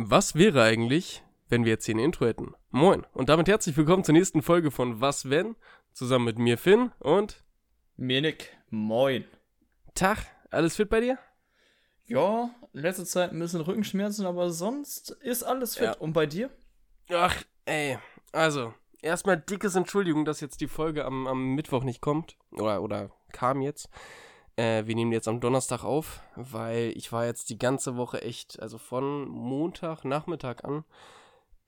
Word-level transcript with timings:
Was 0.00 0.36
wäre 0.36 0.62
eigentlich, 0.62 1.24
wenn 1.48 1.64
wir 1.64 1.72
jetzt 1.72 1.86
hier 1.86 1.96
ein 1.96 1.98
Intro 1.98 2.24
hätten? 2.24 2.54
Moin 2.70 3.04
und 3.14 3.28
damit 3.28 3.48
herzlich 3.48 3.76
willkommen 3.76 4.04
zur 4.04 4.12
nächsten 4.12 4.42
Folge 4.42 4.70
von 4.70 5.00
Was 5.00 5.28
wenn? 5.28 5.56
Zusammen 5.92 6.26
mit 6.26 6.38
mir 6.38 6.56
Finn 6.56 6.92
und 7.00 7.42
Mir 7.96 8.20
Nick. 8.20 8.56
Moin. 8.70 9.24
Tag, 9.96 10.18
alles 10.52 10.76
fit 10.76 10.88
bei 10.88 11.00
dir? 11.00 11.18
Ja, 12.06 12.48
in 12.72 12.80
letzter 12.80 13.06
Zeit 13.06 13.32
ein 13.32 13.40
bisschen 13.40 13.60
Rückenschmerzen, 13.60 14.24
aber 14.24 14.50
sonst 14.50 15.10
ist 15.20 15.42
alles 15.42 15.74
fit. 15.74 15.86
Ja. 15.86 15.96
Und 15.96 16.12
bei 16.12 16.26
dir? 16.26 16.48
Ach, 17.10 17.42
ey, 17.64 17.98
also, 18.30 18.72
erstmal 19.02 19.36
dickes 19.36 19.74
Entschuldigung, 19.74 20.24
dass 20.24 20.40
jetzt 20.40 20.60
die 20.60 20.68
Folge 20.68 21.04
am, 21.04 21.26
am 21.26 21.56
Mittwoch 21.56 21.82
nicht 21.82 22.00
kommt. 22.00 22.36
Oder, 22.52 22.82
oder 22.82 23.10
kam 23.32 23.62
jetzt. 23.62 23.88
Äh, 24.58 24.88
wir 24.88 24.96
nehmen 24.96 25.12
jetzt 25.12 25.28
am 25.28 25.38
Donnerstag 25.38 25.84
auf, 25.84 26.20
weil 26.34 26.92
ich 26.96 27.12
war 27.12 27.24
jetzt 27.24 27.48
die 27.48 27.58
ganze 27.58 27.96
Woche 27.96 28.22
echt, 28.22 28.60
also 28.60 28.76
von 28.76 29.28
Montag, 29.28 30.04
Nachmittag 30.04 30.64
an, 30.64 30.84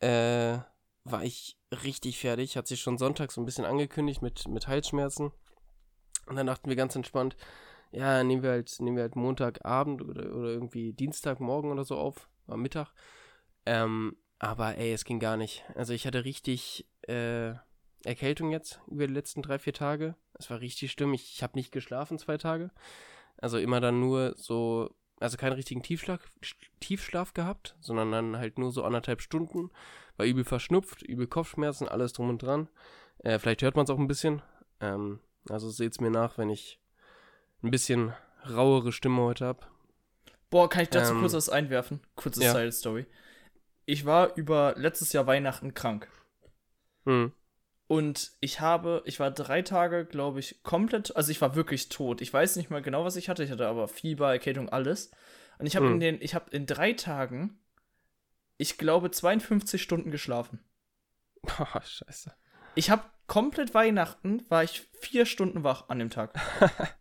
äh, 0.00 0.58
war 1.04 1.22
ich 1.22 1.56
richtig 1.84 2.18
fertig. 2.18 2.56
Hat 2.56 2.66
sich 2.66 2.80
schon 2.80 2.98
Sonntag 2.98 3.30
so 3.30 3.40
ein 3.40 3.44
bisschen 3.44 3.64
angekündigt 3.64 4.22
mit, 4.22 4.48
mit 4.48 4.66
Halsschmerzen. 4.66 5.30
Und 6.26 6.34
dann 6.34 6.48
dachten 6.48 6.68
wir 6.68 6.74
ganz 6.74 6.96
entspannt, 6.96 7.36
ja, 7.92 8.24
nehmen 8.24 8.42
wir 8.42 8.50
halt, 8.50 8.74
nehmen 8.80 8.96
wir 8.96 9.04
halt 9.04 9.14
Montagabend 9.14 10.02
oder, 10.02 10.34
oder 10.34 10.48
irgendwie 10.48 10.92
Dienstagmorgen 10.92 11.70
oder 11.70 11.84
so 11.84 11.96
auf, 11.96 12.28
war 12.46 12.56
Mittag. 12.56 12.92
Ähm, 13.66 14.16
aber 14.40 14.78
ey, 14.78 14.92
es 14.92 15.04
ging 15.04 15.20
gar 15.20 15.36
nicht. 15.36 15.64
Also 15.76 15.92
ich 15.92 16.08
hatte 16.08 16.24
richtig 16.24 16.88
äh, 17.02 17.54
Erkältung 18.04 18.50
jetzt 18.50 18.80
über 18.86 19.06
die 19.06 19.12
letzten 19.12 19.42
drei, 19.42 19.58
vier 19.58 19.72
Tage. 19.72 20.14
Es 20.34 20.50
war 20.50 20.60
richtig 20.60 20.92
schlimm. 20.92 21.12
Ich, 21.14 21.34
ich 21.34 21.42
habe 21.42 21.58
nicht 21.58 21.72
geschlafen 21.72 22.18
zwei 22.18 22.38
Tage. 22.38 22.70
Also 23.36 23.58
immer 23.58 23.80
dann 23.80 24.00
nur 24.00 24.34
so, 24.36 24.94
also 25.18 25.36
keinen 25.36 25.52
richtigen 25.52 25.82
Tiefschlaf, 25.82 26.20
Tiefschlaf 26.80 27.34
gehabt, 27.34 27.76
sondern 27.80 28.12
dann 28.12 28.36
halt 28.36 28.58
nur 28.58 28.72
so 28.72 28.84
anderthalb 28.84 29.20
Stunden. 29.20 29.70
War 30.16 30.26
übel 30.26 30.44
verschnupft, 30.44 31.02
übel 31.02 31.26
Kopfschmerzen, 31.26 31.88
alles 31.88 32.12
drum 32.12 32.28
und 32.28 32.42
dran. 32.42 32.68
Äh, 33.18 33.38
vielleicht 33.38 33.62
hört 33.62 33.76
man 33.76 33.84
es 33.84 33.90
auch 33.90 33.98
ein 33.98 34.08
bisschen. 34.08 34.42
Ähm, 34.80 35.20
also 35.48 35.70
seht's 35.70 36.00
mir 36.00 36.10
nach, 36.10 36.38
wenn 36.38 36.50
ich 36.50 36.80
ein 37.62 37.70
bisschen 37.70 38.12
rauere 38.48 38.92
Stimme 38.92 39.22
heute 39.22 39.46
habe. 39.46 39.66
Boah, 40.48 40.68
kann 40.68 40.82
ich 40.82 40.90
dazu 40.90 41.12
Ähm, 41.12 41.20
kurz 41.20 41.34
was 41.34 41.48
einwerfen? 41.48 42.00
Kurze 42.16 42.42
ja. 42.42 42.50
Style-Story. 42.50 43.06
Ich 43.86 44.04
war 44.04 44.36
über 44.36 44.74
letztes 44.76 45.12
Jahr 45.12 45.26
Weihnachten 45.26 45.74
krank. 45.74 46.08
Hm. 47.04 47.32
Und 47.90 48.30
ich 48.38 48.60
habe, 48.60 49.02
ich 49.04 49.18
war 49.18 49.32
drei 49.32 49.62
Tage, 49.62 50.04
glaube 50.04 50.38
ich, 50.38 50.62
komplett, 50.62 51.16
also 51.16 51.32
ich 51.32 51.40
war 51.40 51.56
wirklich 51.56 51.88
tot. 51.88 52.20
Ich 52.20 52.32
weiß 52.32 52.54
nicht 52.54 52.70
mal 52.70 52.82
genau, 52.82 53.04
was 53.04 53.16
ich 53.16 53.28
hatte. 53.28 53.42
Ich 53.42 53.50
hatte 53.50 53.66
aber 53.66 53.88
Fieber, 53.88 54.30
Erkältung, 54.30 54.68
alles. 54.68 55.10
Und 55.58 55.66
ich 55.66 55.74
habe 55.74 55.86
Hm. 55.86 55.94
in 55.94 55.98
den, 56.00 56.22
ich 56.22 56.36
habe 56.36 56.48
in 56.52 56.66
drei 56.66 56.92
Tagen, 56.92 57.58
ich 58.58 58.78
glaube, 58.78 59.10
52 59.10 59.82
Stunden 59.82 60.12
geschlafen. 60.12 60.60
Boah, 61.42 61.82
scheiße. 61.84 62.32
Ich 62.76 62.90
habe 62.90 63.02
komplett 63.26 63.74
Weihnachten, 63.74 64.44
war 64.48 64.62
ich 64.62 64.88
vier 65.00 65.26
Stunden 65.26 65.64
wach 65.64 65.88
an 65.88 65.98
dem 65.98 66.10
Tag. 66.10 66.38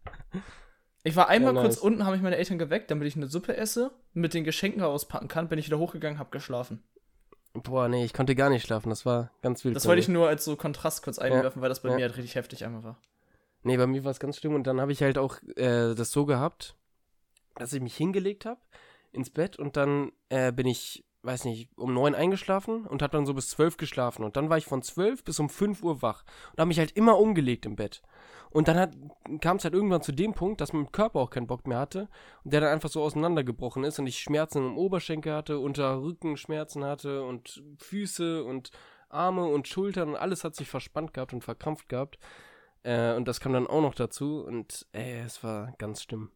Ich 1.04 1.16
war 1.16 1.30
einmal 1.30 1.56
Ja, 1.56 1.62
kurz 1.62 1.76
nice. 1.76 1.84
unten, 1.84 2.06
habe 2.06 2.17
ich 2.17 2.22
meine 2.22 2.36
Eltern 2.36 2.60
geweckt, 2.60 2.92
damit 2.92 3.08
ich 3.08 3.16
eine 3.16 3.28
Suppe 3.28 3.56
esse, 3.56 3.92
mit 4.12 4.34
den 4.34 4.44
Geschenken 4.44 4.82
auspacken 4.84 5.30
kann. 5.30 5.48
Bin 5.48 5.58
ich 5.58 5.66
wieder 5.67 5.80
hochgegangen, 5.80 6.20
habe 6.20 6.30
geschlafen. 6.30 6.84
Boah, 7.53 7.88
nee, 7.88 8.05
ich 8.05 8.14
konnte 8.14 8.36
gar 8.36 8.50
nicht 8.50 8.66
schlafen. 8.66 8.89
Das 8.89 9.05
war 9.05 9.31
ganz 9.42 9.66
wild. 9.66 9.75
Das 9.75 9.88
wollte 9.88 10.02
ich 10.02 10.08
nur 10.08 10.28
als 10.28 10.45
so 10.45 10.55
Kontrast 10.55 11.03
kurz 11.03 11.19
einwerfen, 11.19 11.61
weil 11.61 11.69
das 11.69 11.81
bei 11.81 11.89
ja. 11.89 11.95
mir 11.95 12.03
halt 12.03 12.17
richtig 12.17 12.36
heftig 12.36 12.64
einmal 12.64 12.83
war. 12.83 12.97
Nee, 13.64 13.78
bei 13.78 13.88
mir 13.88 14.03
war 14.03 14.11
es 14.11 14.19
ganz 14.19 14.38
schlimm 14.38 14.55
und 14.55 14.67
dann 14.67 14.80
habe 14.80 14.92
ich 14.92 15.02
halt 15.02 15.17
auch 15.17 15.42
äh, 15.55 15.94
das 15.94 16.11
so 16.11 16.25
gehabt, 16.25 16.75
dass 17.55 17.73
ich 17.73 17.81
mich 17.81 17.97
hingelegt 17.97 18.45
habe 18.45 18.61
ins 19.11 19.30
Bett 19.30 19.58
und 19.58 19.75
dann 19.75 20.11
äh, 20.30 20.52
bin 20.52 20.67
ich, 20.67 21.03
weiß 21.22 21.45
nicht, 21.45 21.70
um 21.78 21.94
neun 21.94 22.16
eingeschlafen 22.16 22.86
und 22.86 23.02
habe 23.02 23.17
dann 23.17 23.25
so 23.25 23.34
bis 23.34 23.50
zwölf 23.50 23.78
geschlafen 23.78 24.23
und 24.23 24.38
dann 24.38 24.50
war 24.50 24.58
ich 24.58 24.66
von 24.66 24.81
zwölf 24.81 25.23
bis 25.23 25.39
um 25.39 25.50
fünf 25.50 25.84
Uhr 25.84 26.02
wach 26.02 26.23
und 26.52 26.59
habe 26.59 26.70
mich 26.70 26.80
halt 26.80 26.92
immer 26.92 27.20
umgelegt 27.20 27.66
im 27.66 27.76
Bett. 27.76 28.02
Und 28.52 28.67
dann 28.67 29.11
kam 29.42 29.58
es 29.58 29.64
halt 29.64 29.76
irgendwann 29.76 30.02
zu 30.02 30.11
dem 30.11 30.33
Punkt, 30.33 30.60
dass 30.60 30.73
mein 30.73 30.92
Körper 30.92 31.20
auch 31.20 31.30
keinen 31.30 31.45
Bock 31.45 31.67
mehr 31.67 31.77
hatte 31.77 32.10
und 32.43 32.54
der 32.54 32.61
dann 32.61 32.71
einfach 32.71 32.89
so 32.89 33.04
auseinandergebrochen 33.04 33.83
ist 33.83 33.99
und 33.99 34.08
ich 34.08 34.20
Schmerzen 34.20 34.66
im 34.66 34.77
Oberschenkel 34.77 35.33
hatte, 35.33 35.60
unter 35.60 36.02
Rückenschmerzen 36.02 36.83
hatte 36.83 37.23
und 37.23 37.64
Füße 37.77 38.43
und 38.43 38.72
Arme 39.10 39.45
und 39.45 39.67
Schultern 39.67 40.10
und 40.10 40.16
alles 40.16 40.43
hat 40.43 40.55
sich 40.55 40.67
verspannt 40.67 41.14
gehabt 41.14 41.33
und 41.33 41.43
verkrampft 41.43 41.89
gehabt. 41.89 42.17
Äh, 42.83 43.14
und 43.16 43.27
das 43.27 43.39
kam 43.39 43.54
dann 43.54 43.67
auch 43.67 43.82
noch 43.82 43.93
dazu 43.93 44.43
und 44.43 44.88
ey, 44.93 45.20
es 45.20 45.43
war 45.43 45.73
ganz 45.77 46.02
schlimm. 46.02 46.32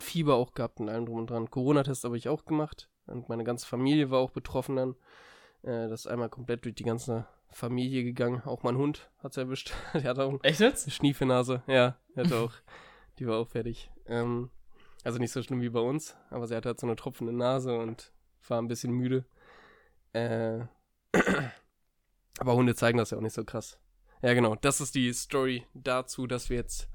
Fieber 0.00 0.34
auch 0.34 0.54
gehabt 0.54 0.80
und 0.80 0.88
allem 0.88 1.06
drum 1.06 1.18
und 1.18 1.30
dran. 1.30 1.50
Corona-Test 1.50 2.04
habe 2.04 2.16
ich 2.16 2.28
auch 2.28 2.44
gemacht 2.44 2.88
und 3.06 3.28
meine 3.28 3.44
ganze 3.44 3.66
Familie 3.66 4.10
war 4.10 4.20
auch 4.20 4.30
betroffen 4.30 4.76
dann. 4.76 4.96
Äh, 5.62 5.88
das 5.88 6.00
ist 6.00 6.06
einmal 6.06 6.28
komplett 6.28 6.64
durch 6.64 6.74
die 6.74 6.84
ganze 6.84 7.26
Familie 7.50 8.04
gegangen. 8.04 8.42
Auch 8.44 8.62
mein 8.62 8.76
Hund 8.76 9.08
hat 9.18 9.32
es 9.32 9.36
erwischt. 9.36 9.72
Der 9.94 10.04
hat 10.04 10.18
auch 10.18 10.38
Echt 10.42 10.60
jetzt? 10.60 10.86
eine 10.86 10.92
Schniefelnase. 10.92 11.62
Ja, 11.66 11.96
der 12.14 12.24
hatte 12.24 12.38
auch. 12.38 12.52
Die 13.18 13.26
war 13.26 13.38
auch 13.38 13.48
fertig. 13.48 13.90
Ähm, 14.06 14.50
also 15.04 15.18
nicht 15.18 15.32
so 15.32 15.42
schlimm 15.42 15.60
wie 15.60 15.68
bei 15.68 15.80
uns, 15.80 16.16
aber 16.30 16.46
sie 16.46 16.56
hatte 16.56 16.70
halt 16.70 16.80
so 16.80 16.86
eine 16.86 16.96
tropfende 16.96 17.32
Nase 17.32 17.76
und 17.78 18.12
war 18.48 18.60
ein 18.60 18.68
bisschen 18.68 18.92
müde. 18.92 19.24
Äh, 20.12 20.60
aber 22.38 22.54
Hunde 22.54 22.74
zeigen 22.74 22.98
das 22.98 23.10
ja 23.10 23.18
auch 23.18 23.22
nicht 23.22 23.34
so 23.34 23.44
krass. 23.44 23.78
Ja, 24.22 24.34
genau. 24.34 24.56
Das 24.56 24.80
ist 24.80 24.94
die 24.94 25.12
Story 25.12 25.66
dazu, 25.74 26.26
dass 26.26 26.48
wir 26.50 26.56
jetzt, 26.56 26.88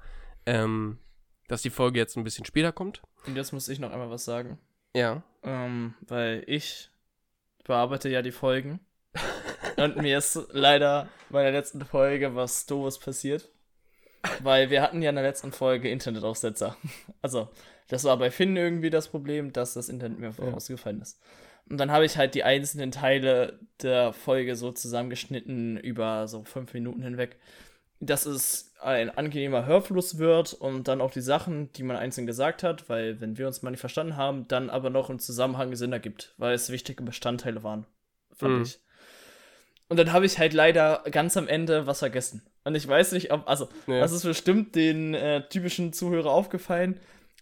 ähm, 0.45 0.99
dass 1.47 1.61
die 1.61 1.69
Folge 1.69 1.99
jetzt 1.99 2.17
ein 2.17 2.23
bisschen 2.23 2.45
später 2.45 2.71
kommt. 2.71 3.01
Und 3.27 3.35
jetzt 3.35 3.53
muss 3.53 3.69
ich 3.69 3.79
noch 3.79 3.91
einmal 3.91 4.09
was 4.09 4.25
sagen. 4.25 4.57
Ja. 4.95 5.23
Ähm, 5.43 5.93
weil 6.01 6.43
ich 6.47 6.89
bearbeite 7.63 8.09
ja 8.09 8.21
die 8.21 8.31
Folgen. 8.31 8.79
Und 9.77 9.97
mir 9.97 10.17
ist 10.17 10.37
leider 10.51 11.07
bei 11.29 11.43
der 11.43 11.51
letzten 11.51 11.85
Folge 11.85 12.35
was 12.35 12.65
Doofes 12.65 12.99
passiert. 12.99 13.49
Weil 14.41 14.69
wir 14.69 14.81
hatten 14.81 15.01
ja 15.01 15.09
in 15.09 15.15
der 15.15 15.23
letzten 15.23 15.51
Folge 15.51 15.89
Internetaussetzer. 15.89 16.75
Also, 17.21 17.49
das 17.89 18.03
war 18.05 18.17
bei 18.17 18.31
Finn 18.31 18.55
irgendwie 18.55 18.89
das 18.89 19.09
Problem, 19.09 19.51
dass 19.51 19.73
das 19.73 19.89
Internet 19.89 20.19
mir 20.19 20.31
Ja. 20.37 20.53
ausgefallen 20.53 21.01
ist. 21.01 21.19
Und 21.69 21.77
dann 21.77 21.91
habe 21.91 22.05
ich 22.05 22.17
halt 22.17 22.33
die 22.33 22.43
einzelnen 22.43 22.91
Teile 22.91 23.59
der 23.81 24.13
Folge 24.13 24.55
so 24.55 24.71
zusammengeschnitten 24.71 25.77
über 25.77 26.27
so 26.27 26.43
fünf 26.43 26.73
Minuten 26.73 27.01
hinweg, 27.03 27.37
dass 27.99 28.25
es 28.25 28.73
ein 28.81 29.09
angenehmer 29.09 29.65
Hörfluss 29.65 30.17
wird 30.17 30.53
und 30.53 30.87
dann 30.87 31.01
auch 31.01 31.11
die 31.11 31.21
Sachen, 31.21 31.71
die 31.73 31.83
man 31.83 31.97
einzeln 31.97 32.25
gesagt 32.25 32.63
hat, 32.63 32.87
weil 32.87 33.19
wenn 33.19 33.37
wir 33.37 33.45
uns 33.47 33.61
mal 33.61 33.71
nicht 33.71 33.81
verstanden 33.81 34.15
haben, 34.15 34.47
dann 34.47 34.69
aber 34.69 34.89
noch 34.89 35.09
im 35.09 35.19
Zusammenhang 35.19 35.75
Sinn 35.75 35.91
ergibt, 35.91 36.33
weil 36.37 36.53
es 36.53 36.69
wichtige 36.71 37.03
Bestandteile 37.03 37.61
waren, 37.63 37.85
fand 38.33 38.55
Mhm. 38.55 38.61
ich. 38.63 38.79
Und 39.89 39.97
dann 39.97 40.13
habe 40.13 40.25
ich 40.25 40.37
halt 40.37 40.53
leider 40.53 41.03
ganz 41.11 41.35
am 41.35 41.47
Ende 41.47 41.87
was 41.87 41.99
vergessen. 41.99 42.43
Und 42.63 42.75
ich 42.75 42.87
weiß 42.87 43.11
nicht, 43.13 43.33
ob, 43.33 43.47
also, 43.49 43.67
Ja. 43.87 43.99
das 43.99 44.11
ist 44.11 44.23
bestimmt 44.23 44.75
den 44.75 45.13
äh, 45.15 45.47
typischen 45.49 45.91
Zuhörer 45.93 46.29
aufgefallen. 46.31 46.99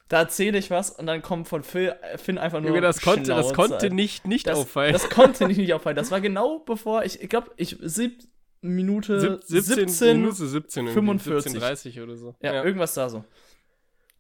Da 0.08 0.20
erzähle 0.22 0.58
ich 0.58 0.72
was 0.72 0.90
und 0.90 1.06
dann 1.06 1.22
kommt 1.22 1.50
von 1.50 1.64
Phil, 1.64 1.94
äh, 2.02 2.18
Finn 2.18 2.38
einfach 2.38 2.62
nur. 2.62 2.70
Junge, 2.70 2.82
das 2.82 3.02
konnte, 3.02 3.30
das 3.32 3.54
konnte 3.54 3.90
nicht, 3.90 4.26
nicht 4.26 4.48
das, 4.48 4.60
auffallen. 4.60 4.94
Das 4.94 5.10
konnte 5.10 5.46
nicht, 5.48 5.58
nicht 5.58 5.74
auffallen. 5.74 5.98
Das 5.98 6.10
war 6.12 6.22
genau 6.22 6.60
bevor 6.60 7.04
ich, 7.04 7.22
ich 7.22 7.30
glaube, 7.30 7.52
ich 7.58 7.76
sieb 7.82 8.24
Minute 8.62 9.20
Sieb- 9.20 9.44
17, 9.44 9.88
17, 9.88 10.18
Minute 10.22 10.36
17 10.48 10.88
irgendwie, 10.88 11.20
45. 11.20 11.52
17, 11.94 12.04
oder 12.04 12.16
so. 12.16 12.36
ja, 12.42 12.64
irgendwas 12.64 12.94
da 12.94 13.10
so. 13.10 13.24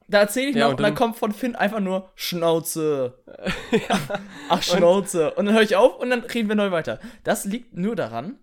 Da 0.09 0.19
erzähle 0.21 0.49
ich 0.51 0.55
Ja, 0.55 0.65
noch 0.65 0.69
und 0.69 0.73
und 0.75 0.83
dann, 0.83 0.93
dann- 0.93 0.95
kommt 0.95 1.17
von 1.17 1.31
Finn 1.33 1.55
einfach 1.55 1.79
nur 1.81 2.09
Schnauze. 2.15 3.19
Ach, 4.49 4.63
Schnauze. 4.63 5.31
Und, 5.33 5.45
dann 5.47 5.55
höre 5.55 5.63
ich 5.63 5.75
auf 5.75 5.99
und 5.99 6.09
dann 6.09 6.21
reden 6.21 6.47
wir 6.49 6.55
neu 6.55 6.71
weiter. 6.71 6.99
Das 7.23 7.45
liegt 7.45 7.75
nur 7.75 7.95
daran, 7.95 8.39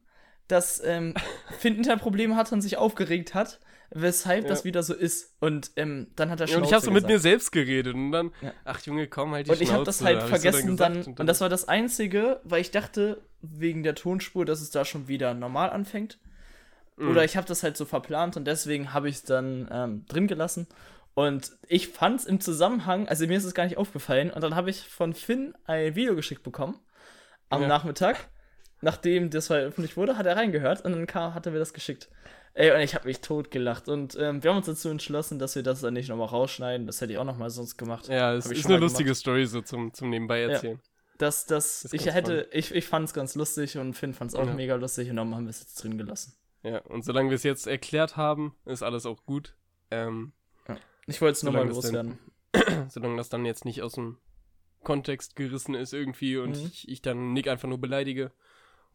dass 0.49 0.83
ähm, 0.85 1.15
Finn 1.59 1.77
Interprobleme 1.77 2.37
hatte 2.37 2.55
und 2.55 2.61
sich 2.61 2.77
aufgeregt 2.77 3.33
hat, 3.35 3.61
weshalb 3.91 4.43
Ja. 4.45 4.49
das 4.51 4.65
wieder 4.65 4.83
so 4.83 4.93
ist. 4.95 5.37
Und 5.41 5.71
ähm, 5.77 6.09
dann 6.17 6.29
hat 6.31 6.41
er 6.41 6.47
Ja, 6.47 6.55
Schnauze 6.55 6.59
und 6.61 6.67
ich 6.69 6.73
habe 6.75 6.85
so 6.85 6.91
mit 6.91 7.07
mir 7.07 7.19
selbst 7.19 7.51
geredet 7.51 7.95
und 7.95 8.13
dann, 8.13 8.33
Ja. 8.43 8.53
ach 8.65 8.81
Junge, 8.83 9.07
komm 9.07 9.33
halt 9.33 9.47
die 9.47 9.53
Und 9.53 9.61
ich 9.63 9.73
habe 9.73 9.85
das 9.85 9.99
Schnauze, 9.99 10.13
halt 10.13 10.21
so 10.23 10.29
vergessen 10.29 10.77
dann, 10.77 10.95
gesagt. 10.99 11.21
und 11.21 11.27
das 11.27 11.41
war 11.41 11.49
das 11.49 11.67
Einzige, 11.67 12.41
weil 12.45 12.61
ich 12.61 12.73
dachte, 12.73 13.23
wegen 13.53 13.83
der 13.83 13.95
Tonspur, 13.95 14.45
dass 14.45 14.61
es 14.61 14.71
da 14.71 14.85
schon 14.85 15.09
wieder 15.09 15.35
normal 15.35 15.71
anfängt. 15.71 16.19
Mhm. 16.97 17.11
Oder 17.11 17.25
ich 17.25 17.37
habe 17.37 17.47
das 17.47 17.63
halt 17.63 17.77
so 17.77 17.85
verplant 17.85 18.37
und 18.37 18.47
deswegen 18.47 18.93
habe 18.93 19.09
ich 19.09 19.17
es 19.17 19.23
dann 19.25 19.69
ähm, 19.71 20.07
drin 20.07 20.27
gelassen. 20.27 20.67
Und 21.15 21.53
ich 21.69 21.89
fand 21.89 22.21
es 22.21 22.27
im 22.27 22.41
Zusammenhang, 22.41 23.09
also 23.09 23.27
mir 23.27 23.39
ist 23.39 23.45
es 23.45 23.55
gar 23.55 23.65
nicht 23.65 23.77
aufgefallen, 23.77 24.31
und 24.33 24.43
dann 24.43 24.57
habe 24.57 24.71
ich 24.71 24.81
von 24.81 25.15
Finn 25.15 25.55
ein 25.65 25.95
Video 25.95 26.17
geschickt 26.17 26.43
bekommen 26.43 26.79
am 27.51 27.63
Ja. 27.63 27.69
Nachmittag. 27.69 28.29
Nachdem 28.81 29.31
das 29.31 29.47
veröffentlicht 29.47 29.97
wurde, 29.97 30.19
hat 30.19 30.27
er 30.27 30.37
reingehört 30.37 30.85
und 30.85 30.93
dann 30.93 31.07
kam, 31.07 31.35
hat 31.35 31.47
er 31.47 31.53
mir 31.53 31.59
das 31.59 31.73
geschickt. 31.73 32.09
Ey, 32.53 32.71
und 32.71 32.81
ich 32.81 32.95
habe 32.95 33.07
mich 33.09 33.21
tot 33.21 33.51
gelacht. 33.51 33.89
Und 33.89 34.17
ähm, 34.21 34.43
wir 34.43 34.51
haben 34.51 34.59
uns 34.59 34.67
dazu 34.67 34.89
entschlossen, 34.89 35.39
dass 35.39 35.57
wir 35.57 35.63
das 35.63 35.81
dann 35.81 35.95
nicht 35.95 36.09
nochmal 36.09 36.29
rausschneiden. 36.29 36.87
Das 36.87 37.01
hätte 37.01 37.13
ich 37.13 37.19
auch 37.19 37.25
nochmal 37.25 37.51
sonst 37.51 37.77
gemacht. 37.77 38.09
Ja, 38.09 38.35
es 38.35 38.47
ist 38.47 38.67
eine 38.67 38.77
lustige 38.77 39.15
Story 39.15 39.47
so 39.47 39.61
zum, 39.63 39.93
zum 39.95 40.11
Nebenbei 40.11 40.43
erzählen. 40.43 40.81
Das, 41.19 41.47
das, 41.47 41.83
Das 41.83 41.93
ich 41.93 42.07
hätte, 42.07 42.49
ich, 42.53 42.75
ich 42.75 42.87
fand 42.87 43.07
es 43.09 43.15
ganz 43.15 43.35
lustig 43.37 43.79
und 43.79 43.95
Finn 43.95 44.15
fand 44.15 44.31
es 44.33 44.35
auch 44.35 44.47
Ja. 44.47 44.55
mega 44.55 44.75
lustig 44.75 45.09
und 45.11 45.17
darum 45.17 45.35
haben 45.35 45.45
wir 45.45 45.51
es 45.51 45.61
jetzt 45.61 45.83
drin 45.83 45.97
gelassen. 45.97 46.35
Ja, 46.63 46.79
und 46.81 47.05
solange 47.05 47.31
wir 47.31 47.37
es 47.37 47.43
jetzt 47.45 47.67
erklärt 47.67 48.17
haben, 48.17 48.57
ist 48.65 48.83
alles 48.83 49.07
auch 49.07 49.25
gut. 49.25 49.55
Ähm, 49.91 50.33
Ich 51.07 51.21
wollte 51.21 51.33
es 51.37 51.43
nur 51.43 51.53
mal 51.53 51.69
loswerden. 51.69 52.19
solange 52.89 53.17
das 53.17 53.29
dann 53.29 53.45
jetzt 53.45 53.65
nicht 53.65 53.83
aus 53.83 53.93
dem 53.95 54.19
Kontext 54.83 55.37
gerissen 55.37 55.75
ist 55.75 55.93
irgendwie 55.93 56.37
und 56.37 56.51
Mhm. 56.61 56.67
ich, 56.67 56.89
ich 56.89 57.03
dann 57.03 57.33
Nick 57.33 57.49
einfach 57.49 57.69
nur 57.69 57.79
beleidige 57.79 58.33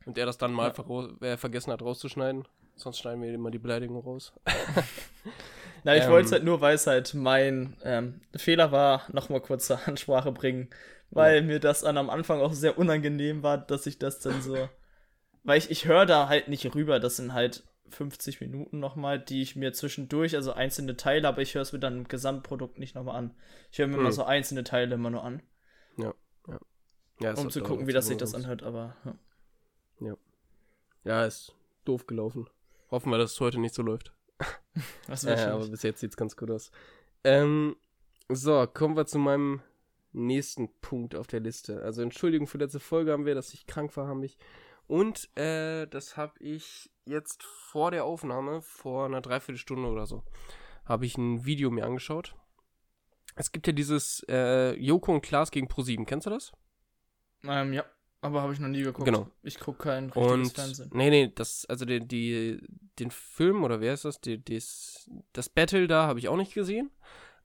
und 0.05 0.17
er 0.17 0.25
das 0.25 0.37
dann 0.37 0.51
mal 0.53 0.73
Ja. 0.75 1.27
äh, 1.27 1.37
vergessen 1.37 1.71
hat 1.71 1.81
rauszuschneiden. 1.81 2.47
Sonst 2.75 2.99
schneiden 2.99 3.21
wir 3.21 3.33
immer 3.33 3.51
die 3.51 3.59
Beleidigung 3.59 3.99
raus. 4.01 4.33
Na, 5.83 5.95
ich 5.95 6.03
Ähm. 6.03 6.11
wollte 6.11 6.25
es 6.27 6.31
halt 6.31 6.43
nur, 6.43 6.61
weil 6.61 6.75
es 6.75 6.87
halt 6.87 7.13
mein 7.13 7.75
ähm, 7.83 8.21
Fehler 8.35 8.71
war, 8.71 9.03
nochmal 9.11 9.41
kurz 9.41 9.67
zur 9.67 9.85
Ansprache 9.87 10.31
bringen, 10.31 10.69
weil 11.11 11.41
mir 11.41 11.59
das 11.59 11.81
dann 11.81 11.97
am 11.97 12.09
Anfang 12.09 12.41
auch 12.41 12.53
sehr 12.53 12.77
unangenehm 12.77 13.43
war, 13.43 13.57
dass 13.57 13.85
ich 13.85 13.99
das 13.99 14.19
dann 14.19 14.41
so. 14.41 14.69
Weil 15.43 15.57
ich, 15.57 15.71
ich 15.71 15.85
höre 15.85 16.05
da 16.05 16.27
halt 16.27 16.47
nicht 16.47 16.73
rüber, 16.75 16.99
das 16.99 17.15
sind 17.17 17.33
halt 17.33 17.63
50 17.89 18.41
Minuten 18.41 18.79
nochmal, 18.79 19.19
die 19.19 19.41
ich 19.41 19.55
mir 19.55 19.73
zwischendurch, 19.73 20.35
also 20.35 20.51
einzelne 20.53 20.95
Teile, 20.97 21.27
aber 21.27 21.41
ich 21.41 21.55
höre 21.55 21.63
es 21.63 21.73
mir 21.73 21.79
dann 21.79 21.97
im 21.97 22.07
Gesamtprodukt 22.07 22.77
nicht 22.77 22.93
nochmal 22.95 23.15
an. 23.15 23.35
Ich 23.71 23.79
höre 23.79 23.87
mir 23.87 23.95
immer 23.95 24.05
Hm. 24.05 24.11
so 24.11 24.23
einzelne 24.23 24.63
Teile 24.63 24.95
immer 24.95 25.09
nur 25.09 25.23
an, 25.23 25.41
Ja, 27.21 27.31
es 27.31 27.39
um 27.39 27.45
hat 27.45 27.51
zu 27.51 27.61
gucken, 27.61 27.87
wie 27.87 27.91
das 27.93 28.07
sich 28.07 28.15
das 28.17 28.33
anhört, 28.33 28.63
aber. 28.63 28.95
Ja. 29.99 30.15
Ja, 31.03 31.25
ist 31.25 31.53
doof 31.85 32.07
gelaufen. 32.07 32.49
Hoffen 32.91 33.11
wir, 33.11 33.17
dass 33.17 33.31
es 33.31 33.39
heute 33.41 33.59
nicht 33.59 33.73
so 33.75 33.81
läuft. 33.81 34.13
Das 35.07 35.23
Ja, 35.23 35.35
ja, 35.35 35.53
aber 35.53 35.67
bis 35.67 35.83
jetzt 35.83 35.99
sieht's 35.99 36.15
ganz 36.15 36.37
gut 36.37 36.49
aus. 36.51 36.71
Ähm, 37.23 37.75
so, 38.29 38.65
kommen 38.67 38.95
wir 38.95 39.05
zu 39.05 39.19
meinem 39.19 39.61
nächsten 40.11 40.69
Punkt 40.81 41.15
auf 41.15 41.27
der 41.27 41.39
Liste. 41.39 41.81
Also 41.83 42.01
Entschuldigung 42.01 42.47
für 42.47 42.57
letzte 42.57 42.79
Folge 42.79 43.11
haben 43.11 43.25
wir, 43.25 43.35
dass 43.35 43.53
ich 43.53 43.65
krank 43.65 43.95
war, 43.97 44.07
haben 44.07 44.23
ich. 44.23 44.37
Und 44.87 45.29
äh, 45.37 45.85
das 45.87 46.17
habe 46.17 46.33
ich 46.39 46.89
jetzt 47.05 47.43
vor 47.43 47.91
der 47.91 48.05
Aufnahme, 48.05 48.61
vor 48.61 49.05
einer 49.05 49.21
Dreiviertelstunde 49.21 49.87
oder 49.87 50.07
so, 50.07 50.23
habe 50.85 51.05
ich 51.05 51.17
ein 51.17 51.45
Video 51.45 51.69
mir 51.69 51.85
angeschaut. 51.85 52.35
Es 53.35 53.51
gibt 53.51 53.67
ja 53.67 53.73
dieses 53.73 54.25
äh, 54.27 54.73
Joko 54.73 55.13
und 55.13 55.21
Klaas 55.21 55.51
gegen 55.51 55.67
Pro7, 55.67 56.05
kennst 56.05 56.25
du 56.25 56.31
das? 56.31 56.51
Ähm, 57.43 57.71
ja, 57.73 57.85
aber 58.21 58.41
habe 58.41 58.53
ich 58.53 58.59
noch 58.59 58.67
nie 58.67 58.81
geguckt. 58.81 59.05
Genau. 59.05 59.29
Ich 59.43 59.59
gucke 59.59 59.83
kein 59.83 60.05
richtiges 60.05 60.31
Und 60.31 60.53
Fernsehen. 60.53 60.89
nee, 60.93 61.09
nee, 61.09 61.31
das, 61.33 61.65
also 61.65 61.85
die, 61.85 62.05
die, 62.05 62.59
den 62.97 63.11
Film, 63.11 63.63
oder 63.63 63.79
wer 63.79 63.93
ist 63.93 64.05
das? 64.05 64.19
Die, 64.19 64.43
das, 64.43 65.09
das 65.31 65.49
Battle 65.49 65.87
da 65.87 66.07
habe 66.07 66.19
ich 66.19 66.27
auch 66.27 66.35
nicht 66.35 66.53
gesehen. 66.53 66.89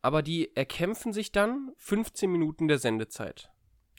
Aber 0.04 0.20
die 0.22 0.54
erkämpfen 0.54 1.14
sich 1.14 1.32
dann 1.32 1.72
15 1.78 2.30
Minuten 2.30 2.68
der 2.68 2.78
Sendezeit. 2.78 3.50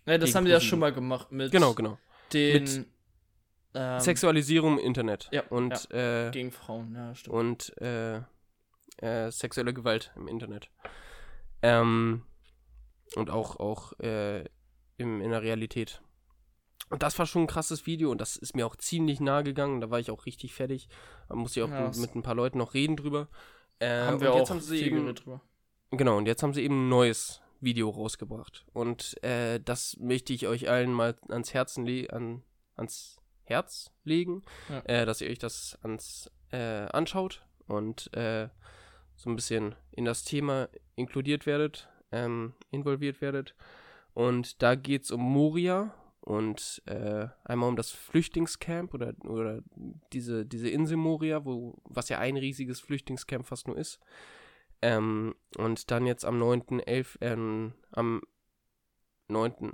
Ja, 0.05 0.19
das 0.19 0.35
haben 0.35 0.45
die 0.45 0.51
ja 0.51 0.59
schon 0.59 0.77
mal 0.77 0.93
gemacht 0.93 1.31
mit 1.31 1.51
Genau, 1.51 1.73
genau. 1.73 1.97
den 2.31 2.61
Mit 2.63 2.87
ähm, 3.73 3.99
Sexualisierung 3.99 4.77
im 4.77 4.85
Internet. 4.85 5.29
ja, 5.31 5.41
Und, 5.49 5.89
äh, 5.89 6.29
gegen 6.29 6.51
Frauen, 6.51 6.93
ja, 6.93 7.15
stimmt. 7.15 7.35
und 7.35 7.81
äh, 7.81 8.17
äh, 8.97 9.31
sexuelle 9.31 9.73
Gewalt 9.73 10.11
im 10.15 10.27
Internet. 10.27 10.69
Ähm, 11.63 12.21
und 13.15 13.31
auch, 13.31 13.59
auch 13.59 13.97
äh, 13.99 14.45
im, 14.97 15.21
in 15.21 15.31
der 15.31 15.41
Realität. 15.41 16.03
Und 16.91 17.01
das 17.01 17.17
war 17.17 17.25
schon 17.25 17.45
ein 17.45 17.47
krasses 17.47 17.87
Video 17.87 18.11
und 18.11 18.21
das 18.21 18.35
ist 18.35 18.55
mir 18.55 18.67
auch 18.67 18.75
ziemlich 18.75 19.19
nahe 19.19 19.43
gegangen. 19.43 19.81
Da 19.81 19.89
war 19.89 19.99
ich 19.99 20.11
auch 20.11 20.27
richtig 20.27 20.53
fertig. 20.53 20.87
Da 21.29 21.35
musste 21.35 21.61
ich 21.61 21.65
auch 21.65 21.71
Ja, 21.71 21.91
mit, 21.95 22.13
ein 22.13 22.21
paar 22.21 22.35
Leuten 22.35 22.59
noch 22.59 22.75
reden 22.75 22.95
drüber. 22.95 23.27
Äh, 23.79 24.01
haben 24.03 24.21
wir 24.21 24.31
und 24.33 24.37
jetzt 24.37 24.47
auch 24.47 24.49
haben 24.51 24.61
sie 24.61 24.77
viel 24.77 24.87
eben, 24.97 25.15
drüber. 25.15 25.41
Genau, 25.91 26.17
und 26.17 26.25
jetzt 26.27 26.43
haben 26.43 26.53
sie 26.53 26.63
eben 26.63 26.85
ein 26.85 26.89
neues 26.89 27.41
Video 27.61 27.89
rausgebracht. 27.89 28.65
Und 28.73 29.21
äh, 29.23 29.59
das 29.59 29.97
möchte 29.99 30.33
ich 30.33 30.47
euch 30.47 30.69
allen 30.69 30.91
mal 30.91 31.15
ans 31.29 31.53
Herzen 31.53 31.85
le 31.85 32.07
an, 32.11 32.43
ans 32.75 33.21
Herz 33.43 33.91
legen, 34.03 34.43
Ja. 34.69 34.79
äh, 34.85 35.05
dass 35.05 35.21
ihr 35.21 35.29
euch 35.29 35.39
das 35.39 35.77
ans 35.83 36.31
äh, 36.51 36.85
anschaut 36.87 37.45
und 37.67 38.13
äh, 38.13 38.49
so 39.15 39.29
ein 39.29 39.35
bisschen 39.35 39.75
in 39.91 40.05
das 40.05 40.23
Thema 40.23 40.67
inkludiert 40.95 41.45
werdet, 41.45 41.87
ähm, 42.11 42.53
involviert 42.71 43.21
werdet. 43.21 43.55
Und 44.13 44.61
da 44.61 44.75
geht 44.75 45.03
es 45.03 45.11
um 45.11 45.21
Moria 45.21 45.93
und 46.21 46.81
äh, 46.85 47.27
einmal 47.43 47.69
um 47.69 47.75
das 47.75 47.91
Flüchtlingscamp 47.91 48.93
oder, 48.93 49.13
oder 49.25 49.61
diese, 50.11 50.45
diese 50.45 50.69
Insel 50.69 50.97
Moria, 50.97 51.45
wo, 51.45 51.77
was 51.83 52.09
ja 52.09 52.19
ein 52.19 52.35
riesiges 52.37 52.79
Flüchtlingscamp 52.79 53.45
fast 53.45 53.67
nur 53.67 53.77
ist. 53.77 53.99
Ähm, 54.81 55.35
und 55.57 55.91
dann 55.91 56.05
jetzt 56.05 56.25
am 56.25 56.41
9.11., 56.41 57.17
ähm, 57.21 57.73
am 57.91 58.21
9. 59.27 59.73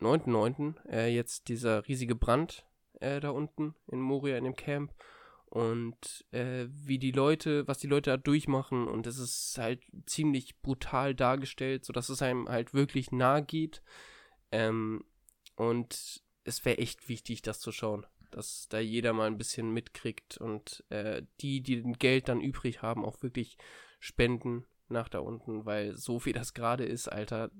9.9. 0.00 0.74
Äh, 0.88 1.14
jetzt 1.14 1.48
dieser 1.48 1.86
riesige 1.88 2.14
Brand 2.14 2.66
äh, 3.00 3.20
da 3.20 3.30
unten 3.30 3.74
in 3.86 4.00
Moria 4.00 4.36
in 4.36 4.44
dem 4.44 4.56
Camp 4.56 4.94
und 5.46 6.26
äh, 6.32 6.66
wie 6.68 6.98
die 6.98 7.12
Leute, 7.12 7.66
was 7.68 7.78
die 7.78 7.86
Leute 7.86 8.10
da 8.10 8.16
durchmachen 8.16 8.88
und 8.88 9.06
es 9.06 9.18
ist 9.18 9.56
halt 9.58 9.82
ziemlich 10.04 10.60
brutal 10.60 11.14
dargestellt, 11.14 11.84
sodass 11.84 12.08
es 12.08 12.22
einem 12.22 12.48
halt 12.48 12.74
wirklich 12.74 13.12
nahe 13.12 13.42
geht. 13.42 13.82
Ähm, 14.50 15.04
und 15.54 16.22
es 16.44 16.64
wäre 16.64 16.78
echt 16.78 17.08
wichtig, 17.08 17.42
das 17.42 17.60
zu 17.60 17.72
schauen, 17.72 18.06
dass 18.30 18.68
da 18.68 18.78
jeder 18.80 19.12
mal 19.12 19.28
ein 19.28 19.38
bisschen 19.38 19.70
mitkriegt 19.70 20.36
und 20.36 20.84
äh, 20.90 21.22
die, 21.40 21.62
die 21.62 21.82
Geld 21.98 22.28
dann 22.28 22.40
übrig 22.40 22.82
haben, 22.82 23.04
auch 23.04 23.22
wirklich 23.22 23.56
spenden 23.98 24.64
nach 24.88 25.08
da 25.08 25.18
unten, 25.18 25.64
weil 25.64 25.96
so 25.96 26.24
wie 26.24 26.32
das 26.32 26.54
gerade 26.54 26.84
ist, 26.84 27.08
Alter, 27.08 27.50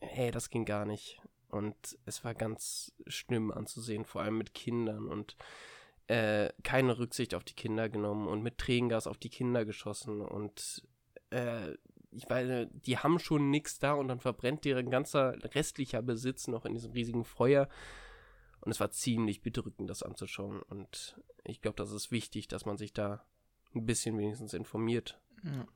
hey, 0.00 0.30
das 0.30 0.50
ging 0.50 0.64
gar 0.64 0.84
nicht. 0.84 1.20
Und 1.48 1.98
es 2.04 2.24
war 2.24 2.34
ganz 2.34 2.92
schlimm 3.06 3.50
anzusehen, 3.50 4.04
vor 4.04 4.22
allem 4.22 4.38
mit 4.38 4.54
Kindern 4.54 5.08
und 5.08 5.36
äh, 6.06 6.50
keine 6.62 6.98
Rücksicht 6.98 7.34
auf 7.34 7.44
die 7.44 7.54
Kinder 7.54 7.88
genommen 7.88 8.28
und 8.28 8.42
mit 8.42 8.58
Tränengas 8.58 9.06
auf 9.06 9.18
die 9.18 9.30
Kinder 9.30 9.64
geschossen 9.64 10.20
und 10.20 10.86
äh, 11.30 11.74
ich 12.16 12.28
weiß, 12.28 12.68
die 12.72 12.98
haben 12.98 13.18
schon 13.18 13.50
nichts 13.50 13.78
da 13.78 13.92
und 13.92 14.08
dann 14.08 14.20
verbrennt 14.20 14.64
deren 14.64 14.90
ganzer 14.90 15.36
restlicher 15.54 16.02
Besitz 16.02 16.48
noch 16.48 16.64
in 16.64 16.72
diesem 16.72 16.92
riesigen 16.92 17.24
Feuer. 17.24 17.68
Und 18.60 18.72
es 18.72 18.80
war 18.80 18.90
ziemlich 18.90 19.42
bedrückend, 19.42 19.90
das 19.90 20.02
anzuschauen. 20.02 20.62
Und 20.62 21.20
ich 21.44 21.60
glaube, 21.60 21.76
das 21.76 21.92
ist 21.92 22.10
wichtig, 22.10 22.48
dass 22.48 22.64
man 22.64 22.76
sich 22.76 22.92
da 22.92 23.24
ein 23.74 23.84
bisschen 23.84 24.18
wenigstens 24.18 24.54
informiert. 24.54 25.20
Ja. 25.46 25.66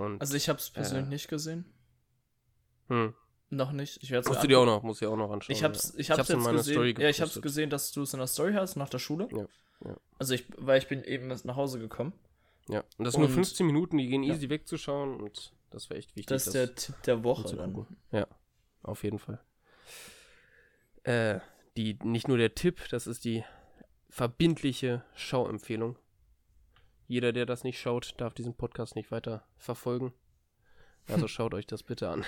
Und, 0.00 0.20
Also 0.20 0.34
ich 0.34 0.48
habe 0.48 0.58
es 0.58 0.70
persönlich 0.70 1.06
äh, 1.06 1.10
nicht 1.10 1.28
gesehen. 1.28 1.64
hm. 2.88 3.14
Noch 3.48 3.70
nicht. 3.70 4.02
Ich 4.02 4.10
werde 4.10 4.28
Musst 4.28 4.42
du 4.42 4.48
dir 4.48 4.58
auch 4.58 4.66
noch, 4.66 4.82
du 4.82 4.92
dir 4.92 5.08
auch 5.08 5.16
noch 5.16 5.30
anschauen. 5.30 5.54
Ich 5.54 5.62
hab's, 5.62 5.92
ja. 5.94 6.00
ich 6.00 6.10
hab's, 6.10 6.28
jetzt 6.28 6.44
gesehen. 6.44 6.74
Story 6.74 6.94
ja, 6.98 7.08
ich 7.08 7.20
hab's 7.20 7.40
gesehen, 7.40 7.70
dass 7.70 7.92
du 7.92 8.02
es 8.02 8.12
in 8.12 8.18
der 8.18 8.26
Story 8.26 8.54
hast 8.54 8.74
nach 8.74 8.88
der 8.88 8.98
Schule. 8.98 9.28
Ja, 9.30 9.46
ja. 9.88 9.96
Also 10.18 10.34
ich, 10.34 10.46
weil 10.56 10.78
ich 10.78 10.88
bin 10.88 11.04
eben 11.04 11.30
erst 11.30 11.44
nach 11.44 11.54
Hause 11.54 11.78
gekommen. 11.78 12.12
Ja, 12.68 12.82
und 12.98 13.04
das 13.04 13.12
sind 13.14 13.20
nur 13.20 13.28
Und- 13.28 13.34
15 13.34 13.64
Minuten, 13.64 13.98
die 13.98 14.08
gehen 14.08 14.24
Ja. 14.24 14.34
easy 14.34 14.50
wegzuschauen 14.50 15.20
und 15.20 15.52
das 15.70 15.88
wäre 15.88 15.98
echt 15.98 16.10
wichtig. 16.16 16.26
Das 16.26 16.48
ist 16.48 16.54
der 16.54 16.74
Tipp 16.74 16.96
der 17.04 17.22
Woche 17.22 17.54
dann. 17.54 17.86
Ja, 18.10 18.26
auf 18.82 19.04
jeden 19.04 19.20
Fall. 19.20 19.40
Äh, 21.04 21.38
die, 21.76 21.96
nicht 22.02 22.26
nur 22.26 22.38
der 22.38 22.54
Tipp, 22.56 22.88
das 22.90 23.06
ist 23.06 23.24
die 23.24 23.44
verbindliche 24.10 25.04
Schauempfehlung. 25.14 25.96
Jeder, 27.06 27.32
der 27.32 27.46
das 27.46 27.64
nicht 27.64 27.80
schaut, 27.80 28.14
darf 28.18 28.34
diesen 28.34 28.54
Podcast 28.54 28.96
nicht 28.96 29.10
weiter 29.10 29.46
verfolgen. 29.56 30.12
Also 31.08 31.28
schaut 31.28 31.54
euch 31.54 31.66
das 31.66 31.82
bitte 31.82 32.08
an. 32.08 32.24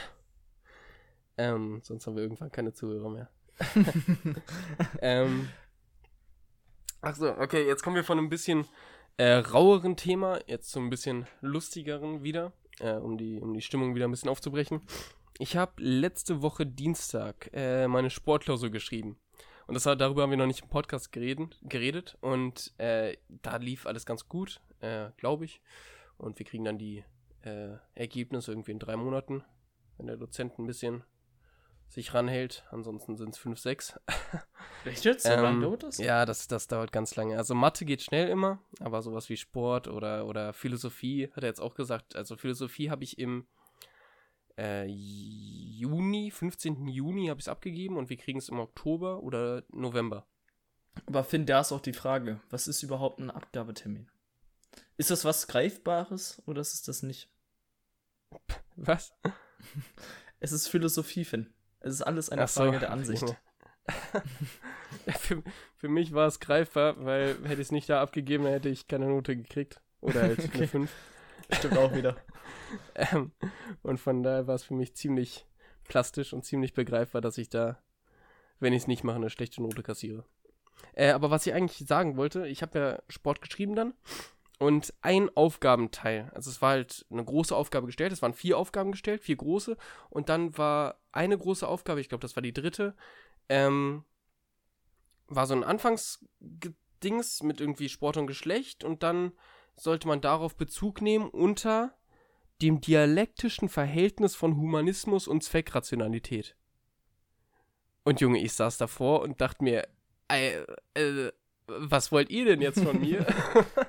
Ähm, 1.37 1.81
sonst 1.83 2.07
haben 2.07 2.17
wir 2.17 2.23
irgendwann 2.23 2.53
keine 2.53 2.73
Zuhörer 2.73 3.11
mehr. 3.11 3.31
ähm, 5.01 5.49
ach 7.01 7.17
so, 7.17 7.37
okay, 7.39 7.67
jetzt 7.67 7.83
kommen 7.83 7.97
wir 7.97 8.05
von 8.05 8.19
einem 8.19 8.29
bisschen 8.29 8.67
äh, 9.17 9.35
raueren 9.35 9.97
Thema 9.97 10.39
jetzt 10.47 10.71
zu 10.71 10.79
ein 10.79 10.91
bisschen 10.91 11.27
lustigeren 11.41 12.23
wieder, 12.23 12.53
äh, 12.79 12.93
um, 12.93 13.19
die, 13.19 13.41
um 13.41 13.53
die 13.53 13.63
Stimmung 13.63 13.95
wieder 13.95 14.07
ein 14.07 14.13
bisschen 14.13 14.31
aufzubrechen. 14.31 14.81
Ich 15.39 15.57
habe 15.57 15.73
letzte 15.83 16.43
Woche 16.43 16.67
Dienstag 16.67 17.51
äh, 17.53 17.89
meine 17.89 18.11
Sportklausur 18.11 18.71
geschrieben. 18.71 19.19
Und 19.67 19.75
das 19.75 19.85
darüber 19.85 20.23
haben 20.23 20.31
wir 20.31 20.37
noch 20.39 20.47
nicht 20.47 20.63
im 20.63 20.69
Podcast 20.69 21.13
geredet, 21.13 21.59
geredet. 21.63 22.17
Und 22.21 22.73
äh, 22.79 23.17
da 23.29 23.57
lief 23.57 23.87
alles 23.87 24.07
ganz 24.07 24.29
gut, 24.29 24.61
äh, 24.81 25.11
glaube 25.17 25.45
ich. 25.45 25.61
Und 26.17 26.39
wir 26.39 26.47
kriegen 26.47 26.65
dann 26.65 26.79
die 26.79 27.05
äh, 27.43 27.77
Ergebnisse 27.95 28.53
irgendwie 28.53 28.73
in 28.73 28.79
drei 28.79 28.97
Monaten, 28.97 29.45
wenn 29.97 30.07
der 30.07 30.17
Dozent 30.17 30.59
ein 30.59 30.67
bisschen 30.67 31.05
sich 31.89 32.13
ranhält. 32.13 32.65
Ansonsten 32.71 33.17
sind 33.17 33.31
es 33.31 33.39
fünf, 33.39 33.59
sechs. 33.59 33.99
Echt 34.85 35.05
jetzt? 35.05 35.25
So 35.25 35.33
Ähm, 35.33 35.43
lange 35.43 35.61
dauert 35.63 35.83
das? 35.83 35.99
Ja, 35.99 36.27
das, 36.27 36.49
das 36.49 36.67
dauert 36.67 36.93
ganz 36.93 37.17
lange. 37.17 37.37
Also 37.37 37.55
Mathe 37.55 37.85
geht 37.85 38.03
schnell 38.03 38.29
immer, 38.29 38.61
aber 38.81 39.03
sowas 39.03 39.29
wie 39.29 39.37
Sport 39.37 39.89
oder, 39.89 40.27
oder 40.27 40.53
Philosophie, 40.53 41.31
hat 41.33 41.45
er 41.45 41.49
jetzt 41.49 41.61
auch 41.61 41.75
gesagt. 41.75 42.15
Also 42.17 42.37
Philosophie 42.37 42.91
habe 42.91 43.05
ich 43.05 43.19
im 43.19 43.47
äh, 44.59 44.87
Juni, 44.87 46.31
15. 46.31 46.89
Juni 46.89 47.29
habe 47.29 47.41
ich 47.41 47.45
es 47.45 47.49
abgegeben 47.49 47.97
und 47.97 48.11
wir 48.11 48.17
kriegen 48.17 48.39
es 48.39 48.49
im 48.49 48.59
Oktober 48.59 49.23
oder 49.23 49.63
November. 49.71 50.27
Aber 51.07 51.25
Finn, 51.25 51.47
da 51.47 51.61
ist 51.61 51.73
auch 51.73 51.81
die 51.81 51.93
Frage, 51.93 52.41
was 52.51 52.67
ist 52.67 52.83
überhaupt 52.83 53.21
ein 53.21 53.31
Abgabetermin? 53.31 54.11
Ist 54.97 55.11
das 55.11 55.25
was 55.25 55.47
Greifbares 55.47 56.43
oder 56.47 56.61
ist 56.61 56.75
es 56.75 56.83
das 56.83 57.03
nicht? 57.03 57.29
Was? 58.77 59.13
Es 60.41 60.53
ist 60.53 60.69
Philosophie, 60.69 61.25
Finn. 61.25 61.53
Es 61.81 61.95
ist 61.95 62.03
alles 62.03 62.31
eine 62.31 62.47
so, 62.47 62.63
Frage 62.63 62.79
der 62.79 62.93
Ansicht. 62.93 63.25
Für, 65.19 65.43
für 65.77 65.89
mich 65.89 66.13
war 66.13 66.27
es 66.27 66.39
greifbar, 66.41 67.05
weil 67.05 67.35
hätte 67.45 67.55
ich 67.55 67.69
es 67.69 67.73
nicht 67.73 67.89
da 67.89 68.01
abgegeben, 68.01 68.45
dann 68.45 68.53
hätte 68.53 68.69
ich 68.69 68.87
keine 68.87 69.07
Note 69.07 69.37
gekriegt. 69.37 69.81
Oder 70.01 70.23
halt 70.23 70.39
Okay. 70.39 70.51
eine 70.59 70.69
5. 70.69 70.93
Stimmt 71.53 71.77
auch 71.77 71.93
wieder. 71.95 72.17
Ähm, 72.95 73.33
und 73.83 73.99
von 73.99 74.23
daher 74.23 74.47
war 74.47 74.55
es 74.55 74.65
für 74.65 74.75
mich 74.75 74.95
ziemlich 74.95 75.47
plastisch 75.85 76.33
und 76.33 76.45
ziemlich 76.45 76.75
begreifbar, 76.75 77.21
dass 77.21 77.39
ich 77.39 77.49
da, 77.49 77.83
wenn 78.61 78.73
ich 78.73 78.83
es 78.83 78.87
nicht 78.87 79.05
mache, 79.05 79.17
eine 79.17 79.31
schlechte 79.31 79.63
Note 79.63 79.83
kassiere. 79.83 80.25
Äh, 80.93 81.11
aber 81.11 81.31
was 81.31 81.47
ich 81.47 81.55
eigentlich 81.55 81.89
sagen 81.89 82.17
wollte, 82.17 82.47
ich 82.47 82.63
habe 82.63 82.79
ja 82.79 83.03
Sport 83.09 83.41
geschrieben 83.41 83.75
dann 83.75 83.95
und 84.59 84.93
ein 85.03 85.31
Aufgabenteil, 85.37 86.31
also 86.35 86.51
es 86.51 86.61
war 86.61 86.71
halt 86.71 87.07
eine 87.11 87.25
große 87.25 87.55
Aufgabe 87.55 87.87
gestellt, 87.87 88.13
es 88.13 88.23
waren 88.23 88.35
vier 88.35 88.59
Aufgaben 88.59 88.93
gestellt, 88.93 89.23
vier 89.23 89.37
große 89.37 89.77
und 90.11 90.29
dann 90.29 90.57
war 90.59 91.01
eine 91.13 91.39
große 91.39 91.67
Aufgabe, 91.67 92.01
ich 92.01 92.09
glaube, 92.09 92.23
das 92.23 92.37
war 92.37 92.43
die 92.43 92.53
dritte, 92.53 92.97
ähm, 93.49 94.05
war 95.29 95.47
so 95.47 95.55
ein 95.55 95.65
Anfangsdings 95.65 97.43
mit 97.43 97.61
irgendwie 97.61 97.89
Sport 97.89 98.17
und 98.17 98.27
Geschlecht 98.27 98.83
und 98.83 99.03
dann 99.03 99.33
sollte 99.77 100.09
man 100.09 100.21
darauf 100.21 100.57
Bezug 100.57 101.03
nehmen 101.03 101.29
unter 101.29 101.95
dem 102.61 102.81
dialektischen 102.81 103.69
Verhältnis 103.69 104.35
von 104.35 104.57
Humanismus 104.57 105.29
und 105.29 105.45
Zweckrationalität. 105.45 106.57
Und 108.03 108.21
Junge, 108.21 108.41
ich 108.41 108.55
saß 108.55 108.79
davor 108.79 109.23
und 109.23 109.41
dachte 109.41 109.63
mir, 109.63 109.87
äh, 110.29 110.63
äh, 110.95 111.31
was 111.67 112.11
wollt 112.11 112.31
ihr 112.31 112.47
denn 112.47 112.61
jetzt 112.61 112.83
von 112.83 113.01
mir? 113.01 113.27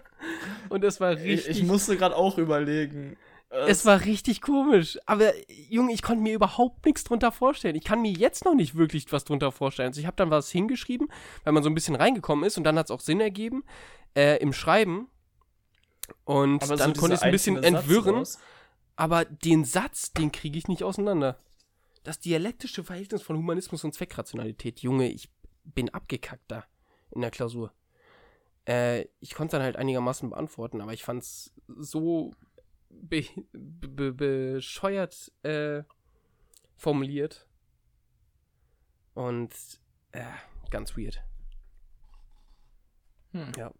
und 0.70 0.84
es 0.84 1.00
war 1.00 1.12
richtig. 1.12 1.50
Ich, 1.50 1.62
ich 1.62 1.64
musste 1.64 1.98
gerade 1.98 2.16
auch 2.16 2.38
überlegen. 2.38 3.18
Es 3.50 3.84
war 3.86 4.06
richtig 4.06 4.42
komisch. 4.42 5.00
Aber, 5.08 5.34
Junge, 5.70 5.92
ich 5.92 6.04
konnte 6.04 6.22
mir 6.22 6.34
überhaupt 6.34 6.86
nichts 6.86 7.04
drunter 7.04 7.32
vorstellen. 7.32 7.76
Ich 7.76 7.84
kann 7.84 8.02
mir 8.02 8.12
jetzt 8.12 8.46
noch 8.46 8.54
nicht 8.54 8.76
wirklich 8.76 9.12
was 9.12 9.24
drunter 9.24 9.52
vorstellen. 9.52 9.88
Also, 9.88 10.00
ich 10.00 10.06
habe 10.06 10.18
dann 10.18 10.30
was 10.30 10.52
hingeschrieben, 10.52 11.08
weil 11.44 11.54
man 11.54 11.64
so 11.64 11.70
ein 11.70 11.74
bisschen 11.74 11.96
reingekommen 11.96 12.46
ist 12.46 12.58
und 12.58 12.64
dann 12.64 12.78
hat 12.78 12.86
es 12.86 12.92
auch 12.92 13.00
Sinn 13.00 13.20
ergeben 13.20 13.64
äh, 14.16 14.38
im 14.38 14.54
Schreiben. 14.54 15.08
Und 16.26 16.64
aber 16.64 16.76
dann 16.76 16.94
so 16.94 17.02
konnte 17.02 17.16
ich 17.16 17.22
es 17.22 17.24
ein 17.24 17.32
bisschen 17.32 17.64
entwirren. 17.64 18.24
Aber 18.96 19.26
den 19.26 19.66
Satz, 19.66 20.14
den 20.14 20.32
kriege 20.32 20.58
ich 20.58 20.68
nicht 20.68 20.84
auseinander. 20.84 21.40
Das 22.04 22.20
dialektische 22.20 22.84
Verhältnis 22.84 23.22
von 23.22 23.38
Humanismus 23.38 23.84
und 23.84 23.94
Zweckrationalität. 23.94 24.82
Junge, 24.82 25.10
ich 25.10 25.30
bin 25.64 25.90
abgekackt 25.90 26.52
da 26.52 26.66
in 27.12 27.22
der 27.22 27.32
Klausur. 27.32 27.72
Äh, 28.70 29.08
ich 29.20 29.34
konnte 29.34 29.58
dann 29.58 29.64
halt 29.64 29.78
einigermaßen 29.78 30.30
beantworten, 30.30 30.80
aber 30.82 30.94
ich 30.94 31.04
fand 31.04 31.24
es 31.24 31.52
so 31.68 32.36
be 32.90 33.26
be 33.52 34.14
bescheuert 34.14 35.32
äh, 35.42 35.82
formuliert. 36.78 37.48
Und 39.16 39.52
äh, 40.12 40.24
ganz 40.70 40.96
weird. 40.96 41.24
Hm. 43.32 43.52
Ja. 43.58 43.74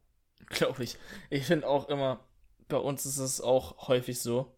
Glaube 0.48 0.84
ich. 0.84 0.98
Ich 1.30 1.46
finde 1.46 1.68
auch 1.68 1.88
immer, 1.90 2.26
bei 2.68 2.78
uns 2.78 3.06
ist 3.06 3.20
es 3.20 3.42
auch 3.42 3.88
häufig 3.88 4.20
so. 4.20 4.56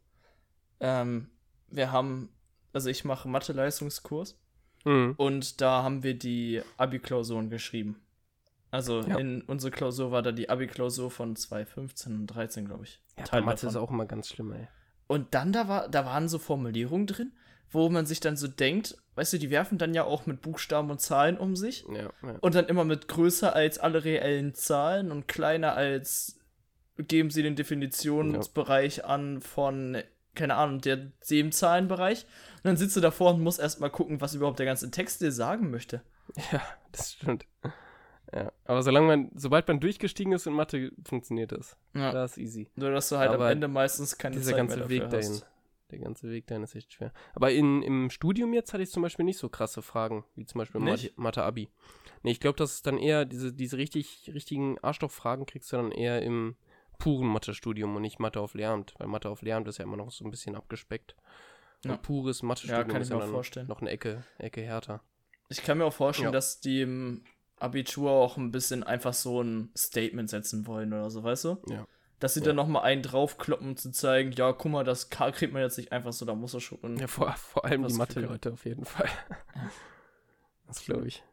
Ähm, 0.79 1.29
wir 1.67 1.91
haben, 1.91 2.29
also 2.71 2.89
ich 2.89 3.03
mache 3.03 3.27
Mathe-Leistungskurs 3.27 4.39
mhm. 4.85 5.15
und 5.17 5.59
da 5.59 5.83
haben 5.83 6.03
wir 6.03 6.17
die 6.17 6.61
Abi-Klausuren 6.77 7.49
geschrieben. 7.49 8.01
Also 8.71 9.01
ja. 9.01 9.17
in 9.17 9.41
unsere 9.41 9.69
Klausur 9.69 10.11
war 10.11 10.21
da 10.21 10.31
die 10.31 10.49
Abi-Klausur 10.49 11.11
von 11.11 11.35
2015 11.35 12.15
und 12.15 12.27
13, 12.27 12.65
glaube 12.65 12.85
ich. 12.85 13.01
Ja, 13.17 13.25
Teil 13.25 13.41
Mathe 13.41 13.67
davon. 13.67 13.69
ist 13.69 13.75
auch 13.75 13.91
immer 13.91 14.05
ganz 14.05 14.29
schlimm, 14.29 14.53
ey. 14.53 14.67
Und 15.07 15.33
dann 15.35 15.51
da 15.51 15.67
war, 15.67 15.89
da 15.89 16.05
waren 16.05 16.29
so 16.29 16.39
Formulierungen 16.39 17.05
drin, 17.05 17.33
wo 17.69 17.89
man 17.89 18.05
sich 18.05 18.21
dann 18.21 18.37
so 18.37 18.47
denkt, 18.47 18.97
weißt 19.15 19.33
du, 19.33 19.39
die 19.39 19.49
werfen 19.49 19.77
dann 19.77 19.93
ja 19.93 20.05
auch 20.05 20.25
mit 20.25 20.41
Buchstaben 20.41 20.89
und 20.89 21.01
Zahlen 21.01 21.37
um 21.37 21.57
sich. 21.57 21.85
Ja, 21.93 22.11
ja. 22.23 22.37
Und 22.39 22.55
dann 22.55 22.67
immer 22.67 22.85
mit 22.85 23.09
größer 23.09 23.53
als 23.53 23.77
alle 23.77 24.05
reellen 24.05 24.53
Zahlen 24.53 25.11
und 25.11 25.27
kleiner 25.27 25.75
als 25.75 26.39
geben 26.97 27.29
sie 27.29 27.43
den 27.43 27.55
Definitionsbereich 27.55 28.97
ja. 28.97 29.03
an 29.05 29.41
von, 29.41 30.01
keine 30.33 30.55
Ahnung, 30.55 30.79
der 30.79 31.11
dem 31.29 31.51
Zahlenbereich. 31.51 32.25
Und 32.57 32.65
dann 32.65 32.77
sitzt 32.77 32.95
du 32.95 33.01
davor 33.01 33.33
und 33.33 33.41
musst 33.41 33.59
erstmal 33.59 33.89
gucken, 33.89 34.21
was 34.21 34.33
überhaupt 34.33 34.59
der 34.59 34.65
ganze 34.65 34.91
Text 34.91 35.19
dir 35.19 35.31
sagen 35.31 35.71
möchte. 35.71 36.01
Ja, 36.51 36.61
das 36.93 37.13
stimmt. 37.13 37.45
Ja, 38.33 38.51
aber 38.63 38.81
solange 38.81 39.07
man, 39.07 39.31
sobald 39.35 39.67
man 39.67 39.79
durchgestiegen 39.79 40.31
ist 40.31 40.47
in 40.47 40.53
Mathe, 40.53 40.91
funktioniert 41.05 41.51
das. 41.51 41.75
Ja. 41.93 42.11
Das 42.11 42.31
ist 42.31 42.37
easy. 42.37 42.69
Nur, 42.75 42.91
dass 42.91 43.09
du 43.09 43.17
halt 43.17 43.31
aber 43.31 43.45
am 43.45 43.51
Ende 43.51 43.67
meistens 43.67 44.17
keine 44.17 44.37
dieser 44.37 44.51
Zeit 44.51 44.57
ganze 44.57 44.77
mehr 44.77 44.89
Weg 44.89 45.09
dahin, 45.09 45.31
hast. 45.31 45.47
Der 45.91 45.99
ganze 45.99 46.29
Weg 46.29 46.47
dahin 46.47 46.63
ist 46.63 46.75
echt 46.75 46.93
schwer. 46.93 47.11
Aber 47.33 47.51
in, 47.51 47.83
im 47.83 48.09
Studium 48.09 48.53
jetzt 48.53 48.73
hatte 48.73 48.83
ich 48.83 48.91
zum 48.91 49.03
Beispiel 49.03 49.25
nicht 49.25 49.37
so 49.37 49.49
krasse 49.49 49.81
Fragen, 49.81 50.23
wie 50.35 50.45
zum 50.45 50.59
Beispiel 50.59 50.79
Mathe-Abi. 51.17 51.69
Nee, 52.23 52.31
ich 52.31 52.39
glaube, 52.39 52.57
das 52.57 52.75
ist 52.75 52.87
dann 52.87 52.97
eher, 52.97 53.25
diese, 53.25 53.51
diese 53.51 53.77
richtig, 53.77 54.31
richtigen 54.33 54.79
Arschlochfragen 54.79 55.45
kriegst 55.45 55.71
du 55.73 55.77
dann 55.77 55.91
eher 55.91 56.21
im 56.21 56.55
puren 56.99 57.27
Mathe-Studium 57.27 57.95
und 57.95 58.03
nicht 58.03 58.19
Mathe 58.19 58.39
auf 58.39 58.53
Lehramt, 58.53 58.93
weil 58.97 59.07
Mathe 59.07 59.29
auf 59.29 59.41
Lehramt 59.41 59.67
ist 59.67 59.79
ja 59.79 59.83
immer 59.83 59.97
noch 59.97 60.11
so 60.11 60.23
ein 60.23 60.31
bisschen 60.31 60.55
abgespeckt. 60.55 61.15
Ja. 61.83 61.93
Und 61.93 62.03
pures 62.03 62.43
Mathe-Studium 62.43 62.91
ja, 62.91 62.97
ist 62.99 63.09
ja 63.09 63.17
dann 63.17 63.31
vorstellen. 63.31 63.67
noch 63.67 63.81
eine 63.81 63.89
Ecke, 63.89 64.23
Ecke 64.37 64.61
härter. 64.61 65.01
Ich 65.49 65.63
kann 65.63 65.79
mir 65.79 65.85
auch 65.85 65.93
vorstellen, 65.93 66.27
ja. 66.27 66.31
dass 66.31 66.61
die 66.61 66.81
im 66.81 67.25
Abitur 67.61 68.11
auch 68.11 68.37
ein 68.37 68.51
bisschen 68.51 68.83
einfach 68.83 69.13
so 69.13 69.41
ein 69.41 69.71
Statement 69.77 70.29
setzen 70.29 70.67
wollen 70.67 70.93
oder 70.93 71.09
so, 71.09 71.23
weißt 71.23 71.45
du? 71.45 71.57
Ja. 71.67 71.87
Dass 72.19 72.35
sie 72.35 72.39
ja. 72.41 72.47
dann 72.47 72.55
nochmal 72.55 72.83
einen 72.83 73.01
draufkloppen, 73.01 73.69
um 73.69 73.77
zu 73.77 73.91
zeigen, 73.91 74.31
ja, 74.33 74.51
guck 74.51 74.71
mal, 74.71 74.83
das 74.83 75.09
K 75.09 75.31
kriegt 75.31 75.53
man 75.53 75.61
jetzt 75.61 75.77
nicht 75.77 75.91
einfach 75.91 76.13
so, 76.13 76.25
da 76.25 76.35
muss 76.35 76.53
er 76.53 76.61
schon. 76.61 76.97
Ja, 76.97 77.07
vor, 77.07 77.31
vor 77.33 77.65
allem 77.65 77.87
die 77.87 77.93
Mathe-Leute 77.93 78.53
auf 78.53 78.65
jeden 78.65 78.85
Fall. 78.85 79.09
Ja. 79.55 79.71
Das 80.67 80.85
glaube 80.85 81.07
ich. 81.07 81.23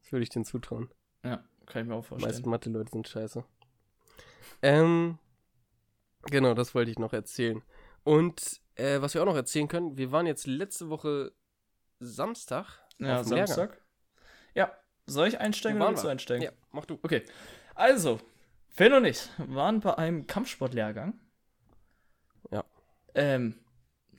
Das 0.00 0.12
würde 0.12 0.22
ich 0.22 0.30
denen 0.30 0.44
zutrauen. 0.44 0.90
Ja, 1.24 1.44
kann 1.66 1.82
ich 1.82 1.88
mir 1.88 1.94
auch 1.94 2.04
vorstellen. 2.04 2.30
Die 2.30 2.36
meisten 2.36 2.50
Mathe-Leute 2.50 2.90
sind 2.92 3.08
scheiße. 3.08 3.44
Ähm, 4.62 5.18
genau, 6.22 6.54
das 6.54 6.74
wollte 6.74 6.90
ich 6.90 6.98
noch 6.98 7.12
erzählen. 7.12 7.62
Und 8.04 8.60
äh, 8.76 9.00
was 9.00 9.14
wir 9.14 9.22
auch 9.22 9.26
noch 9.26 9.36
erzählen 9.36 9.68
können, 9.68 9.96
wir 9.96 10.12
waren 10.12 10.26
jetzt 10.26 10.46
letzte 10.46 10.88
Woche 10.88 11.32
Samstag. 11.98 12.80
Ja, 12.98 13.22
Samstag. 13.24 13.70
Lehrgang. 13.70 13.76
Ja, 14.54 14.72
soll 15.12 15.28
ich 15.28 15.40
einsteigen 15.40 15.80
oder 15.80 15.90
willst 15.90 16.04
du 16.04 16.08
einsteigen? 16.08 16.44
Ja, 16.44 16.50
mach 16.70 16.84
du. 16.84 16.98
Okay. 17.02 17.22
Also, 17.74 18.18
Phil 18.68 18.92
und 18.92 19.04
ich 19.04 19.28
waren 19.38 19.80
bei 19.80 19.96
einem 19.96 20.26
Kampfsportlehrgang. 20.26 21.18
Ja. 22.50 22.64
Ähm, 23.14 23.58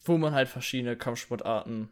wo 0.06 0.18
man 0.18 0.34
halt 0.34 0.50
verschiedene 0.50 0.98
Kampfsportarten 0.98 1.90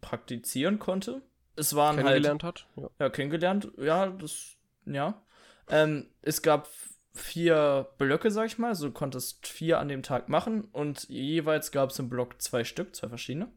praktizieren 0.00 0.78
konnte. 0.78 1.22
Es 1.56 1.74
waren 1.74 1.96
kennengelernt 1.96 2.42
halt. 2.42 2.66
Hat. 2.76 2.82
Ja. 2.82 2.90
ja, 2.98 3.10
kennengelernt. 3.10 3.70
Ja, 3.78 4.06
das. 4.08 4.56
Ja. 4.86 5.22
Ähm, 5.68 6.08
es 6.22 6.42
gab 6.42 6.68
vier 7.14 7.88
Blöcke, 7.98 8.30
sag 8.30 8.46
ich 8.46 8.58
mal. 8.58 8.68
Also 8.68 8.88
du 8.88 8.92
konntest 8.92 9.46
vier 9.46 9.78
an 9.78 9.88
dem 9.88 10.02
Tag 10.02 10.28
machen 10.28 10.64
und 10.72 11.08
jeweils 11.08 11.70
gab 11.72 11.90
es 11.90 11.98
im 11.98 12.08
Block 12.08 12.40
zwei 12.42 12.64
Stück, 12.64 12.94
zwei 12.94 13.08
verschiedene. 13.08 13.48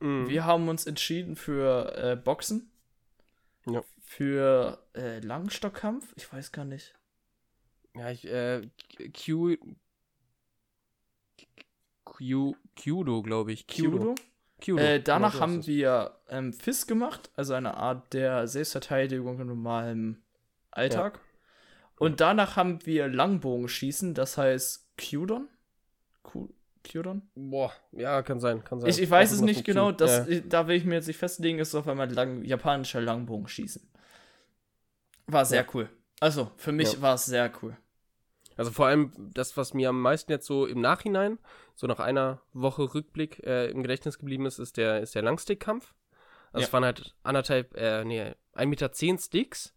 Mhm. 0.00 0.28
Wir 0.28 0.44
haben 0.44 0.68
uns 0.68 0.86
entschieden 0.86 1.36
für 1.36 1.94
äh, 1.96 2.16
Boxen. 2.16 2.70
Ja. 3.66 3.82
Für 4.02 4.84
äh, 4.94 5.20
Langstockkampf? 5.20 6.12
Ich 6.16 6.30
weiß 6.32 6.52
gar 6.52 6.64
nicht. 6.64 6.94
Ja, 7.94 8.10
ich, 8.10 8.26
äh, 8.26 8.68
Q. 9.12 9.56
Q. 12.04 12.54
Kudo, 12.80 13.22
glaube 13.22 13.52
ich. 13.52 13.66
Kudo? 13.66 14.14
Kudo. 14.62 14.78
Äh, 14.78 15.00
danach 15.00 15.32
genau, 15.32 15.42
haben 15.42 15.66
wir 15.66 16.18
ähm, 16.28 16.52
FIS 16.52 16.86
gemacht, 16.86 17.30
also 17.34 17.54
eine 17.54 17.76
Art 17.76 18.12
der 18.12 18.46
Selbstverteidigung 18.46 19.40
in 19.40 19.46
normalem 19.46 20.22
Alltag. 20.70 21.14
Ja. 21.14 21.20
Und 21.96 22.20
danach 22.20 22.56
haben 22.56 22.84
wir 22.86 23.08
Langbogenschießen, 23.08 24.14
das 24.14 24.36
heißt 24.38 24.96
Kudon. 24.96 25.48
Kyodon? 26.84 27.22
Boah, 27.34 27.72
ja, 27.92 28.22
kann 28.22 28.38
sein, 28.38 28.62
kann 28.62 28.80
sein. 28.80 28.90
Ich, 28.90 29.00
ich 29.00 29.10
weiß 29.10 29.32
es 29.32 29.40
nicht 29.40 29.64
genau, 29.64 29.90
das, 29.90 30.28
ja. 30.28 30.40
da 30.40 30.68
will 30.68 30.76
ich 30.76 30.84
mir 30.84 30.94
jetzt 30.94 31.08
nicht 31.08 31.16
festlegen, 31.16 31.58
ist 31.58 31.74
auf 31.74 31.88
einmal 31.88 32.12
lang, 32.12 32.44
japanischer 32.44 33.00
Langbogenschießen. 33.00 33.82
War 35.26 35.44
sehr 35.44 35.62
ja. 35.62 35.68
cool. 35.74 35.88
Also, 36.20 36.50
für 36.56 36.72
mich 36.72 36.94
ja. 36.94 37.02
war 37.02 37.14
es 37.14 37.26
sehr 37.26 37.50
cool. 37.62 37.76
Also 38.56 38.70
vor 38.70 38.86
allem 38.86 39.12
das, 39.16 39.56
was 39.56 39.74
mir 39.74 39.88
am 39.88 40.00
meisten 40.00 40.30
jetzt 40.30 40.46
so 40.46 40.66
im 40.66 40.80
Nachhinein, 40.80 41.38
so 41.74 41.86
nach 41.86 41.98
einer 41.98 42.40
Woche 42.52 42.94
Rückblick 42.94 43.44
äh, 43.44 43.68
im 43.70 43.82
Gedächtnis 43.82 44.18
geblieben 44.18 44.46
ist, 44.46 44.58
ist 44.58 44.76
der, 44.76 45.00
ist 45.00 45.14
der 45.14 45.22
Langstick-Kampf. 45.22 45.92
Also 46.52 46.66
es 46.66 46.72
waren 46.72 46.84
halt 46.84 47.16
anderthalb, 47.24 47.74
äh, 47.76 48.04
nee, 48.04 48.22
1,10 48.54 48.66
Meter 48.66 48.92
zehn 48.92 49.18
Sticks 49.18 49.74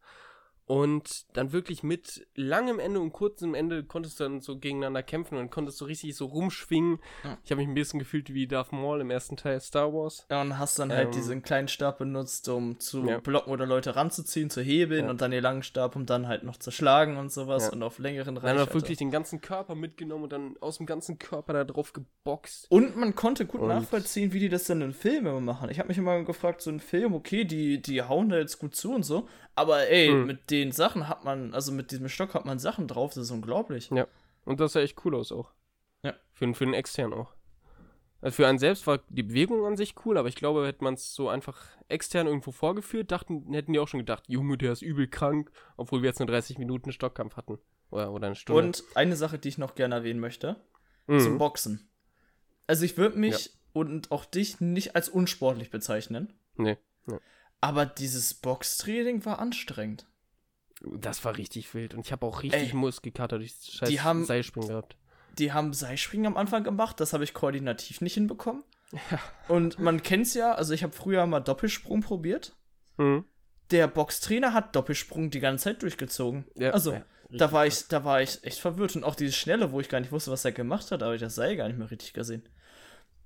und 0.67 1.25
dann 1.35 1.53
wirklich 1.53 1.81
mit 1.81 2.27
langem 2.35 2.79
Ende 2.79 2.99
und 2.99 3.13
kurzem 3.13 3.55
Ende 3.55 3.85
konntest 3.85 4.19
du 4.19 4.25
dann 4.25 4.41
so 4.41 4.59
gegeneinander 4.59 5.01
kämpfen 5.01 5.37
und 5.37 5.49
konntest 5.49 5.77
so 5.77 5.85
richtig 5.85 6.15
so 6.15 6.25
rumschwingen. 6.25 6.99
Ja. 7.23 7.37
Ich 7.45 7.51
habe 7.51 7.61
mich 7.61 7.69
ein 7.69 7.73
bisschen 7.73 7.99
gefühlt 7.99 8.33
wie 8.33 8.47
Darth 8.47 8.73
Maul 8.73 8.99
im 8.99 9.09
ersten 9.09 9.37
Teil 9.37 9.61
Star 9.61 9.93
Wars. 9.93 10.27
Ja, 10.29 10.41
und 10.41 10.59
hast 10.59 10.77
dann 10.77 10.89
halt 10.89 10.99
ähm, 10.99 11.05
halt 11.05 11.15
diesen 11.15 11.41
kleinen 11.41 11.69
Stab 11.69 11.99
benutzt, 11.99 12.49
um 12.49 12.79
zu 12.81 13.05
ja. 13.05 13.19
blocken 13.19 13.53
oder 13.53 13.65
Leute 13.65 13.95
ranzuziehen, 13.95 14.49
zu 14.49 14.61
hebeln 14.61 15.05
ja. 15.05 15.09
und 15.09 15.21
dann 15.21 15.31
den 15.31 15.41
langen 15.41 15.63
Stab, 15.63 15.95
um 15.95 16.05
dann 16.05 16.27
halt 16.27 16.43
noch 16.43 16.57
zu 16.57 16.69
schlagen 16.69 17.15
und 17.15 17.31
sowas 17.31 17.69
und 17.69 17.81
auf 17.81 17.97
längeren 17.97 18.35
Reichweite. 18.35 18.57
Dann 18.57 18.67
hat 18.67 18.73
wirklich 18.73 18.97
den 18.97 19.11
ganzen 19.11 19.39
Körper 19.39 19.73
mitgenommen 19.73 20.25
und 20.25 20.33
dann 20.33 20.57
aus 20.59 20.77
dem 20.77 20.85
ganzen 20.85 21.17
Körper 21.17 21.53
da 21.53 21.63
drauf 21.63 21.93
geboxt. 21.93 22.69
Und 22.69 22.97
man 22.97 23.15
konnte 23.15 23.45
gut 23.45 23.61
und 23.61 23.69
nachvollziehen, 23.69 24.33
wie 24.33 24.39
die 24.39 24.49
das 24.49 24.65
dann 24.65 24.81
in 24.81 24.93
Filmen 24.93 25.45
machen. 25.45 25.69
Ich 25.69 25.79
habe 25.79 25.87
mich 25.87 25.97
immer 25.97 26.21
gefragt, 26.23 26.61
so 26.61 26.69
ein 26.69 26.81
Film, 26.81 27.13
okay, 27.13 27.45
die, 27.45 27.81
die 27.81 28.01
hauen 28.01 28.27
da 28.27 28.37
jetzt 28.37 28.59
gut 28.59 28.75
zu 28.75 28.93
und 28.93 29.03
so, 29.03 29.27
aber 29.57 29.87
ey, 29.89 30.07
hm. 30.07 30.25
mit 30.25 30.51
den 30.51 30.71
Sachen 30.71 31.07
hat 31.09 31.23
man, 31.23 31.53
also 31.53 31.71
mit 31.71 31.91
diesem 31.91 32.09
Stock 32.09 32.33
hat 32.33 32.45
man 32.45 32.59
Sachen 32.59 32.87
drauf, 32.87 33.13
das 33.13 33.25
ist 33.25 33.31
unglaublich. 33.31 33.89
Ja. 33.89 34.07
Und 34.45 34.59
das 34.59 34.73
sah 34.73 34.81
echt 34.81 35.03
cool 35.03 35.15
aus 35.15 35.31
auch. 35.31 35.51
Ja. 36.03 36.13
Für, 36.33 36.53
für 36.53 36.65
den 36.65 36.73
extern 36.73 37.13
auch. 37.13 37.33
Also 38.21 38.35
für 38.35 38.47
einen 38.47 38.59
selbst 38.59 38.87
war 38.87 38.99
die 39.09 39.23
Bewegung 39.23 39.65
an 39.65 39.77
sich 39.77 39.95
cool, 40.05 40.17
aber 40.17 40.27
ich 40.27 40.35
glaube, 40.35 40.65
hätte 40.65 40.83
man 40.83 40.95
es 40.95 41.13
so 41.13 41.29
einfach 41.29 41.65
extern 41.87 42.27
irgendwo 42.27 42.51
vorgeführt, 42.51 43.11
dachten, 43.11 43.53
hätten 43.53 43.73
die 43.73 43.79
auch 43.79 43.87
schon 43.87 43.99
gedacht, 43.99 44.23
Junge, 44.27 44.57
der 44.57 44.71
ist 44.71 44.81
übel 44.81 45.07
krank, 45.07 45.51
obwohl 45.75 46.01
wir 46.01 46.07
jetzt 46.09 46.19
nur 46.19 46.27
30 46.27 46.57
Minuten 46.57 46.91
Stockkampf 46.91 47.35
hatten. 47.35 47.59
Oder, 47.89 48.11
oder 48.11 48.27
eine 48.27 48.35
Stunde. 48.35 48.61
Und 48.61 48.83
eine 48.95 49.15
Sache, 49.15 49.37
die 49.37 49.49
ich 49.49 49.57
noch 49.57 49.75
gerne 49.75 49.95
erwähnen 49.95 50.19
möchte, 50.19 50.57
Mhm. 51.07 51.19
zum 51.19 51.37
Boxen. 51.37 51.89
Also 52.67 52.83
ich 52.85 52.97
würde 52.97 53.17
mich 53.17 53.51
und 53.71 54.11
auch 54.11 54.25
dich 54.25 54.59
nicht 54.59 54.95
als 54.95 55.09
unsportlich 55.09 55.69
bezeichnen, 55.69 56.33
Nee. 56.55 56.77
Aber 57.61 57.85
dieses 57.85 58.33
Boxtraining 58.33 59.25
war 59.25 59.39
anstrengend. 59.39 60.07
Das 60.81 61.25
war 61.25 61.37
richtig 61.37 61.73
wild. 61.73 61.93
Und 61.95 62.05
ich 62.05 62.11
habe 62.11 62.25
auch 62.25 62.43
richtig 62.43 62.69
Ey, 62.69 62.75
Muskelkater 62.75 63.39
durch 63.39 63.53
das 63.55 63.71
scheiß 63.73 63.89
die 63.89 64.01
haben- 64.01 64.25
Seilspringen 64.25 64.69
gehabt. 64.69 64.95
Die 65.39 65.51
haben 65.53 65.73
Seilspringen 65.73 66.25
am 66.27 66.37
Anfang 66.37 66.63
gemacht, 66.63 66.99
das 66.99 67.13
habe 67.13 67.23
ich 67.23 67.33
koordinativ 67.33 68.01
nicht 68.01 68.15
hinbekommen. 68.15 68.63
Und 69.47 69.77
man 69.79 70.01
kennt's 70.01 70.33
ja, 70.33 70.53
also 70.53 70.73
ich 70.73 70.81
habe 70.83 70.93
früher 70.93 71.25
mal 71.27 71.41
Doppelsprung 71.41 72.01
probiert. 72.01 72.55
Mhm. 72.97 73.25
Der 73.69 73.87
Boxtrainer 73.87 74.53
hat 74.53 74.75
Doppelsprung 74.75 75.29
die 75.29 75.39
ganze 75.41 75.65
Zeit 75.65 75.81
durchgezogen. 75.83 76.45
Ja, 76.55 76.71
also, 76.71 76.93
ja, 76.93 77.03
da 77.29 77.51
war 77.51 77.67
ich, 77.67 77.87
da 77.89 78.03
war 78.05 78.21
ich 78.21 78.43
echt 78.45 78.59
verwirrt. 78.59 78.95
Und 78.95 79.03
auch 79.03 79.13
dieses 79.15 79.35
Schnelle, 79.35 79.71
wo 79.73 79.79
ich 79.81 79.89
gar 79.89 79.99
nicht 79.99 80.11
wusste, 80.11 80.31
was 80.31 80.45
er 80.45 80.53
gemacht 80.53 80.89
hat, 80.91 81.03
aber 81.03 81.13
ich 81.15 81.21
das 81.21 81.35
Seil 81.35 81.55
gar 81.57 81.67
nicht 81.67 81.77
mehr 81.77 81.91
richtig 81.91 82.13
gesehen. 82.13 82.47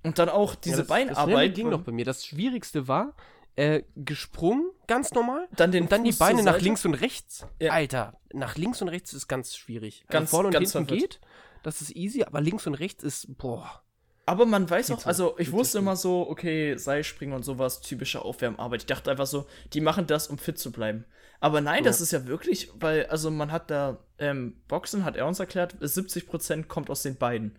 Und 0.02 0.18
dann 0.18 0.28
auch 0.28 0.54
diese 0.56 0.78
ja, 0.78 0.82
das, 0.82 0.88
Das 0.88 0.96
Beinarbeit. 0.96 1.24
Schnelle 1.34 1.50
ging 1.52 1.70
noch 1.70 1.82
bei 1.82 1.92
mir. 1.92 2.04
Das 2.04 2.26
Schwierigste 2.26 2.88
war, 2.88 3.14
äh, 3.56 3.82
gesprungen, 3.96 4.70
ganz 4.86 5.12
normal. 5.12 5.46
dann 5.56 5.72
den 5.72 5.84
Und 5.84 5.92
dann 5.92 6.04
die 6.04 6.12
Fuß 6.12 6.18
Beine 6.18 6.42
nach 6.42 6.60
links 6.60 6.84
und 6.84 6.94
rechts. 6.94 7.46
Ja. 7.60 7.72
Alter, 7.72 8.18
nach 8.32 8.56
links 8.56 8.80
und 8.82 8.88
rechts 8.88 9.12
ist 9.12 9.28
ganz 9.28 9.56
schwierig. 9.56 10.04
Ganz- 10.08 10.22
also 10.28 10.36
vorne 10.36 10.46
und 10.48 10.52
ganz 10.54 10.72
hinten 10.72 10.88
verwirrt. 10.88 11.20
geht. 11.20 11.28
Das 11.62 11.80
ist 11.80 11.94
easy, 11.94 12.24
aber 12.24 12.40
links 12.40 12.66
und 12.66 12.74
rechts 12.74 13.04
ist, 13.04 13.36
boah. 13.38 13.82
Aber 14.24 14.46
man 14.46 14.70
weiß 14.70 14.92
auch, 14.92 15.04
also 15.04 15.34
ich 15.38 15.50
wusste 15.52 15.78
immer 15.78 15.96
so, 15.96 16.28
okay, 16.28 16.76
Seilspringen 16.76 17.34
und 17.34 17.42
sowas, 17.44 17.80
typische 17.80 18.22
Aufwärmarbeit. 18.22 18.82
Ich 18.82 18.86
dachte 18.86 19.10
einfach 19.10 19.26
so, 19.26 19.46
die 19.72 19.80
machen 19.80 20.06
das, 20.06 20.28
um 20.28 20.38
fit 20.38 20.58
zu 20.58 20.70
bleiben. 20.72 21.04
Aber 21.40 21.60
nein, 21.60 21.82
das 21.82 21.98
Ja. 21.98 22.02
ist 22.04 22.12
ja 22.12 22.26
wirklich, 22.26 22.70
weil, 22.74 23.06
also 23.06 23.30
man 23.32 23.50
hat 23.50 23.68
da, 23.70 23.98
ähm, 24.18 24.60
Boxen 24.68 25.04
hat 25.04 25.16
er 25.16 25.26
uns 25.26 25.40
erklärt, 25.40 25.74
70% 25.80 26.68
kommt 26.68 26.88
aus 26.88 27.02
den 27.02 27.16
Beinen. 27.16 27.58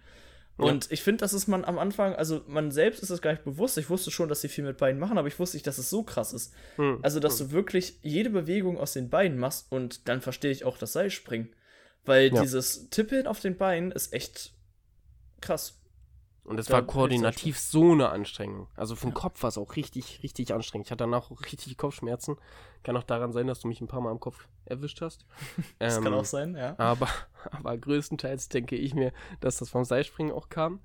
Ja. 0.60 0.66
Und 0.66 0.92
ich 0.92 1.02
finde, 1.02 1.22
das 1.22 1.34
ist 1.34 1.48
man 1.48 1.66
am 1.66 1.80
Anfang, 1.80 2.14
also 2.14 2.42
man 2.48 2.72
selbst 2.72 3.02
ist 3.02 3.10
das 3.10 3.22
gar 3.22 3.32
nicht 3.32 3.44
bewusst. 3.44 3.78
Ich 3.78 3.90
wusste 3.90 4.12
schon, 4.12 4.30
dass 4.30 4.42
sie 4.42 4.50
viel 4.50 4.64
mit 4.64 4.78
Beinen 4.78 5.00
machen, 5.00 5.18
aber 5.18 5.28
ich 5.28 5.40
wusste 5.40 5.58
nicht, 5.58 5.66
dass 5.66 5.80
es 5.80 5.90
so 5.90 6.04
krass 6.04 6.32
ist. 6.32 6.54
Hm. 6.76 7.00
Also, 7.02 7.20
dass 7.20 7.38
du 7.38 7.52
wirklich 7.52 7.98
jede 8.04 8.30
Bewegung 8.30 8.78
aus 8.78 8.94
den 8.94 9.10
Beinen 9.10 9.40
machst 9.40 9.72
und 9.72 10.08
dann 10.08 10.22
verstehe 10.22 10.52
ich 10.52 10.64
auch 10.64 10.78
das 10.78 10.94
Seilspringen. 10.94 11.50
Weil 12.06 12.34
Ja. 12.34 12.42
dieses 12.42 12.90
Tippeln 12.90 13.26
auf 13.28 13.40
den 13.40 13.58
Beinen 13.58 13.92
ist 13.92 14.14
echt 14.14 14.54
krass. 15.42 15.80
Und 16.46 16.60
es 16.60 16.70
war 16.70 16.82
koordinativ 16.82 17.58
so 17.58 17.94
eine 17.94 18.10
Anstrengung. 18.10 18.68
Also 18.76 18.96
vom 18.96 19.14
Kopf 19.14 19.42
war 19.44 19.48
es 19.48 19.58
auch 19.58 19.78
richtig, 19.78 20.20
richtig 20.24 20.54
anstrengend. 20.54 20.88
Ich 20.88 20.92
hatte 20.92 21.06
danach 21.06 21.32
auch 21.32 21.42
richtig 21.42 21.78
Kopfschmerzen. 21.78 22.36
Kann 22.84 22.98
auch 22.98 23.04
daran 23.04 23.32
sein, 23.32 23.48
dass 23.48 23.62
du 23.62 23.70
mich 23.70 23.80
ein 23.80 23.88
paar 23.88 24.02
Mal 24.02 24.12
am 24.12 24.20
Kopf 24.20 24.48
erwischt 24.66 25.02
hast. 25.02 25.26
Das 25.80 25.96
kann 25.96 26.08
Ähm, 26.08 26.14
auch 26.14 26.26
sein, 26.26 26.56
ja. 26.56 26.78
Aber, 26.78 27.08
aber 27.50 27.78
größtenteils 27.78 28.50
denke 28.50 28.76
ich 28.76 28.94
mir, 28.94 29.14
dass 29.40 29.58
das 29.58 29.70
vom 29.70 29.86
Seilspringen 29.86 30.34
auch 30.34 30.50
kam. 30.50 30.82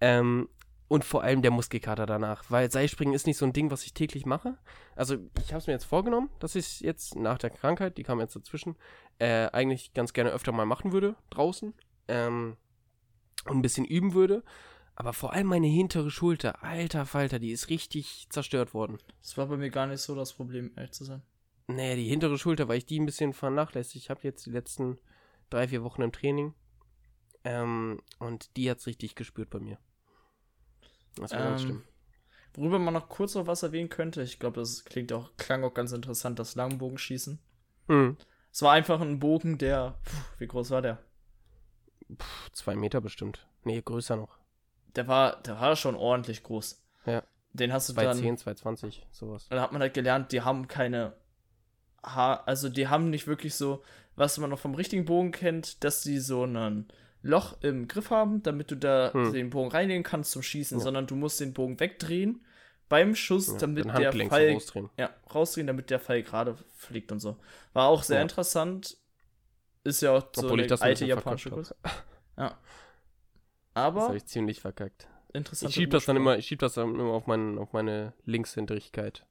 Ähm, 0.00 0.48
und 0.88 1.04
vor 1.04 1.22
allem 1.22 1.40
der 1.42 1.50
Muskelkater 1.50 2.06
danach. 2.06 2.44
Weil 2.50 2.70
Seilspringen 2.70 3.14
ist 3.14 3.26
nicht 3.26 3.36
so 3.38 3.46
ein 3.46 3.52
Ding, 3.52 3.70
was 3.70 3.84
ich 3.84 3.94
täglich 3.94 4.26
mache. 4.26 4.58
Also 4.94 5.16
ich 5.38 5.48
habe 5.52 5.58
es 5.58 5.66
mir 5.66 5.74
jetzt 5.74 5.84
vorgenommen, 5.84 6.30
dass 6.38 6.54
ich 6.54 6.66
es 6.66 6.80
jetzt 6.80 7.16
nach 7.16 7.38
der 7.38 7.50
Krankheit, 7.50 7.96
die 7.98 8.02
kam 8.04 8.20
jetzt 8.20 8.36
dazwischen, 8.36 8.76
äh, 9.18 9.48
eigentlich 9.52 9.92
ganz 9.94 10.12
gerne 10.12 10.30
öfter 10.30 10.52
mal 10.52 10.66
machen 10.66 10.92
würde 10.92 11.14
draußen. 11.30 11.74
Ähm, 12.08 12.56
und 13.46 13.56
ein 13.56 13.62
bisschen 13.62 13.84
üben 13.84 14.12
würde. 14.14 14.42
Aber 15.00 15.12
vor 15.12 15.32
allem 15.32 15.46
meine 15.46 15.68
hintere 15.68 16.10
Schulter, 16.10 16.64
alter 16.64 17.06
Falter, 17.06 17.38
die 17.38 17.52
ist 17.52 17.68
richtig 17.68 18.26
zerstört 18.30 18.74
worden. 18.74 18.98
Das 19.22 19.36
war 19.38 19.46
bei 19.46 19.56
mir 19.56 19.70
gar 19.70 19.86
nicht 19.86 20.00
so 20.00 20.16
das 20.16 20.32
Problem, 20.32 20.72
ehrlich 20.74 20.90
zu 20.90 21.04
sein. 21.04 21.22
Nee, 21.68 21.94
die 21.94 22.08
hintere 22.08 22.36
Schulter, 22.36 22.66
weil 22.66 22.78
ich 22.78 22.86
die 22.86 22.98
ein 22.98 23.06
bisschen 23.06 23.32
vernachlässigt. 23.32 23.94
Ich 23.94 24.10
habe 24.10 24.22
jetzt 24.24 24.44
die 24.46 24.50
letzten 24.50 24.98
drei, 25.50 25.68
vier 25.68 25.84
Wochen 25.84 26.02
im 26.02 26.10
Training. 26.10 26.52
Ähm, 27.44 28.02
und 28.18 28.56
die 28.56 28.68
hat's 28.68 28.88
richtig 28.88 29.14
gespürt 29.14 29.50
bei 29.50 29.60
mir. 29.60 29.78
Das 31.14 31.30
war 31.30 31.38
ganz 31.44 31.60
Ähm, 31.62 31.66
schlimm. 31.68 31.82
Worüber 32.54 32.80
man 32.80 32.94
noch 32.94 33.08
kurz 33.08 33.36
noch 33.36 33.46
was 33.46 33.62
erwähnen 33.62 33.90
könnte, 33.90 34.22
ich 34.22 34.40
glaube, 34.40 34.58
das 34.58 34.84
klingt 34.84 35.12
auch, 35.12 35.30
klang 35.36 35.62
auch 35.62 35.74
ganz 35.74 35.92
interessant, 35.92 36.40
das 36.40 36.56
Langbogenschießen. 36.56 37.38
Hm. 37.86 38.16
Es 38.50 38.62
war 38.62 38.72
einfach 38.72 39.00
ein 39.00 39.20
Bogen, 39.20 39.58
der, 39.58 40.00
puh, 40.02 40.16
wie 40.38 40.48
groß 40.48 40.70
war 40.70 40.82
der? 40.82 40.98
Puh, 42.08 42.50
zwei 42.50 42.74
Meter 42.74 43.00
bestimmt. 43.00 43.46
Nee, 43.62 43.80
größer 43.80 44.16
noch. 44.16 44.37
Der 44.96 45.06
war, 45.08 45.40
der 45.42 45.60
war 45.60 45.76
schon 45.76 45.94
ordentlich 45.94 46.42
groß. 46.42 46.82
Ja. 47.06 47.22
Den 47.52 47.72
hast 47.72 47.88
du 47.88 47.92
dann, 47.94 48.04
210, 48.16 48.38
220, 48.38 49.06
sowas. 49.10 49.46
dann 49.48 49.60
hat 49.60 49.72
man 49.72 49.80
halt 49.80 49.94
gelernt, 49.94 50.32
die 50.32 50.42
haben 50.42 50.68
keine 50.68 51.14
ha 52.04 52.34
also 52.46 52.68
die 52.68 52.88
haben 52.88 53.10
nicht 53.10 53.26
wirklich 53.26 53.54
so, 53.54 53.82
was 54.16 54.38
man 54.38 54.50
noch 54.50 54.58
vom 54.58 54.74
richtigen 54.74 55.04
Bogen 55.04 55.32
kennt, 55.32 55.82
dass 55.82 56.02
die 56.02 56.18
so 56.18 56.44
ein 56.44 56.86
Loch 57.22 57.56
im 57.62 57.88
Griff 57.88 58.10
haben, 58.10 58.42
damit 58.42 58.70
du 58.70 58.76
da 58.76 59.12
Hm. 59.12 59.32
den 59.32 59.50
Bogen 59.50 59.70
reinlegen 59.70 60.04
kannst 60.04 60.30
zum 60.32 60.42
Schießen, 60.42 60.78
Ja. 60.78 60.84
sondern 60.84 61.06
du 61.06 61.16
musst 61.16 61.40
den 61.40 61.52
Bogen 61.54 61.80
wegdrehen 61.80 62.44
beim 62.88 63.14
Schuss, 63.16 63.48
Ja, 63.48 63.58
damit 63.58 63.84
der 63.86 64.12
so 64.12 64.18
Pfeil 64.28 64.52
rausdrehen. 64.54 64.90
ja, 64.96 65.10
rausdrehen, 65.34 65.66
damit 65.66 65.90
der 65.90 65.98
Pfeil 66.00 66.22
gerade 66.22 66.56
fliegt 66.76 67.10
und 67.10 67.18
so. 67.20 67.36
War 67.72 67.88
auch 67.88 68.02
sehr 68.04 68.16
Ja. 68.18 68.22
interessant. 68.22 68.96
Ist 69.84 70.00
ja 70.02 70.12
auch 70.12 70.28
so 70.34 70.44
Obwohl 70.44 70.60
ich 70.60 70.70
eine 70.72 70.80
alte 70.82 71.04
japanische 71.06 71.50
Kunst. 71.50 71.74
Ja. 72.36 72.56
Das 73.78 73.86
Aber 73.86 74.02
habe 74.08 74.16
ich 74.16 74.26
ziemlich 74.26 74.60
verkackt. 74.60 75.08
interessant. 75.32 75.70
Ich 75.70 75.74
schieb 75.76 75.90
das 75.90 76.04
dann 76.06 76.16
immer, 76.16 76.36
ich 76.38 76.46
schieb 76.46 76.58
das 76.60 76.74
dann 76.74 76.94
immer 76.94 77.12
auf, 77.12 77.26
meinen, 77.26 77.58
auf 77.58 77.72
meine 77.72 78.12
Linkshinterigkeit. 78.24 79.24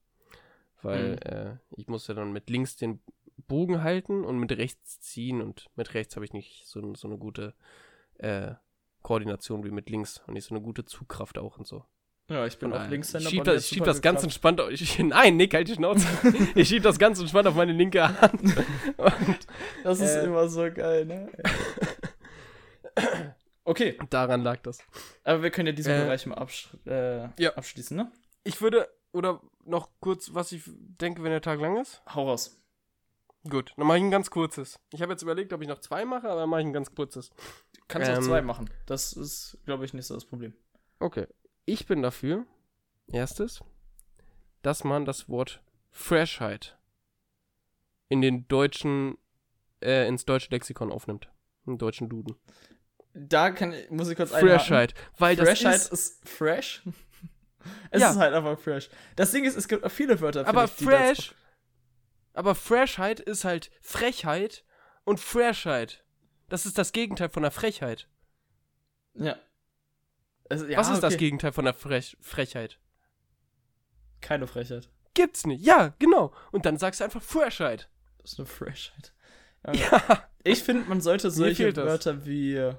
Weil 0.82 1.12
Mhm. 1.14 1.18
äh, 1.32 1.56
ich 1.76 1.88
musste 1.88 2.14
dann 2.16 2.32
mit 2.32 2.50
links 2.50 2.76
den 2.76 3.00
Bogen 3.48 3.84
halten 3.84 4.24
und 4.24 4.38
mit 4.40 4.52
rechts 4.52 5.00
ziehen 5.02 5.42
und 5.42 5.68
mit 5.76 5.94
rechts 5.94 6.16
habe 6.16 6.26
ich 6.26 6.34
nicht 6.34 6.66
so, 6.68 6.94
so 6.96 7.08
eine 7.08 7.18
gute 7.18 7.54
äh, 8.20 8.54
Koordination 9.04 9.64
wie 9.64 9.72
mit 9.72 9.90
links 9.90 10.22
und 10.28 10.34
nicht 10.34 10.46
so 10.46 10.54
eine 10.56 10.64
gute 10.64 10.86
Zugkraft 10.86 11.38
auch 11.38 11.58
und 11.58 11.66
so. 11.68 11.84
Ja, 12.30 12.46
ich 12.46 12.58
bin 12.60 12.72
Von 12.72 12.82
auch 12.82 12.90
Linkshänder. 12.90 13.20
Ich 13.26 13.30
schieb 13.30 13.44
das, 13.46 13.64
ich 13.64 13.70
schieb 13.70 13.86
das 13.86 14.02
ganz 14.02 14.22
entspannt. 14.22 14.60
auf- 14.60 14.70
Ich, 14.70 15.00
nein, 15.04 15.38
Nick, 15.38 15.54
halt 15.54 15.68
die 15.70 15.76
Schnauze. 15.76 16.06
ich 16.56 16.68
schieb 16.68 16.84
das 16.84 17.00
ganz 17.00 17.20
entspannt 17.20 17.48
auf 17.48 17.56
meine 17.56 17.72
linke 17.72 18.04
Hand. 18.22 18.42
Und 18.98 19.48
Das 19.84 20.00
ist 20.02 20.14
äh, 20.16 20.26
immer 20.26 20.48
so 20.50 20.70
geil, 20.72 21.06
ne? 21.06 21.30
Okay, 23.68 23.98
daran 24.10 24.42
lag 24.44 24.58
das. 24.64 24.80
aber 25.24 25.44
wir 25.44 25.52
können 25.52 25.68
ja 25.68 25.74
diesen 25.74 25.94
Äh, 25.94 26.04
Bereich 26.06 26.26
mal 26.26 26.36
absch 26.36 26.70
äh, 26.86 27.30
ja. 27.42 27.54
abschließen, 27.56 27.96
ne? 27.96 28.12
Ich 28.44 28.62
würde, 28.62 28.88
oder 29.12 29.42
noch 29.66 29.90
kurz, 30.00 30.34
was 30.34 30.52
ich 30.52 30.64
denke, 30.66 31.22
wenn 31.24 31.32
der 31.32 31.42
Tag 31.42 31.60
lang 31.60 31.78
ist. 31.78 32.02
Hau 32.14 32.28
raus. 32.30 32.56
Gut, 33.50 33.74
dann 33.78 33.88
mache 33.88 33.98
ich 33.98 34.04
ein 34.04 34.12
ganz 34.12 34.30
kurzes. 34.30 34.80
Ich 34.92 35.02
habe 35.02 35.14
jetzt 35.14 35.22
überlegt, 35.22 35.54
ob 35.54 35.62
ich 35.62 35.68
noch 35.68 35.80
zwei 35.80 36.04
mache, 36.06 36.30
aber 36.30 36.42
dann 36.42 36.50
mache 36.50 36.62
ich 36.62 36.68
ein 36.68 36.74
ganz 36.74 36.94
kurzes. 36.94 37.30
Kannst 37.88 38.10
auch 38.10 38.18
Ähm, 38.18 38.24
zwei 38.24 38.42
machen. 38.42 38.70
Das 38.86 39.14
ist, 39.14 39.58
glaube 39.66 39.86
ich, 39.86 39.94
nicht 39.94 40.06
so 40.06 40.14
das 40.16 40.26
Problem. 40.26 40.54
Okay. 41.00 41.28
Ich 41.66 41.86
bin 41.86 42.02
dafür, 42.02 42.46
erstes, 43.08 43.64
dass 44.64 44.84
man 44.84 45.06
das 45.06 45.30
Wort 45.30 45.62
Freshheit 45.92 46.78
in 48.10 48.22
den 48.22 48.48
deutschen, 48.48 49.18
äh, 49.82 50.08
ins 50.08 50.26
deutsche 50.26 50.50
Lexikon 50.52 50.92
aufnimmt. 50.92 51.30
Im 51.66 51.78
deutschen 51.78 52.08
Duden. 52.10 52.36
Da 53.20 53.50
kann, 53.50 53.74
muss 53.90 54.10
ich 54.10 54.16
kurz. 54.16 54.30
Freshheit. 54.32 54.94
Weil 55.18 55.36
Freshheit 55.38 55.74
das 55.74 55.88
ist, 55.88 55.92
ist 56.22 56.30
fresh. 56.30 56.84
es 57.92 58.02
Ja. 58.02 58.12
ist 58.12 58.18
halt 58.18 58.34
einfach 58.34 58.60
fresh. 58.60 58.90
Das 59.16 59.32
Ding 59.32 59.44
ist, 59.44 59.58
es 59.58 59.68
gibt 59.68 59.84
auch 59.84 59.92
viele 59.92 60.22
Wörter. 60.22 60.46
aber 60.48 60.66
ich, 60.66 60.72
fresh, 60.72 61.34
aber 62.34 62.54
Freshheit 62.54 63.20
ist 63.20 63.44
halt 63.44 63.72
Frechheit 63.82 64.64
und 65.04 65.20
Freshheit. 65.20 66.04
Das 66.50 66.66
ist 66.68 66.78
das 66.78 66.92
Gegenteil 66.92 67.30
von 67.30 67.42
der 67.42 67.52
Frechheit. 67.52 68.08
Ja. 69.16 69.36
Also, 70.50 70.68
ja 70.68 70.78
Was 70.78 70.90
ist 70.92 71.02
das 71.02 71.16
okay. 71.16 71.26
Gegenteil 71.26 71.52
von 71.52 71.66
der 71.66 71.74
Frech 71.74 72.16
Frechheit? 72.22 72.80
Keine 74.22 74.46
Frechheit. 74.48 74.90
Gibt's 75.16 75.46
nicht. 75.48 75.66
Ja, 75.66 75.96
genau. 76.00 76.34
Und 76.52 76.66
dann 76.68 76.78
sagst 76.78 77.00
du 77.00 77.04
einfach 77.04 77.24
Freshheit. 77.24 77.90
Das 78.22 78.34
ist 78.34 78.40
eine 78.40 78.46
Freshheit. 78.48 79.14
Ja. 79.66 79.74
Ja. 79.74 80.30
Ich 80.44 80.64
finde, 80.64 80.88
man 80.88 81.02
sollte 81.02 81.30
solche 81.30 81.74
das. 81.74 81.84
Wörter 81.86 82.26
wie 82.26 82.72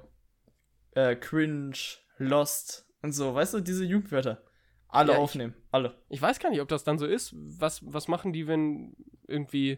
äh, 0.91 1.15
cringe, 1.15 1.73
lost 2.17 2.85
und 3.01 3.11
so, 3.13 3.33
weißt 3.33 3.53
du, 3.55 3.59
diese 3.61 3.85
Jugendwörter. 3.85 4.43
Alle 4.87 5.11
Ja, 5.11 5.17
ich- 5.17 5.23
aufnehmen. 5.23 5.53
Alle. 5.71 5.95
Ich 6.09 6.21
weiß 6.21 6.39
gar 6.39 6.49
nicht, 6.49 6.61
ob 6.61 6.67
das 6.67 6.83
dann 6.83 6.97
so 6.97 7.05
ist. 7.05 7.33
Was, 7.35 7.81
was 7.85 8.07
machen 8.07 8.33
die, 8.33 8.47
wenn 8.47 8.95
irgendwie 9.27 9.77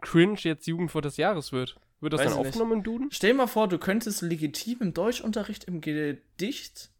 Cringe 0.00 0.38
jetzt 0.40 0.66
Jugendwort 0.66 1.04
des 1.04 1.16
Jahres 1.16 1.50
wird? 1.52 1.76
Wird 2.00 2.12
das 2.12 2.20
Weiß 2.20 2.26
dann 2.30 2.34
ich 2.34 2.38
nicht. 2.40 2.48
aufgenommen 2.48 2.72
im 2.78 2.82
Duden? 2.84 3.08
Stell 3.10 3.30
dir 3.32 3.36
mal 3.38 3.46
vor, 3.46 3.66
du 3.68 3.78
könntest 3.78 4.22
legitim 4.22 4.78
im 4.80 4.94
Deutschunterricht 4.94 5.64
im 5.64 5.80
Gedicht 5.80 6.92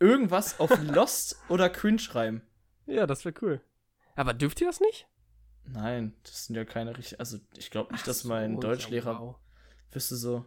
irgendwas 0.00 0.60
auf 0.60 0.70
lost 0.82 1.36
oder 1.48 1.70
cringe 1.70 1.98
schreiben. 1.98 2.42
Ja, 2.86 3.06
das 3.06 3.24
wäre 3.24 3.34
cool. 3.42 3.60
Aber 4.16 4.34
dürft 4.34 4.60
ihr 4.60 4.66
das 4.66 4.80
nicht? 4.80 5.06
Nein, 5.64 6.12
das 6.24 6.46
sind 6.46 6.56
ja 6.56 6.64
keine 6.64 6.96
richtig. 6.98 7.20
Also, 7.20 7.38
ich 7.56 7.70
glaube 7.70 7.92
nicht, 7.92 8.06
dass 8.06 8.18
Ach 8.18 8.22
so, 8.24 8.28
mein 8.28 8.54
ja, 8.54 8.60
Deutschlehrer 8.60 9.20
wow. 9.20 9.36
wüsste 9.92 10.16
so. 10.16 10.44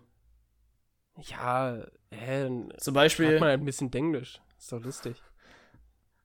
Ja, 1.18 1.86
hä, 2.12 2.44
dann 2.44 2.74
Zum 2.78 2.94
hat 2.94 2.96
Beispiel. 2.96 3.40
man 3.40 3.50
halt 3.50 3.62
ein 3.62 3.66
bisschen 3.66 3.92
Denglisch. 3.92 4.42
Ist 4.58 4.72
doch 4.72 4.82
lustig. 4.82 5.22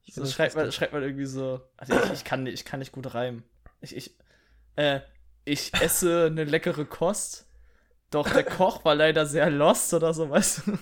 So, 0.09 0.27
schreibt, 0.27 0.57
man, 0.57 0.73
schreibt 0.73 0.93
man 0.93 1.03
irgendwie 1.03 1.27
so. 1.27 1.61
Also 1.77 1.95
ich, 1.95 2.13
ich, 2.13 2.25
kann 2.25 2.43
nicht, 2.43 2.55
ich 2.55 2.65
kann 2.65 2.81
nicht 2.81 2.93
gut 2.93 3.15
reimen. 3.15 3.45
Ich, 3.81 3.95
ich, 3.95 4.17
äh, 4.77 5.01
ich 5.45 5.73
esse 5.75 6.27
eine 6.27 6.45
leckere 6.45 6.85
Kost, 6.85 7.47
doch 8.11 8.29
der 8.29 8.45
Koch 8.45 8.85
war 8.85 8.95
leider 8.95 9.27
sehr 9.27 9.51
lost 9.51 9.95
oder 9.95 10.13
so, 10.13 10.29
weißt 10.31 10.67
du? 10.67 10.79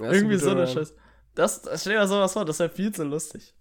irgendwie 0.00 0.36
so 0.36 0.50
eine 0.50 0.66
Scheiße. 0.66 0.94
Das, 1.34 1.62
stell 1.74 1.92
dir 1.92 1.98
mal 1.98 2.08
sowas 2.08 2.32
vor, 2.32 2.44
das 2.44 2.58
wäre 2.58 2.70
viel 2.70 2.92
zu 2.92 3.04
lustig. 3.04 3.54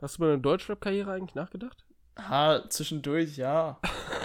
Hast 0.00 0.16
du 0.18 0.22
über 0.22 0.32
eine 0.32 0.42
Deutschrap-Karriere 0.42 1.12
eigentlich 1.12 1.34
nachgedacht? 1.34 1.84
Ha, 2.18 2.64
zwischendurch, 2.68 3.36
ja. 3.36 3.80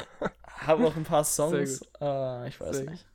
Habe 0.47 0.88
auch 0.88 0.95
ein 0.95 1.04
paar 1.04 1.23
Songs. 1.23 1.82
Äh, 2.01 2.47
ich 2.47 2.60
weiß 2.60 2.82
nicht. 2.84 3.06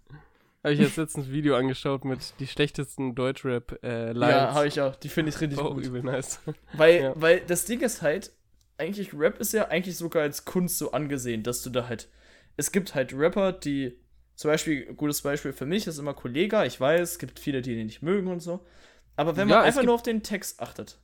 Habe 0.62 0.74
ich 0.74 0.80
jetzt 0.80 0.96
letztens 0.96 1.26
ein 1.26 1.32
Video 1.32 1.56
angeschaut 1.56 2.04
mit 2.04 2.34
die 2.38 2.46
schlechtesten 2.46 3.14
Deutschrap-Lines. 3.14 3.82
Äh, 3.82 4.12
ja, 4.14 4.52
habe 4.52 4.66
ich 4.66 4.80
auch. 4.80 4.94
Die 4.94 5.08
finde 5.08 5.30
ich 5.30 5.40
richtig 5.40 5.58
auch 5.58 5.74
gut. 5.74 5.86
übel 5.86 6.02
nice. 6.02 6.40
Weil, 6.74 7.00
ja. 7.00 7.12
weil 7.16 7.40
das 7.40 7.64
Ding 7.64 7.80
ist 7.80 8.02
halt, 8.02 8.32
eigentlich 8.76 9.14
Rap 9.14 9.38
ist 9.38 9.54
ja 9.54 9.68
eigentlich 9.68 9.96
sogar 9.96 10.22
als 10.22 10.44
Kunst 10.44 10.76
so 10.76 10.92
angesehen, 10.92 11.42
dass 11.42 11.62
du 11.62 11.70
da 11.70 11.88
halt. 11.88 12.08
Es 12.56 12.72
gibt 12.72 12.94
halt 12.94 13.14
Rapper, 13.14 13.52
die. 13.52 13.96
Zum 14.34 14.50
Beispiel, 14.50 14.94
gutes 14.94 15.20
Beispiel 15.20 15.52
für 15.52 15.66
mich 15.66 15.86
ist 15.86 15.98
immer 15.98 16.14
Kollega. 16.14 16.64
Ich 16.64 16.80
weiß, 16.80 17.12
es 17.12 17.18
gibt 17.18 17.38
viele, 17.38 17.60
die 17.60 17.74
den 17.74 17.86
nicht 17.86 18.02
mögen 18.02 18.28
und 18.28 18.40
so. 18.40 18.64
Aber 19.16 19.36
wenn 19.36 19.48
man 19.48 19.58
ja, 19.58 19.62
einfach 19.62 19.82
nur 19.82 19.94
auf 19.94 20.02
den 20.02 20.22
Text 20.22 20.60
achtet. 20.60 20.98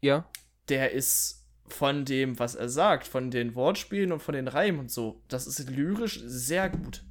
Ja. 0.00 0.28
Der 0.68 0.90
ist 0.90 1.46
von 1.68 2.04
dem, 2.04 2.38
was 2.40 2.56
er 2.56 2.68
sagt, 2.68 3.06
von 3.06 3.30
den 3.30 3.54
Wortspielen 3.54 4.10
und 4.10 4.20
von 4.20 4.34
den 4.34 4.48
Reimen 4.48 4.80
und 4.80 4.90
so, 4.90 5.22
das 5.28 5.46
ist 5.46 5.70
lyrisch 5.70 6.20
sehr 6.24 6.68
gut. 6.70 7.04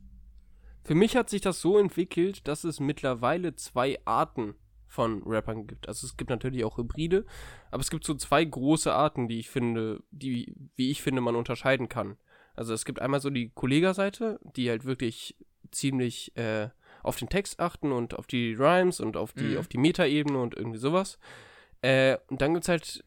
Für 0.84 0.96
mich 0.96 1.16
hat 1.16 1.30
sich 1.30 1.42
das 1.42 1.62
so 1.62 1.78
entwickelt, 1.78 2.48
dass 2.48 2.64
es 2.64 2.80
mittlerweile 2.80 3.56
zwei 3.56 4.00
Arten 4.06 4.56
von 4.88 5.24
Rappern 5.24 5.68
gibt. 5.68 5.88
Also 5.88 6.06
es 6.06 6.18
gibt 6.18 6.30
natürlich 6.30 6.66
auch 6.66 6.78
Hybride, 6.78 7.26
aber 7.72 7.82
es 7.82 7.90
gibt 7.90 8.04
so 8.04 8.14
zwei 8.16 8.44
große 8.44 8.94
Arten, 8.94 9.28
die 9.28 9.40
ich 9.40 9.50
finde, 9.50 10.04
die, 10.12 10.54
wie 10.76 10.92
ich 10.92 11.02
finde, 11.02 11.22
man 11.22 11.36
unterscheiden 11.36 11.88
kann. 11.88 12.18
Also 12.56 12.74
es 12.74 12.84
gibt 12.84 13.02
einmal 13.02 13.22
so 13.22 13.30
die 13.30 13.50
Kollegerseite, 13.50 14.40
die 14.56 14.70
halt 14.70 14.84
wirklich 14.84 15.38
ziemlich 15.72 16.36
äh, 16.36 16.70
auf 17.04 17.16
den 17.16 17.30
Text 17.30 17.60
achten 17.60 17.92
und 17.92 18.18
auf 18.18 18.28
die 18.28 18.54
Rhymes 18.54 19.00
und 19.00 19.16
auf 19.18 19.34
die, 19.34 19.44
mhm. 19.44 19.58
auf 19.58 19.68
die 19.68 19.78
Metaebene 19.78 20.40
und 20.40 20.56
irgendwie 20.56 20.78
sowas. 20.78 21.20
Äh, 21.82 22.18
und 22.28 22.42
dann 22.42 22.54
gibt 22.54 22.66
es 22.66 22.70
halt 22.70 23.04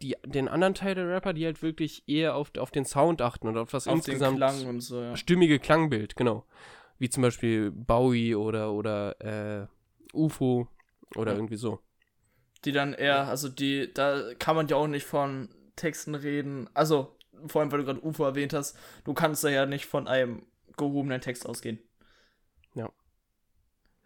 die, 0.00 0.16
den 0.24 0.48
anderen 0.48 0.74
Teil 0.74 0.94
der 0.94 1.08
Rapper, 1.08 1.32
die 1.32 1.44
halt 1.44 1.62
wirklich 1.62 2.02
eher 2.06 2.34
auf, 2.34 2.50
auf 2.58 2.70
den 2.70 2.84
Sound 2.84 3.20
achten 3.20 3.48
und 3.48 3.56
auf 3.56 3.70
das 3.70 3.86
auf 3.86 3.96
insgesamt 3.96 4.38
Klang 4.38 4.80
so, 4.80 5.00
ja. 5.00 5.16
stimmige 5.16 5.58
Klangbild, 5.58 6.16
genau. 6.16 6.44
Wie 6.98 7.10
zum 7.10 7.22
Beispiel 7.22 7.70
Bowie 7.70 8.34
oder, 8.34 8.72
oder 8.72 9.20
äh, 9.20 9.66
UFO 10.14 10.68
oder 11.14 11.32
ja. 11.32 11.38
irgendwie 11.38 11.56
so. 11.56 11.80
Die 12.64 12.72
dann 12.72 12.94
eher, 12.94 13.28
also 13.28 13.48
die, 13.48 13.92
da 13.92 14.34
kann 14.38 14.56
man 14.56 14.68
ja 14.68 14.76
auch 14.76 14.86
nicht 14.86 15.06
von 15.06 15.48
Texten 15.76 16.14
reden. 16.14 16.68
Also, 16.74 17.16
vor 17.46 17.60
allem, 17.60 17.70
weil 17.70 17.80
du 17.80 17.84
gerade 17.84 18.04
UFO 18.04 18.24
erwähnt 18.24 18.54
hast, 18.54 18.76
du 19.04 19.14
kannst 19.14 19.44
da 19.44 19.48
ja 19.48 19.66
nicht 19.66 19.86
von 19.86 20.08
einem 20.08 20.46
gehobenen 20.76 21.20
Text 21.20 21.46
ausgehen. 21.46 21.78
Ja. 22.74 22.90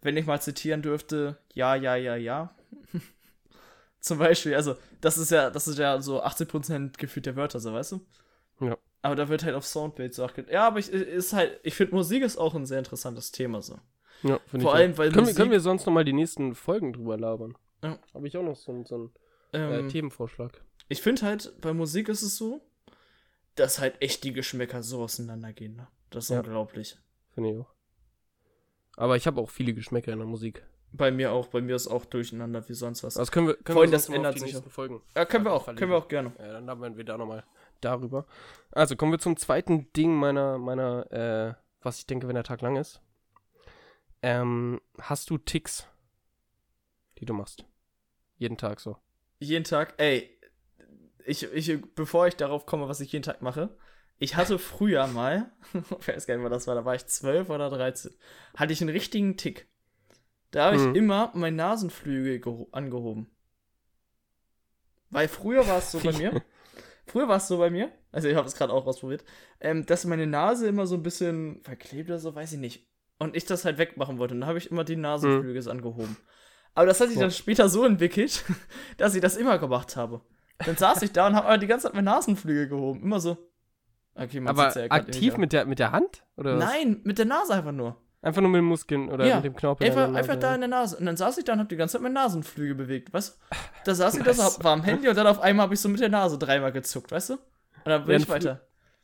Wenn 0.02 0.16
ich 0.16 0.26
mal 0.26 0.40
zitieren 0.40 0.82
dürfte, 0.82 1.38
ja, 1.54 1.74
ja, 1.74 1.94
ja, 1.96 2.16
ja. 2.16 2.54
Zum 4.00 4.18
Beispiel, 4.18 4.54
also, 4.54 4.76
das 5.00 5.18
ist 5.18 5.30
ja, 5.30 5.50
das 5.50 5.68
ist 5.68 5.78
ja 5.78 6.00
so 6.00 6.22
80% 6.22 6.98
gefühlt 6.98 7.26
der 7.26 7.36
Wörter, 7.36 7.60
so 7.60 7.72
weißt 7.72 7.92
du? 7.92 8.06
Ja. 8.60 8.76
Aber 9.02 9.14
da 9.14 9.28
wird 9.28 9.44
halt 9.44 9.54
auf 9.54 9.66
Soundbild 9.66 10.14
so 10.14 10.24
achtet. 10.24 10.50
Ja, 10.50 10.66
aber 10.66 10.78
ich, 10.78 10.90
ist 10.90 11.32
halt, 11.32 11.58
ich 11.62 11.74
finde 11.74 11.94
Musik 11.94 12.22
ist 12.22 12.36
auch 12.36 12.54
ein 12.54 12.66
sehr 12.66 12.78
interessantes 12.78 13.32
Thema 13.32 13.62
so. 13.62 13.78
Ja, 14.22 14.38
finde 14.46 14.58
ich. 14.58 14.62
Vor 14.62 14.74
allem, 14.74 14.98
weil 14.98 15.10
können, 15.10 15.22
Musik, 15.22 15.36
wir, 15.36 15.42
können 15.42 15.52
wir 15.52 15.60
sonst 15.60 15.86
noch 15.86 15.92
mal 15.92 16.04
die 16.04 16.12
nächsten 16.12 16.54
Folgen 16.54 16.92
drüber 16.92 17.16
labern? 17.16 17.56
Ja. 17.82 17.98
Habe 18.12 18.28
ich 18.28 18.36
auch 18.36 18.42
noch 18.42 18.56
so, 18.56 18.84
so 18.84 18.94
einen 18.94 19.10
äh, 19.52 19.78
ähm, 19.78 19.86
äh, 19.86 19.90
Themenvorschlag. 19.90 20.62
Ich 20.88 21.00
finde 21.00 21.22
halt, 21.22 21.52
bei 21.60 21.72
Musik 21.72 22.08
ist 22.08 22.22
es 22.22 22.36
so, 22.36 22.60
dass 23.54 23.78
halt 23.78 23.94
echt 24.00 24.24
die 24.24 24.32
Geschmäcker 24.32 24.82
so 24.82 25.02
auseinandergehen. 25.02 25.76
Ne? 25.76 25.88
Das 26.10 26.24
ist 26.24 26.30
ja. 26.30 26.40
unglaublich. 26.40 26.98
Finde 27.32 27.50
ich 27.50 27.58
auch. 27.58 27.72
Aber 28.96 29.16
ich 29.16 29.26
habe 29.26 29.40
auch 29.40 29.48
viele 29.48 29.72
Geschmäcker 29.72 30.12
in 30.12 30.18
der 30.18 30.26
Musik. 30.26 30.62
Bei 30.92 31.10
mir 31.10 31.32
auch, 31.32 31.46
bei 31.46 31.60
mir 31.60 31.76
ist 31.76 31.86
auch 31.86 32.04
durcheinander 32.04 32.68
wie 32.68 32.74
sonst 32.74 33.04
was. 33.04 33.14
Das 33.14 33.30
können 33.30 33.46
wir, 33.46 33.54
können 33.54 33.76
Vorhin, 33.76 33.92
wir 33.92 33.96
das 33.96 34.08
ändert 34.08 34.38
sich. 34.38 34.56
Folgen. 34.68 35.00
Ja, 35.14 35.24
können 35.24 35.44
wir 35.44 35.52
auch, 35.52 35.66
können 35.66 35.90
wir 35.90 35.96
auch 35.96 36.08
gerne. 36.08 36.32
Ja, 36.38 36.54
dann 36.54 36.68
haben 36.68 36.96
wir 36.96 37.04
da 37.04 37.16
nochmal 37.16 37.44
darüber. 37.80 38.26
Also 38.72 38.96
kommen 38.96 39.12
wir 39.12 39.18
zum 39.18 39.36
zweiten 39.36 39.92
Ding 39.92 40.14
meiner, 40.14 40.58
meiner, 40.58 41.10
äh, 41.12 41.54
was 41.82 41.98
ich 41.98 42.06
denke, 42.06 42.28
wenn 42.28 42.34
der 42.34 42.44
Tag 42.44 42.60
lang 42.60 42.76
ist. 42.76 43.00
Ähm, 44.22 44.80
hast 44.98 45.30
du 45.30 45.38
Ticks, 45.38 45.86
die 47.18 47.24
du 47.24 47.34
machst? 47.34 47.64
Jeden 48.36 48.56
Tag 48.56 48.80
so. 48.80 48.96
Jeden 49.38 49.64
Tag, 49.64 49.94
ey, 49.98 50.38
ich, 51.24 51.44
ich, 51.44 51.80
bevor 51.94 52.26
ich 52.26 52.36
darauf 52.36 52.66
komme, 52.66 52.88
was 52.88 53.00
ich 53.00 53.12
jeden 53.12 53.22
Tag 53.22 53.42
mache, 53.42 53.76
ich 54.18 54.36
hatte 54.36 54.58
früher 54.58 55.06
mal, 55.06 55.50
ich 55.74 56.08
weiß 56.08 56.26
gar 56.26 56.34
nicht 56.34 56.42
mehr, 56.42 56.50
das 56.50 56.66
war, 56.66 56.74
da 56.74 56.84
war 56.84 56.94
ich 56.94 57.06
12 57.06 57.48
oder 57.48 57.70
13, 57.70 58.12
hatte 58.54 58.72
ich 58.72 58.80
einen 58.80 58.90
richtigen 58.90 59.36
Tick. 59.36 59.68
Da 60.50 60.66
habe 60.66 60.76
ich 60.76 60.82
hm. 60.82 60.94
immer 60.94 61.30
mein 61.34 61.56
Nasenflügel 61.56 62.66
angehoben. 62.72 63.30
Weil 65.08 65.28
früher 65.28 65.66
war 65.66 65.78
es 65.78 65.92
so 65.92 66.00
bei 66.00 66.12
mir, 66.18 66.42
früher 67.10 67.28
war 67.28 67.36
es 67.36 67.48
so 67.48 67.58
bei 67.58 67.70
mir, 67.70 67.90
also 68.12 68.28
ich 68.28 68.36
habe 68.36 68.46
es 68.46 68.54
gerade 68.54 68.72
auch 68.72 68.86
ausprobiert, 68.86 69.24
ähm, 69.60 69.84
dass 69.86 70.04
meine 70.04 70.26
Nase 70.26 70.68
immer 70.68 70.86
so 70.86 70.94
ein 70.94 71.02
bisschen 71.02 71.60
verklebt 71.62 72.08
oder 72.08 72.18
so, 72.18 72.34
weiß 72.34 72.52
ich 72.52 72.58
nicht. 72.58 72.88
Und 73.18 73.36
ich 73.36 73.44
das 73.44 73.64
halt 73.64 73.76
wegmachen 73.78 74.18
wollte. 74.18 74.34
Und 74.34 74.40
dann 74.40 74.48
habe 74.48 74.58
ich 74.58 74.70
immer 74.70 74.84
die 74.84 74.96
Nasenflügel 74.96 75.62
hm. 75.62 75.70
angehoben. 75.70 76.16
Aber 76.74 76.86
das 76.86 77.00
hat 77.00 77.08
sich 77.08 77.18
dann 77.18 77.30
später 77.30 77.68
so 77.68 77.84
entwickelt, 77.84 78.44
dass 78.96 79.14
ich 79.14 79.20
das 79.20 79.36
immer 79.36 79.58
gemacht 79.58 79.96
habe. 79.96 80.22
Dann 80.64 80.76
saß 80.76 81.02
ich 81.02 81.12
da 81.12 81.26
und 81.26 81.34
habe 81.34 81.58
die 81.58 81.66
ganze 81.66 81.86
Zeit 81.86 81.94
meine 81.94 82.10
Nasenflügel 82.10 82.68
gehoben. 82.68 83.02
Immer 83.02 83.20
so. 83.20 83.36
Okay, 84.14 84.40
man 84.40 84.56
Aber 84.56 84.78
ja 84.78 84.90
aktiv 84.90 85.36
mit 85.36 85.52
der, 85.52 85.66
mit 85.66 85.78
der 85.78 85.92
Hand? 85.92 86.24
Oder 86.36 86.56
Nein, 86.56 87.00
mit 87.04 87.18
der 87.18 87.26
Nase 87.26 87.54
einfach 87.54 87.72
nur. 87.72 87.96
Einfach 88.22 88.42
nur 88.42 88.50
mit 88.50 88.58
den 88.58 88.66
Muskeln 88.66 89.08
oder 89.08 89.26
ja, 89.26 89.36
mit 89.36 89.46
dem 89.46 89.56
Knorpel. 89.56 89.86
Einfach, 89.86 90.12
einfach 90.12 90.36
da 90.36 90.54
in 90.54 90.60
der 90.60 90.68
Nase. 90.68 90.96
Und 90.98 91.06
dann 91.06 91.16
saß 91.16 91.38
ich 91.38 91.44
da 91.44 91.54
und 91.54 91.60
hab 91.60 91.70
die 91.70 91.76
ganze 91.76 91.92
Zeit 91.92 92.02
meine 92.02 92.14
Nasenflügel 92.14 92.74
bewegt, 92.74 93.12
weißt 93.12 93.38
du? 93.38 93.56
Da 93.86 93.94
saß 93.94 94.16
ich 94.16 94.22
da 94.22 94.34
so, 94.34 94.62
war 94.62 94.72
am 94.72 94.82
Handy 94.82 95.08
und 95.08 95.16
dann 95.16 95.26
auf 95.26 95.40
einmal 95.40 95.64
habe 95.64 95.74
ich 95.74 95.80
so 95.80 95.88
mit 95.88 96.00
der 96.00 96.10
Nase 96.10 96.36
dreimal 96.36 96.70
gezuckt, 96.70 97.10
weißt 97.10 97.30
du? 97.30 97.34
Und 97.34 97.40
dann 97.86 98.04
bin 98.04 98.12
ja, 98.12 98.18
ich 98.18 98.28
weiter. 98.28 98.60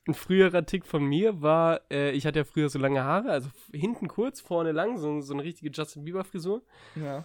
Ein 0.06 0.12
früherer 0.12 0.66
Tick 0.66 0.84
von 0.84 1.02
mir 1.02 1.40
war, 1.40 1.80
äh, 1.90 2.10
ich 2.10 2.26
hatte 2.26 2.40
ja 2.40 2.44
früher 2.44 2.68
so 2.68 2.78
lange 2.78 3.02
Haare, 3.02 3.30
also 3.30 3.48
hinten 3.72 4.06
kurz, 4.06 4.42
vorne 4.42 4.72
lang, 4.72 4.98
so, 4.98 5.22
so 5.22 5.32
eine 5.32 5.42
richtige 5.42 5.70
Justin 5.70 6.04
Bieber-Frisur. 6.04 6.62
Ja. 6.94 7.24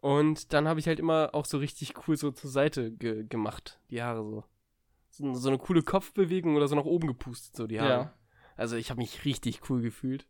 Und 0.00 0.52
dann 0.52 0.68
habe 0.68 0.78
ich 0.78 0.86
halt 0.86 1.00
immer 1.00 1.30
auch 1.32 1.44
so 1.44 1.58
richtig 1.58 1.94
cool 2.06 2.16
so 2.16 2.30
zur 2.30 2.50
Seite 2.50 2.92
ge 2.92 3.24
gemacht, 3.28 3.80
die 3.90 4.00
Haare 4.00 4.22
so. 4.22 4.44
so. 5.10 5.34
so. 5.34 5.48
eine 5.48 5.58
coole 5.58 5.82
Kopfbewegung 5.82 6.54
oder 6.54 6.68
so 6.68 6.76
nach 6.76 6.84
oben 6.84 7.08
gepustet, 7.08 7.56
so 7.56 7.66
die 7.66 7.80
Haare. 7.80 7.90
Ja. 7.90 8.14
Also 8.56 8.76
ich 8.76 8.90
habe 8.90 9.00
mich 9.00 9.24
richtig 9.24 9.68
cool 9.68 9.82
gefühlt 9.82 10.26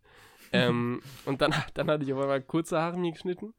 ähm, 0.53 1.03
und 1.25 1.41
dann, 1.41 1.53
dann 1.75 1.91
hatte 1.91 2.05
ich 2.05 2.13
auf 2.13 2.21
einmal 2.21 2.43
kurze 2.43 2.79
Haare 2.79 2.99
mir 2.99 3.13
geschnitten. 3.13 3.55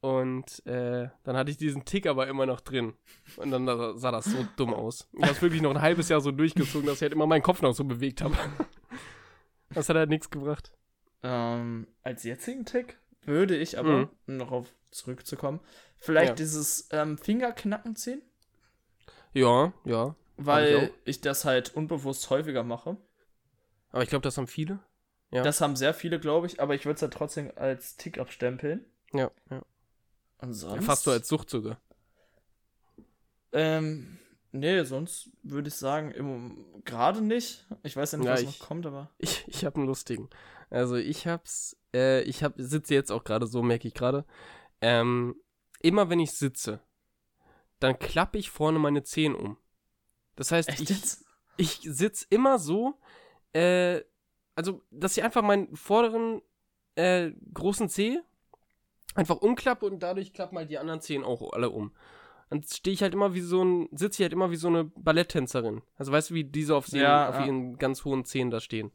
Und 0.00 0.64
äh, 0.66 1.08
dann 1.24 1.36
hatte 1.36 1.50
ich 1.50 1.58
diesen 1.58 1.84
Tick 1.84 2.06
aber 2.06 2.26
immer 2.26 2.46
noch 2.46 2.60
drin. 2.60 2.94
Und 3.36 3.50
dann 3.50 3.66
sah 3.98 4.10
das 4.10 4.24
so 4.24 4.46
dumm 4.56 4.72
aus. 4.72 5.06
Ich 5.12 5.22
habe 5.22 5.32
es 5.32 5.42
wirklich 5.42 5.60
noch 5.60 5.70
ein 5.70 5.82
halbes 5.82 6.08
Jahr 6.08 6.22
so 6.22 6.30
durchgezogen, 6.30 6.86
dass 6.86 6.96
ich 6.96 7.02
halt 7.02 7.12
immer 7.12 7.26
meinen 7.26 7.42
Kopf 7.42 7.60
noch 7.60 7.74
so 7.74 7.84
bewegt 7.84 8.22
habe. 8.22 8.34
Das 9.72 9.88
hat 9.88 9.94
halt 9.94 10.10
nichts 10.10 10.30
gebracht. 10.30 10.72
Ähm, 11.22 11.86
als 12.02 12.24
jetzigen 12.24 12.64
Tick 12.64 12.98
würde 13.22 13.56
ich 13.56 13.78
aber, 13.78 13.98
mhm. 13.98 14.08
um 14.26 14.36
noch 14.36 14.50
auf 14.50 14.74
zurückzukommen, 14.90 15.60
vielleicht 15.96 16.30
ja. 16.30 16.34
dieses 16.34 16.88
ähm, 16.90 17.16
Fingerknacken 17.16 17.94
ziehen. 17.96 18.22
Ja, 19.32 19.72
ja. 19.84 20.16
Weil 20.36 20.90
ich, 21.04 21.16
ich, 21.16 21.20
das 21.20 21.44
halt 21.44 21.74
unbewusst 21.76 22.30
häufiger 22.30 22.64
mache. 22.64 22.96
Aber 23.90 24.02
ich 24.02 24.08
glaube, 24.08 24.22
das 24.22 24.38
haben 24.38 24.46
viele. 24.46 24.80
Ja. 25.30 25.42
Das 25.42 25.60
haben 25.60 25.76
sehr 25.76 25.94
viele, 25.94 26.18
glaube 26.18 26.46
ich, 26.46 26.60
aber 26.60 26.74
ich 26.74 26.84
würde 26.84 26.96
es 26.96 27.00
ja 27.00 27.08
trotzdem 27.08 27.52
als 27.56 27.96
Tick 27.96 28.18
abstempeln. 28.18 28.84
Ja, 29.12 29.30
ja. 29.50 29.62
Und 30.38 30.54
sonst. 30.54 30.84
Fast 30.84 31.04
so 31.04 31.10
als 31.10 31.28
Sucht 31.28 31.50
sogar. 31.50 31.80
Ähm, 33.52 34.18
nee, 34.52 34.82
sonst 34.84 35.30
würde 35.42 35.68
ich 35.68 35.74
sagen, 35.74 36.82
gerade 36.84 37.20
nicht. 37.22 37.66
Ich 37.82 37.96
weiß 37.96 38.12
ja 38.12 38.18
nicht, 38.18 38.26
ja, 38.26 38.32
was 38.32 38.42
ich, 38.42 38.46
noch 38.60 38.66
kommt, 38.66 38.86
aber. 38.86 39.10
Ich, 39.18 39.44
ich 39.46 39.64
habe 39.64 39.76
einen 39.76 39.86
lustigen. 39.86 40.28
Also 40.70 40.96
ich 40.96 41.26
hab's, 41.26 41.76
äh, 41.94 42.22
ich 42.22 42.42
hab, 42.42 42.54
sitze 42.56 42.94
jetzt 42.94 43.10
auch 43.12 43.24
gerade 43.24 43.46
so, 43.46 43.62
merke 43.62 43.88
ich 43.88 43.94
gerade. 43.94 44.24
Ähm, 44.80 45.36
immer 45.80 46.08
wenn 46.08 46.20
ich 46.20 46.32
sitze, 46.32 46.80
dann 47.80 47.98
klappe 47.98 48.38
ich 48.38 48.50
vorne 48.50 48.78
meine 48.78 49.02
Zehen 49.02 49.34
um. 49.34 49.56
Das 50.36 50.52
heißt, 50.52 50.68
Echt 50.68 50.80
ich, 50.82 50.88
jetzt? 50.90 51.24
ich 51.56 51.80
sitze 51.82 52.26
immer 52.30 52.58
so, 52.58 52.98
äh, 53.52 54.00
also, 54.60 54.82
dass 54.90 55.16
ich 55.16 55.24
einfach 55.24 55.40
meinen 55.40 55.74
vorderen 55.74 56.42
äh, 56.94 57.30
großen 57.54 57.88
Zeh 57.88 58.20
einfach 59.14 59.38
umklappe 59.38 59.86
und 59.86 60.00
dadurch 60.02 60.34
klappen 60.34 60.58
halt 60.58 60.68
die 60.68 60.76
anderen 60.76 61.00
Zehen 61.00 61.24
auch 61.24 61.54
alle 61.54 61.70
um. 61.70 61.92
Dann 62.50 62.62
stehe 62.62 62.92
ich 62.92 63.00
halt 63.00 63.14
immer 63.14 63.32
wie 63.32 63.40
so 63.40 63.64
ein, 63.64 63.88
sitze 63.92 64.20
ich 64.20 64.24
halt 64.24 64.34
immer 64.34 64.50
wie 64.50 64.56
so 64.56 64.68
eine 64.68 64.84
Balletttänzerin. 64.84 65.80
Also 65.96 66.12
weißt 66.12 66.28
du, 66.28 66.34
wie 66.34 66.44
diese 66.44 66.76
auf, 66.76 66.88
ja, 66.88 67.30
auf 67.30 67.36
ja. 67.36 67.46
ihren 67.46 67.78
ganz 67.78 68.04
hohen 68.04 68.26
Zehen 68.26 68.50
da 68.50 68.60
stehen. 68.60 68.92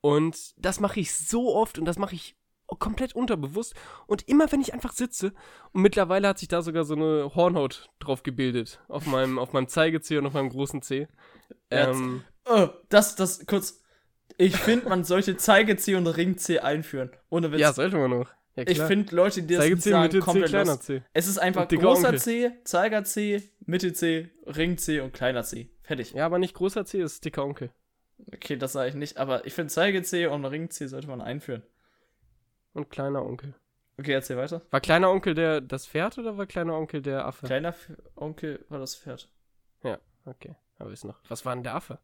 Und 0.00 0.54
das 0.56 0.80
mache 0.80 0.98
ich 0.98 1.14
so 1.14 1.54
oft 1.54 1.78
und 1.78 1.84
das 1.84 1.98
mache 1.98 2.16
ich 2.16 2.34
komplett 2.66 3.14
unterbewusst. 3.14 3.74
Und 4.08 4.26
immer 4.28 4.50
wenn 4.50 4.60
ich 4.60 4.74
einfach 4.74 4.92
sitze, 4.92 5.32
und 5.72 5.82
mittlerweile 5.82 6.26
hat 6.26 6.38
sich 6.40 6.48
da 6.48 6.62
sogar 6.62 6.82
so 6.82 6.94
eine 6.94 7.32
Hornhaut 7.32 7.90
drauf 8.00 8.24
gebildet. 8.24 8.80
Auf 8.88 9.06
meinem, 9.06 9.38
auf 9.38 9.52
meinem 9.52 9.68
Zeigezeh 9.68 10.18
und 10.18 10.26
auf 10.26 10.32
meinem 10.32 10.50
großen 10.50 10.82
Zeh. 10.82 11.06
Ähm, 11.70 12.24
oh, 12.44 12.68
das, 12.88 13.14
das, 13.14 13.46
kurz. 13.46 13.82
Ich 14.36 14.56
finde, 14.56 14.88
man 14.88 15.04
sollte 15.04 15.36
Zeigezeh 15.36 15.94
und 15.94 16.06
Ringzeh 16.06 16.60
einführen. 16.60 17.10
Ohne 17.30 17.52
Witz. 17.52 17.60
ja, 17.60 17.72
sollte 17.72 17.96
man 17.96 18.10
noch. 18.10 18.30
Ja, 18.56 18.64
ich 18.66 18.80
finde 18.80 19.14
Leute, 19.14 19.42
die 19.42 19.54
das 19.54 19.64
nicht 19.64 19.82
Zeigezeh, 19.82 19.90
sagen, 19.90 20.02
Mitte, 20.04 20.18
C, 20.18 20.24
komplett 20.24 20.48
kleiner 20.48 20.70
los. 20.72 20.80
C. 20.80 21.02
Es 21.12 21.26
ist 21.26 21.38
einfach 21.38 21.68
großer 21.68 22.08
Onkel. 22.08 22.20
C, 22.20 22.52
Zeiger 22.64 23.04
C, 23.04 23.42
Mitte 23.66 23.92
C, 23.92 24.30
Ring 24.46 24.78
C 24.78 25.00
und 25.00 25.12
kleiner 25.12 25.42
C. 25.42 25.70
Fertig. 25.82 26.12
Ja, 26.12 26.26
aber 26.26 26.38
nicht 26.38 26.54
großer 26.54 26.84
C, 26.86 27.00
ist 27.00 27.24
dicker 27.24 27.44
Onkel. 27.44 27.70
Okay, 28.32 28.56
das 28.56 28.72
sage 28.72 28.88
ich 28.88 28.94
nicht, 28.94 29.18
aber 29.18 29.46
ich 29.46 29.52
finde 29.52 29.72
Zeige 29.72 30.02
C 30.02 30.26
und 30.26 30.44
Ring 30.46 30.70
C 30.70 30.86
sollte 30.86 31.06
man 31.08 31.20
einführen. 31.20 31.62
Und 32.72 32.88
kleiner 32.88 33.24
Onkel. 33.24 33.54
Okay, 33.98 34.12
erzähl 34.12 34.36
weiter. 34.36 34.62
War 34.70 34.80
kleiner 34.80 35.10
Onkel 35.10 35.34
der 35.34 35.60
das 35.60 35.86
Pferd 35.86 36.16
oder 36.18 36.36
war 36.38 36.46
kleiner 36.46 36.74
Onkel 36.74 37.02
der 37.02 37.26
Affe? 37.26 37.46
Kleiner 37.46 37.68
F 37.68 37.92
Onkel 38.14 38.64
war 38.68 38.78
das 38.78 38.96
Pferd. 38.96 39.28
Okay, 40.26 40.56
aber 40.78 40.90
ist 40.90 41.04
noch. 41.04 41.20
Was 41.28 41.44
war 41.46 41.54
denn 41.54 41.62
der 41.62 41.76
Affe? 41.76 42.00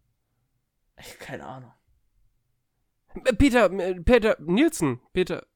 Ey, 0.95 1.05
keine 1.19 1.45
Ahnung. 1.45 1.73
Äh, 3.25 3.33
Peter, 3.35 3.71
äh, 3.73 3.95
Peter 4.01 4.37
Nielsen. 4.41 5.01
Peter, 5.13 5.47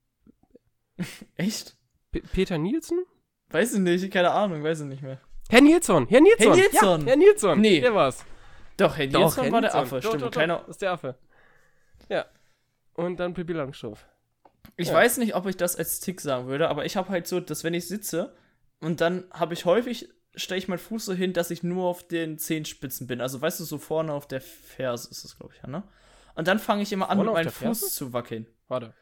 Echt? 1.36 1.76
P 2.12 2.20
Peter 2.20 2.58
Nielsen? 2.58 3.04
Weiß 3.50 3.74
ich 3.74 3.80
nicht, 3.80 4.10
keine 4.12 4.30
Ahnung, 4.32 4.62
weiß 4.62 4.80
ich 4.80 4.86
nicht 4.86 5.02
mehr. 5.02 5.20
Herr 5.48 5.60
Nilsson, 5.60 6.06
Herr 6.08 6.20
Nilsson. 6.20 6.46
Herr 6.46 6.56
Nilsson. 6.56 7.00
Ja, 7.02 7.06
Herr 7.06 7.16
Nilsson. 7.16 7.60
Nee. 7.60 7.80
Der 7.80 7.94
war's. 7.94 8.24
Doch, 8.76 8.96
Herr 8.98 9.06
Doch, 9.06 9.20
Nilsson 9.20 9.44
Herr 9.44 9.52
war 9.52 9.60
der. 9.60 9.74
Affe, 9.74 9.94
Doch, 9.96 10.02
stimmt. 10.02 10.14
doch, 10.14 10.26
doch, 10.26 10.30
Kleiner, 10.32 10.58
Das 10.60 10.68
ist 10.70 10.82
der 10.82 10.92
Affe. 10.92 11.16
Ja. 12.08 12.26
Und 12.94 13.20
dann 13.20 13.34
Pippi 13.34 13.52
Langstrumpf. 13.52 14.04
Ich 14.76 14.88
Ja. 14.88 14.94
weiß 14.94 15.18
nicht, 15.18 15.34
ob 15.36 15.46
ich 15.46 15.56
das 15.56 15.76
als 15.76 16.00
Tick 16.00 16.20
sagen 16.20 16.48
würde, 16.48 16.68
aber 16.68 16.84
ich 16.84 16.96
habe 16.96 17.08
halt 17.10 17.26
so, 17.26 17.38
dass 17.40 17.62
wenn 17.62 17.74
ich 17.74 17.86
sitze 17.86 18.34
und 18.80 19.00
dann 19.00 19.24
habe 19.30 19.54
ich 19.54 19.64
häufig, 19.64 20.08
stelle 20.34 20.58
ich 20.58 20.68
meinen 20.68 20.78
Fuß 20.78 21.04
so 21.04 21.14
hin, 21.14 21.32
dass 21.32 21.50
ich 21.50 21.62
nur 21.62 21.86
auf 21.86 22.06
den 22.06 22.38
Zehenspitzen 22.38 23.06
bin. 23.06 23.20
Also 23.20 23.40
weißt 23.40 23.60
du, 23.60 23.64
so 23.64 23.78
vorne 23.78 24.12
auf 24.12 24.26
der 24.26 24.40
Ferse 24.40 25.08
ist 25.10 25.24
das, 25.24 25.38
glaube 25.38 25.54
ich, 25.54 25.62
ja, 25.62 25.68
ne? 25.68 25.82
Und 26.36 26.46
dann 26.46 26.58
fange 26.58 26.82
ich 26.82 26.92
immer 26.92 27.08
an, 27.10 27.18
Vorne 27.18 27.32
mit 27.32 27.44
meinem? 27.44 27.74
Fuß 27.74 27.94
zu 27.94 28.12
wackeln. 28.12 28.46
Warte. 28.68 28.94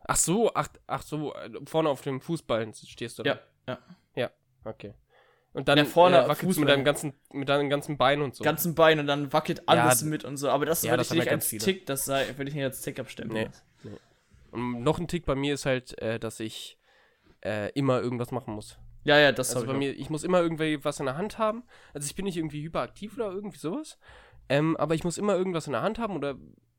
Ach 0.00 0.16
so, 0.16 0.52
ach, 0.54 0.68
ach 0.86 1.02
so, 1.02 1.34
äh, 1.34 1.50
vorne 1.64 1.88
auf 1.88 2.02
dem 2.02 2.20
Fußballen 2.20 2.74
stehst 2.74 3.18
du 3.18 3.22
da. 3.22 3.40
Ja, 3.66 3.78
ja. 4.14 4.30
Okay. 4.64 4.94
Und 5.52 5.68
dann 5.68 5.78
Ja, 5.78 5.84
vorne 5.84 6.24
äh, 6.24 6.28
wackelst 6.28 6.56
du 6.56 6.60
mit 6.60 6.68
deinem 6.68 6.84
ganzen, 6.84 7.14
mit 7.32 7.48
deinem 7.48 7.70
ganzen 7.70 7.96
Bein 7.96 8.20
und 8.20 8.34
so. 8.34 8.44
Ganzen 8.44 8.74
Bein 8.74 8.98
und 9.00 9.06
dann 9.06 9.32
wackelt 9.32 9.68
alles 9.68 10.02
Ja, 10.02 10.06
mit 10.06 10.24
und 10.24 10.36
so. 10.36 10.50
Aber 10.50 10.66
das 10.66 10.82
ja, 10.82 10.90
würde 10.90 11.02
ich 11.02 11.08
ja 11.10 11.16
nicht 11.16 11.30
als 11.30 11.46
viele. 11.46 11.64
Tick, 11.64 11.86
das 11.86 12.04
sei, 12.04 12.26
würde 12.36 12.50
ich 12.50 12.54
nicht 12.54 12.64
als 12.64 12.82
Tick 12.82 12.98
abstimmen. 12.98 13.32
Nee. 13.32 13.48
Und 14.50 14.82
noch 14.82 14.98
ein 14.98 15.08
Tick 15.08 15.24
bei 15.24 15.34
mir 15.34 15.54
ist 15.54 15.66
halt, 15.66 15.98
äh, 16.02 16.18
dass 16.18 16.40
ich 16.40 16.78
äh, 17.44 17.70
immer 17.72 18.00
irgendwas 18.00 18.32
machen 18.32 18.54
muss. 18.54 18.78
Ja, 19.04 19.18
ja, 19.18 19.32
das 19.32 19.50
Also 19.50 19.60
habe 19.60 19.66
bei 19.68 19.72
ich 19.74 19.78
mir, 19.78 20.00
ich 20.00 20.10
muss 20.10 20.24
immer 20.24 20.40
irgendwie 20.40 20.84
was 20.84 20.98
in 21.00 21.06
der 21.06 21.16
Hand 21.16 21.38
haben. 21.38 21.62
Also 21.94 22.06
ich 22.06 22.14
bin 22.14 22.24
nicht 22.24 22.36
irgendwie 22.36 22.62
hyperaktiv 22.62 23.14
oder 23.16 23.30
irgendwie 23.30 23.58
sowas. 23.58 23.98
Ähm, 24.48 24.76
aber 24.76 24.94
ich 24.94 25.04
muss 25.04 25.18
immer 25.18 25.36
irgendwas 25.36 25.66
in 25.66 25.72
der 25.72 25.82
Hand 25.82 25.98
haben 25.98 26.16
oder 26.16 26.36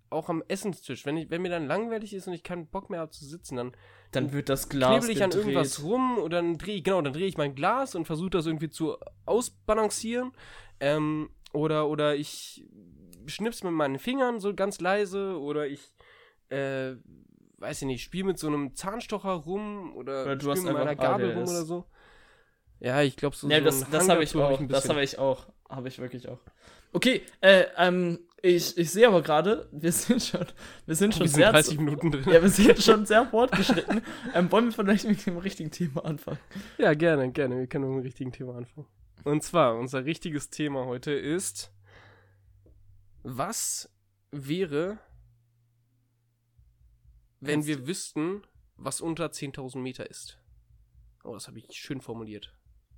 auch 0.10 0.30
am 0.30 0.44
Essenstisch. 0.48 1.06
Wenn, 1.06 1.18
ich, 1.18 1.30
wenn 1.30 1.42
mir 1.42 1.50
dann 1.50 1.68
langweilig 1.68 2.14
ist 2.14 2.28
und 2.28 2.34
ich 2.34 2.44
keinen 2.44 2.68
Bock 2.68 2.90
mehr 2.90 3.02
habe 3.02 3.12
zu 3.12 3.26
sitzen, 3.26 3.58
dann 3.58 3.70
auch. 3.70 4.12
Dann 4.12 4.32
wird 4.32 4.48
das 4.48 4.70
Glas 4.70 5.06
knebel 5.06 5.10
ich 5.10 5.24
an 5.24 5.30
gedreht. 5.32 5.48
irgendwas 5.48 5.84
rum 5.84 6.18
oder 6.18 6.38
dann 6.38 6.58
drehe 6.58 6.82
genau, 6.82 7.02
dann 7.02 7.14
drehe 7.14 7.28
ich 7.28 7.38
mein 7.38 7.56
Glas 7.56 7.94
und 7.94 8.06
versuche 8.06 8.30
das 8.30 8.46
irgendwie 8.46 8.70
zu 8.70 8.98
ausbalancieren. 9.26 10.32
Ähm, 10.80 11.30
oder, 11.52 11.90
oder 11.90 12.16
ich 12.16 12.66
schnips 13.26 13.64
mit 13.64 13.74
meinen 13.74 14.00
Fingern 14.00 14.40
so 14.40 14.54
ganz 14.54 14.80
leise 14.80 15.38
oder 15.38 15.68
ich 15.68 15.94
äh, 16.50 16.96
weiß 17.58 17.82
ich 17.82 17.88
nicht, 17.88 18.04
spiele 18.04 18.26
mit 18.26 18.40
so 18.40 18.48
einem 18.48 18.76
Zahnstocher 18.76 19.32
rum 19.32 19.96
oder, 19.96 20.24
Oder 20.24 20.36
du 20.36 20.52
hast 20.52 20.64
mit 20.64 20.74
meiner 20.74 20.96
Gabel 20.96 21.32
rum 21.34 21.44
ADS. 21.44 21.52
oder 21.52 21.64
so. 21.64 21.86
Ja, 22.80 23.02
ich 23.02 23.16
glaube 23.16 23.36
so. 23.36 23.50
Ja, 23.50 23.58
so 23.60 23.66
das, 23.66 23.90
das 23.90 24.10
habe 24.10 24.24
ich 24.24 24.36
hab 24.36 24.42
auch. 24.44 24.60
ein 24.60 24.68
das 24.68 24.88
habe 24.88 25.04
ich 25.04 25.18
auch. 25.18 25.48
Habe 25.68 25.88
ich 25.88 26.00
wirklich 26.00 26.30
auch. 26.30 26.40
Okay, 26.94 27.22
äh, 27.42 27.66
ähm, 27.78 28.20
ich, 28.42 28.78
ich 28.78 28.92
sehe 28.92 29.08
aber 29.08 29.22
gerade, 29.22 29.68
wir 29.72 29.92
sind 29.92 30.22
schon, 30.22 30.46
wir 30.86 30.96
sind 30.96 31.14
schon 31.14 31.24
Wir 31.24 31.30
sind 31.30 31.38
sehr, 31.38 31.52
30 31.52 31.80
Minuten 31.80 32.12
drin. 32.12 32.24
ja, 32.28 32.42
wir 32.42 32.50
sind 32.50 32.82
schon 32.82 33.06
sehr 33.06 33.26
fortgeschritten. 33.26 34.02
ähm, 34.34 34.52
wollen 34.52 34.66
wir 34.66 34.72
vielleicht 34.72 35.08
mit 35.08 35.26
dem 35.26 35.38
richtigen 35.38 35.72
Thema 35.72 36.06
anfangen? 36.06 36.40
Ja, 36.78 36.94
gerne, 36.94 37.32
gerne. 37.32 37.58
Wir 37.58 37.68
können 37.68 37.90
mit 37.90 37.98
dem 37.98 38.04
richtigen 38.04 38.32
Thema 38.32 38.56
anfangen. 38.56 38.88
Und 39.24 39.44
zwar, 39.44 39.76
unser 39.76 40.06
richtiges 40.06 40.50
Thema 40.50 40.86
heute 40.86 41.12
ist, 41.12 41.74
was 43.24 43.90
wäre, 44.32 45.00
wenn 47.40 47.66
wir 47.66 47.88
wüssten, 47.88 48.44
was 48.76 49.02
unter 49.02 49.28
10.000 49.28 49.80
Meter 49.80 50.10
ist? 50.10 50.40
Oh, 51.24 51.34
das 51.34 51.48
habe 51.48 51.60
ich 51.60 51.66
schön 51.72 52.02
formuliert. 52.02 52.57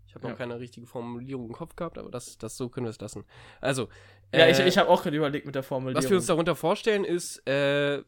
Ich 0.09 0.15
habe 0.15 0.23
noch 0.23 0.31
Ja. 0.31 0.37
keine 0.37 0.59
richtige 0.59 0.87
Formulierung 0.87 1.45
im 1.49 1.53
Kopf 1.53 1.75
gehabt, 1.75 1.99
aber 1.99 2.09
das, 2.09 2.39
das 2.39 2.57
so 2.57 2.67
können 2.67 2.87
wir 2.87 2.89
es 2.89 2.99
lassen. 2.99 3.25
Also, 3.61 3.89
Ja, 4.33 4.45
äh, 4.47 4.51
ich, 4.51 4.59
ich 4.59 4.77
habe 4.79 4.89
auch 4.89 5.03
gerade 5.03 5.15
überlegt 5.15 5.45
mit 5.45 5.53
der 5.53 5.61
Formulierung. 5.61 6.03
was 6.03 6.09
wir 6.09 6.17
uns 6.17 6.25
darunter 6.25 6.55
vorstellen 6.55 7.05
ist, 7.05 7.47
äh, 7.47 8.01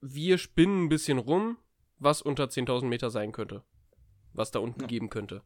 wir 0.00 0.36
spinnen 0.38 0.84
ein 0.84 0.88
bisschen 0.88 1.18
rum, 1.18 1.58
was 1.98 2.22
unter 2.22 2.44
10.000 2.48 2.86
Meter 2.86 3.10
sein 3.10 3.30
könnte. 3.30 3.62
Was 4.32 4.50
da 4.50 4.58
unten 4.58 4.80
Ja. 4.80 4.86
geben 4.88 5.10
könnte. 5.10 5.42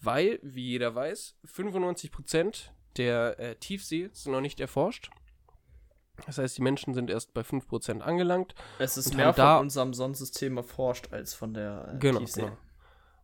Weil, 0.00 0.38
wie 0.42 0.70
jeder 0.70 0.94
weiß, 0.94 1.36
95% 1.44 2.70
der 2.96 3.38
äh, 3.38 3.56
Tiefsee 3.56 4.08
sind 4.14 4.32
noch 4.32 4.40
nicht 4.40 4.58
erforscht. 4.58 5.10
Das 6.24 6.38
heißt, 6.38 6.56
die 6.56 6.62
Menschen 6.62 6.94
sind 6.94 7.10
erst 7.10 7.34
bei 7.34 7.42
5% 7.42 8.00
angelangt. 8.00 8.54
es 8.78 8.96
ist 8.96 9.14
mehr 9.14 9.34
von 9.34 9.58
unserem 9.60 9.92
Sonnensystem 9.92 10.56
erforscht 10.56 11.12
als 11.12 11.34
von 11.34 11.52
der 11.52 11.92
äh, 11.94 11.98
Genau, 11.98 12.20
Tiefsee. 12.20 12.40
genau. 12.40 12.56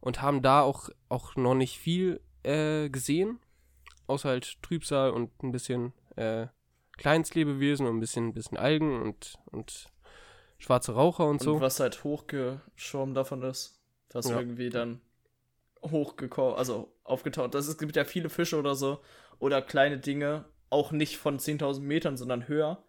Und 0.02 0.20
haben 0.20 0.42
da 0.42 0.60
auch, 0.60 0.90
auch 1.08 1.36
noch 1.36 1.54
nicht 1.54 1.78
viel 1.78 2.20
äh, 2.42 2.90
gesehen. 2.90 3.38
Außer 4.08 4.28
halt 4.28 4.60
Trübsal 4.62 5.10
und 5.10 5.42
ein 5.42 5.52
bisschen 5.52 5.94
äh, 6.16 6.48
Kleinstlebewesen 6.98 7.86
und 7.86 7.96
ein 7.96 8.00
bisschen, 8.00 8.28
ein 8.28 8.34
bisschen 8.34 8.58
Algen 8.58 9.00
und, 9.00 9.38
und 9.46 9.86
schwarze 10.58 10.92
Raucher 10.92 11.24
und, 11.26 11.40
Und 11.40 11.42
so. 11.42 11.60
was 11.60 11.80
halt 11.80 12.04
hochgeschoben 12.04 13.14
davon 13.14 13.42
ist, 13.42 13.80
was 14.12 14.28
Ja. 14.28 14.38
irgendwie 14.38 14.68
dann 14.70 15.00
hochgekommen, 15.84 16.56
also 16.56 16.92
aufgetaucht. 17.04 17.54
Das, 17.54 17.66
es 17.68 17.78
gibt 17.78 17.96
ja 17.96 18.04
viele 18.04 18.28
Fische 18.28 18.58
oder 18.58 18.74
so 18.74 19.00
oder 19.38 19.62
kleine 19.62 19.98
Dinge, 19.98 20.44
auch 20.70 20.92
nicht 20.92 21.16
von 21.18 21.38
10.000 21.38 21.80
Metern, 21.80 22.16
sondern 22.16 22.46
höher, 22.48 22.82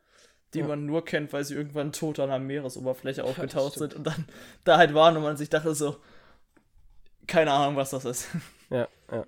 die 0.54 0.60
Ja. 0.60 0.68
man 0.68 0.86
nur 0.86 1.04
kennt, 1.06 1.34
weil 1.34 1.44
sie 1.44 1.56
irgendwann 1.56 1.92
tot 1.92 2.20
an 2.20 2.30
der 2.30 2.40
Meeresoberfläche 2.40 3.24
aufgetaucht 3.24 3.74
stimmt. 3.76 3.92
sind 3.92 3.96
und 3.96 4.04
dann 4.08 4.26
da 4.64 4.78
halt 4.78 4.94
waren 4.94 5.18
und 5.18 5.24
man 5.24 5.38
sich 5.38 5.50
dachte 5.50 5.74
so, 5.76 5.98
keine 7.28 7.52
Ahnung, 7.52 7.76
was 7.76 7.92
das 7.92 8.06
ist. 8.06 8.28
Ja, 8.70 8.88
ja. 9.12 9.26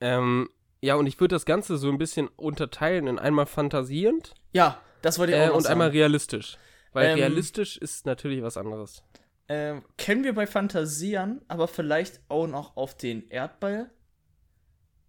Ähm, 0.00 0.48
ja, 0.80 0.94
und 0.94 1.06
ich 1.06 1.18
würde 1.18 1.34
das 1.34 1.44
Ganze 1.46 1.78
so 1.78 1.88
ein 1.88 1.98
bisschen 1.98 2.28
unterteilen 2.28 3.08
in 3.08 3.18
einmal 3.18 3.46
fantasierend 3.46 4.34
Ja, 4.52 4.80
das 5.02 5.18
wollte 5.18 5.32
ich 5.32 5.38
auch 5.40 5.46
äh, 5.46 5.50
und 5.50 5.62
sagen. 5.62 5.72
einmal 5.72 5.88
realistisch. 5.88 6.58
Weil 6.92 7.08
Ähm, 7.08 7.18
realistisch 7.18 7.76
ist 7.76 8.06
natürlich 8.06 8.40
was 8.42 8.56
anderes. 8.56 9.02
Ähm, 9.48 9.82
kennen 9.96 10.22
wir 10.22 10.34
bei 10.34 10.46
Fantasieren, 10.46 11.40
aber 11.48 11.66
vielleicht 11.66 12.20
auch 12.28 12.46
noch 12.46 12.76
auf 12.76 12.96
den 12.96 13.28
Erdball 13.30 13.90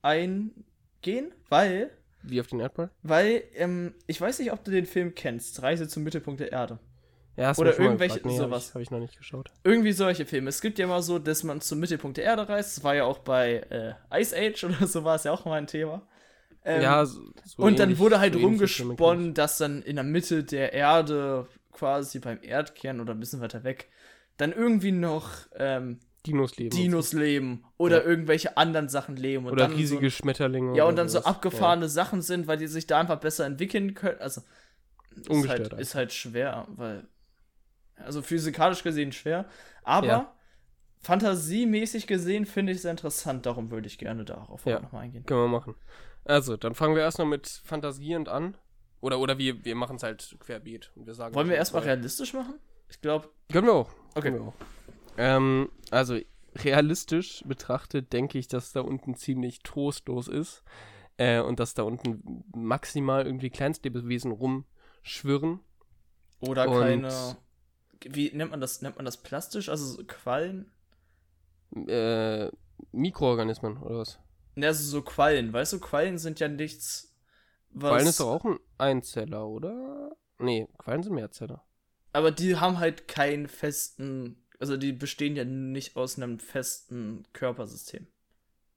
eingehen, 0.02 1.32
weil 1.50 1.92
Wie 2.24 2.40
auf 2.40 2.48
den 2.48 2.60
Erdball? 2.60 2.90
Weil, 3.04 3.44
ähm, 3.54 3.94
ich 4.08 4.20
weiß 4.20 4.40
nicht, 4.40 4.52
ob 4.52 4.64
du 4.64 4.72
den 4.72 4.86
Film 4.86 5.14
kennst, 5.16 5.62
Reise 5.62 5.88
zum 5.88 6.04
Mittelpunkt 6.04 6.40
der 6.40 6.52
Erde. 6.52 6.80
Ja, 7.40 7.52
Oder 7.58 7.72
mal 7.72 7.80
irgendwelche- 7.86 8.16
gefragt. 8.16 8.26
nee, 8.26 8.38
sowas. 8.38 8.52
Habe 8.52 8.62
ich, 8.68 8.74
hab 8.76 8.82
ich 8.82 8.92
noch 8.92 9.00
nicht 9.00 9.18
geschaut. 9.18 9.50
Irgendwie 9.64 9.92
solche 9.94 10.26
Filme. 10.26 10.50
Es 10.50 10.62
gibt 10.62 10.78
ja 10.80 10.86
immer 10.86 11.02
so, 11.02 11.20
dass 11.20 11.44
man 11.44 11.62
zum 11.62 11.80
Mittelpunkt 11.80 12.18
der 12.18 12.26
Erde 12.26 12.48
reist. 12.50 12.78
Das 12.78 12.84
war 12.84 12.96
ja 12.96 13.06
auch 13.06 13.20
bei 13.20 13.64
äh, 14.12 14.20
Ice 14.22 14.36
Age 14.36 14.64
oder 14.66 14.88
so 14.88 15.04
war 15.04 15.16
es 15.16 15.24
ja 15.24 15.32
auch 15.32 15.46
mal 15.46 15.54
ein 15.58 15.68
Thema. 15.68 16.02
Ähm, 16.66 16.82
ja, 16.82 17.06
so, 17.06 17.22
so 17.46 17.64
und 17.64 17.80
dann 17.80 17.90
ähnlich- 17.90 18.00
wurde 18.00 18.20
halt 18.20 18.34
so 18.34 18.40
rumgesponnen, 18.42 19.34
dass 19.34 19.58
dann 19.58 19.82
in 19.82 19.96
der 19.96 20.04
Mitte 20.04 20.44
der 20.44 20.74
Erde, 20.74 21.48
quasi 21.72 22.20
beim 22.20 22.40
Erdkern 22.42 23.00
oder 23.00 23.14
ein 23.14 23.20
bisschen 23.20 23.40
weiter 23.42 23.64
weg, 23.64 23.90
dann 24.38 24.52
irgendwie 24.52 24.92
noch 24.92 25.30
ähm. 25.56 26.00
Dinos 26.26 26.58
leben. 26.58 26.76
Dinos 26.76 27.14
leben 27.14 27.64
oder 27.78 28.04
Ja. 28.04 28.10
irgendwelche 28.10 28.58
anderen 28.58 28.90
Sachen 28.90 29.16
leben. 29.16 29.46
Und 29.46 29.54
Oder 29.54 29.72
riesige 29.72 30.12
Schmetterlinge. 30.12 30.76
Ja, 30.76 30.84
und 30.84 30.98
dann 30.98 31.08
so 31.08 31.20
abgefahrene 31.24 31.88
Sachen 31.88 32.22
sind, 32.22 32.46
weil 32.46 32.58
die 32.58 32.68
sich 32.68 32.86
da 32.88 33.00
einfach 33.00 33.22
besser 33.22 33.46
entwickeln 33.46 33.94
können. 33.94 34.20
Also, 34.20 34.42
ist 35.30 35.48
halt, 35.48 35.72
ist 35.74 35.96
halt 35.96 36.12
schwer, 36.12 36.68
weil. 36.76 37.08
Also 38.04 38.22
physikalisch 38.22 38.84
gesehen 38.84 39.12
schwer. 39.12 39.46
Aber 39.84 40.08
Ja. 40.08 40.34
fantasiemäßig 41.02 42.08
gesehen 42.08 42.46
finde 42.46 42.72
ich 42.72 42.80
es 42.80 42.86
interessant. 42.86 43.46
Darum 43.46 43.72
würde 43.72 43.88
ich 43.88 43.98
gerne 43.98 44.26
darauf 44.26 44.66
Ja. 44.66 44.80
nochmal 44.80 45.04
eingehen. 45.04 45.26
Können 45.26 45.42
wir 45.42 45.48
machen. 45.48 45.76
Also, 46.26 46.58
dann 46.58 46.76
fangen 46.76 46.96
wir 46.96 47.02
erstmal 47.02 47.28
mit 47.28 47.48
fantasierend 47.64 48.30
an. 48.30 48.56
Oder, 49.02 49.20
oder 49.20 49.38
wir, 49.38 49.64
wir 49.64 49.76
machen 49.76 49.96
es 49.96 50.04
halt 50.04 50.36
querbeet. 50.40 50.92
Und 50.96 51.08
wir 51.08 51.14
sagen 51.14 51.34
Wollen 51.34 51.48
wir 51.50 51.56
erstmal 51.56 51.84
realistisch 51.84 52.34
machen? 52.34 52.56
Ich 52.90 53.00
glaube. 53.02 53.30
Können 53.52 53.68
wir 53.68 53.74
auch. 53.74 53.92
Okay. 54.16 54.34
Wir 54.34 54.42
auch. 54.42 54.54
Ähm, 55.18 55.70
also, 55.92 56.18
realistisch 56.56 57.44
betrachtet 57.48 58.12
denke 58.14 58.38
ich, 58.38 58.48
dass 58.48 58.74
da 58.74 58.82
unten 58.82 59.16
ziemlich 59.16 59.60
trostlos 59.64 60.28
ist. 60.28 60.64
Äh, 61.18 61.40
und 61.42 61.60
dass 61.60 61.74
da 61.74 61.84
unten 61.84 62.44
maximal 62.56 63.26
irgendwie 63.26 63.50
Kleinstlebewesen 63.50 64.32
rumschwirren. 64.32 65.60
Oder 66.42 66.70
Und- 66.70 66.80
keine 66.82 67.36
wie 68.06 68.32
nennt 68.32 68.52
man 68.52 68.62
das? 68.62 68.82
Nennt 68.82 68.96
man 68.96 69.06
das 69.06 69.18
plastisch? 69.18 69.70
Also 69.70 69.86
so 69.86 70.04
Quallen? 70.06 70.72
Äh, 71.88 72.50
Mikroorganismen 72.92 73.78
oder 73.78 74.00
was? 74.00 74.20
Ne, 74.56 74.68
also 74.68 74.84
so 74.84 75.02
Quallen. 75.02 75.54
Weißt 75.54 75.74
du, 75.74 75.80
Quallen 75.80 76.18
sind 76.18 76.40
ja 76.40 76.48
nichts. 76.48 77.16
Was 77.72 77.92
Quallen 77.92 78.08
ist 78.08 78.20
doch 78.20 78.28
auch 78.28 78.46
ein 78.46 78.60
Einzeller, 78.78 79.48
oder? 79.48 80.12
Nee, 80.40 80.68
Quallen 80.78 81.04
sind 81.04 81.14
Mehrzeller. 81.14 81.64
Aber 82.14 82.32
die 82.32 82.56
haben 82.56 82.80
halt 82.80 83.08
keinen 83.08 83.48
festen. 83.48 84.44
Also 84.60 84.76
die 84.78 84.92
bestehen 84.92 85.36
ja 85.36 85.46
nicht 85.46 85.96
aus 85.96 86.18
einem 86.18 86.40
festen 86.40 87.26
Körpersystem. 87.34 88.08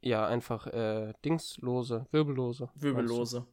Ja, 0.00 0.26
einfach 0.26 0.66
äh, 0.66 1.12
dingslose, 1.24 2.06
wirbellose. 2.11 2.68
Wirbellose. 2.74 3.46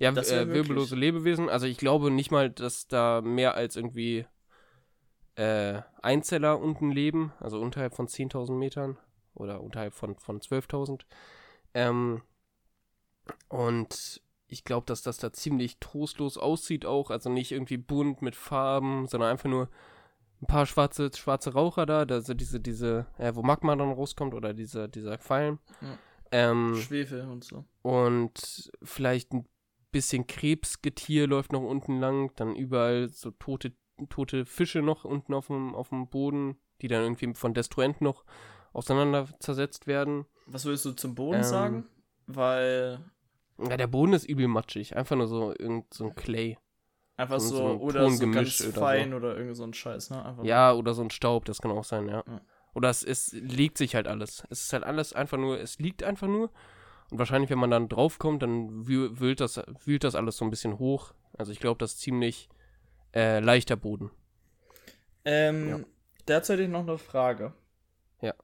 Ja. 0.00 0.10
Ja, 0.12 0.22
äh, 0.22 0.48
wirbellose 0.48 0.96
Lebewesen. 0.96 1.48
Also 1.48 1.66
ich 1.66 1.76
glaube 1.76 2.10
nicht 2.10 2.30
mal, 2.30 2.50
dass 2.50 2.88
da 2.88 3.20
mehr 3.20 3.54
als 3.54 3.76
irgendwie 3.76 4.26
äh, 5.36 5.82
Einzeller 6.02 6.58
unten 6.58 6.90
leben, 6.90 7.32
also 7.38 7.60
unterhalb 7.60 7.94
von 7.94 8.08
10.000 8.08 8.52
Metern 8.54 8.98
oder 9.34 9.60
unterhalb 9.60 9.94
von, 9.94 10.16
von 10.18 10.40
12.000. 10.40 11.02
Ähm, 11.74 12.22
und 13.48 14.22
ich 14.48 14.64
glaube, 14.64 14.86
dass 14.86 15.02
das 15.02 15.18
da 15.18 15.32
ziemlich 15.32 15.78
trostlos 15.78 16.38
aussieht 16.38 16.84
auch, 16.86 17.10
also 17.10 17.30
nicht 17.30 17.52
irgendwie 17.52 17.76
bunt 17.76 18.22
mit 18.22 18.34
Farben, 18.34 19.06
sondern 19.06 19.30
einfach 19.30 19.48
nur 19.48 19.68
ein 20.42 20.46
paar 20.46 20.66
schwarze, 20.66 21.10
schwarze 21.14 21.52
Raucher 21.52 21.86
da, 21.86 22.06
da 22.06 22.22
sind 22.22 22.40
diese, 22.40 22.58
diese, 22.58 23.06
äh, 23.18 23.34
wo 23.34 23.42
Magma 23.42 23.76
dann 23.76 23.92
rauskommt 23.92 24.34
oder 24.34 24.54
diese, 24.54 24.88
dieser 24.88 25.18
Qualm. 25.18 25.58
Ja. 25.82 25.98
Ähm, 26.32 26.76
Schwefel 26.76 27.26
und 27.28 27.44
so. 27.44 27.64
Und 27.82 28.72
vielleicht 28.82 29.32
ein 29.32 29.46
bisschen 29.90 30.26
Krebsgetier 30.26 31.26
läuft 31.26 31.52
noch 31.52 31.62
unten 31.62 31.98
lang, 31.98 32.32
dann 32.36 32.54
überall 32.54 33.08
so 33.08 33.30
tote, 33.32 33.72
tote 34.08 34.46
Fische 34.46 34.82
noch 34.82 35.04
unten 35.04 35.34
auf 35.34 35.48
dem, 35.48 35.74
auf 35.74 35.90
dem 35.90 36.08
Boden, 36.08 36.56
die 36.80 36.88
dann 36.88 37.02
irgendwie 37.02 37.34
von 37.34 37.54
Destruenten 37.54 38.04
noch 38.04 38.24
auseinander 38.72 39.28
zersetzt 39.40 39.86
werden. 39.86 40.26
Was 40.46 40.64
würdest 40.64 40.84
du 40.84 40.92
zum 40.92 41.14
Boden 41.14 41.38
ähm, 41.38 41.44
sagen? 41.44 41.86
Weil. 42.26 43.04
Ja, 43.58 43.76
der 43.76 43.86
Boden 43.88 44.12
ist 44.12 44.24
übel 44.24 44.48
matschig. 44.48 44.96
Einfach 44.96 45.16
nur 45.16 45.26
so 45.26 45.52
irgend 45.58 45.92
so 45.92 46.04
ein 46.04 46.14
Clay. 46.14 46.56
Einfach 47.16 47.40
so, 47.40 47.56
so 47.56 47.64
oder 47.80 48.08
so 48.10 48.30
ganz 48.30 48.62
oder 48.62 48.80
fein 48.80 49.10
so. 49.10 49.16
oder 49.16 49.36
irgend 49.36 49.54
so 49.54 49.64
ein 49.64 49.74
Scheiß, 49.74 50.08
ne? 50.10 50.24
Einfach 50.24 50.44
ja, 50.44 50.72
oder 50.72 50.94
so 50.94 51.02
ein 51.02 51.10
Staub, 51.10 51.44
das 51.44 51.60
kann 51.60 51.70
auch 51.70 51.84
sein, 51.84 52.08
ja. 52.08 52.24
ja. 52.26 52.40
Oder 52.74 52.88
es, 52.88 53.02
es 53.02 53.32
liegt 53.32 53.76
sich 53.76 53.94
halt 53.94 54.08
alles. 54.08 54.44
Es 54.48 54.62
ist 54.62 54.72
halt 54.72 54.84
alles 54.84 55.12
einfach 55.12 55.36
nur, 55.36 55.60
es 55.60 55.78
liegt 55.78 56.02
einfach 56.02 56.28
nur. 56.28 56.50
Und 57.10 57.18
wahrscheinlich, 57.18 57.50
wenn 57.50 57.58
man 57.58 57.70
dann 57.70 57.88
draufkommt, 57.88 58.42
dann 58.42 58.86
wühlt 58.86 59.40
das, 59.40 59.60
wühlt 59.84 60.04
das 60.04 60.14
alles 60.14 60.36
so 60.36 60.44
ein 60.44 60.50
bisschen 60.50 60.78
hoch. 60.78 61.12
Also 61.36 61.52
ich 61.52 61.58
glaube, 61.58 61.78
das 61.78 61.92
ist 61.92 62.00
ziemlich 62.00 62.48
äh, 63.14 63.40
leichter 63.40 63.76
Boden. 63.76 64.10
Ähm, 65.24 65.68
ja. 65.68 65.80
dazu 66.26 66.52
hätte 66.52 66.62
ich 66.62 66.68
noch 66.68 66.86
eine 66.86 66.98
Frage. 66.98 67.52
Ja. 68.20 68.34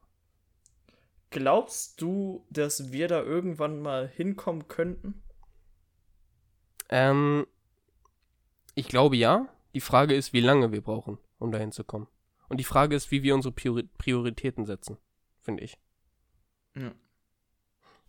Glaubst 1.30 2.00
du, 2.00 2.44
dass 2.50 2.92
wir 2.92 3.08
da 3.08 3.22
irgendwann 3.22 3.80
mal 3.80 4.08
hinkommen 4.08 4.68
könnten? 4.68 5.22
Ähm, 6.88 7.46
ich 8.74 8.88
glaube 8.88 9.16
ja. 9.16 9.48
Die 9.74 9.80
Frage 9.80 10.14
ist, 10.14 10.32
wie 10.32 10.40
lange 10.40 10.72
wir 10.72 10.80
brauchen, 10.80 11.18
um 11.38 11.52
dahin 11.52 11.70
zu 11.70 11.84
kommen. 11.84 12.08
Und 12.48 12.58
die 12.58 12.64
Frage 12.64 12.96
ist, 12.96 13.10
wie 13.10 13.22
wir 13.22 13.34
unsere 13.34 13.52
Priori 13.52 13.82
Prioritäten 13.98 14.64
setzen, 14.64 14.96
finde 15.42 15.64
ich. 15.64 15.78
Ja. 16.74 16.92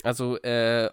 Also, 0.04 0.38
äh, 0.42 0.90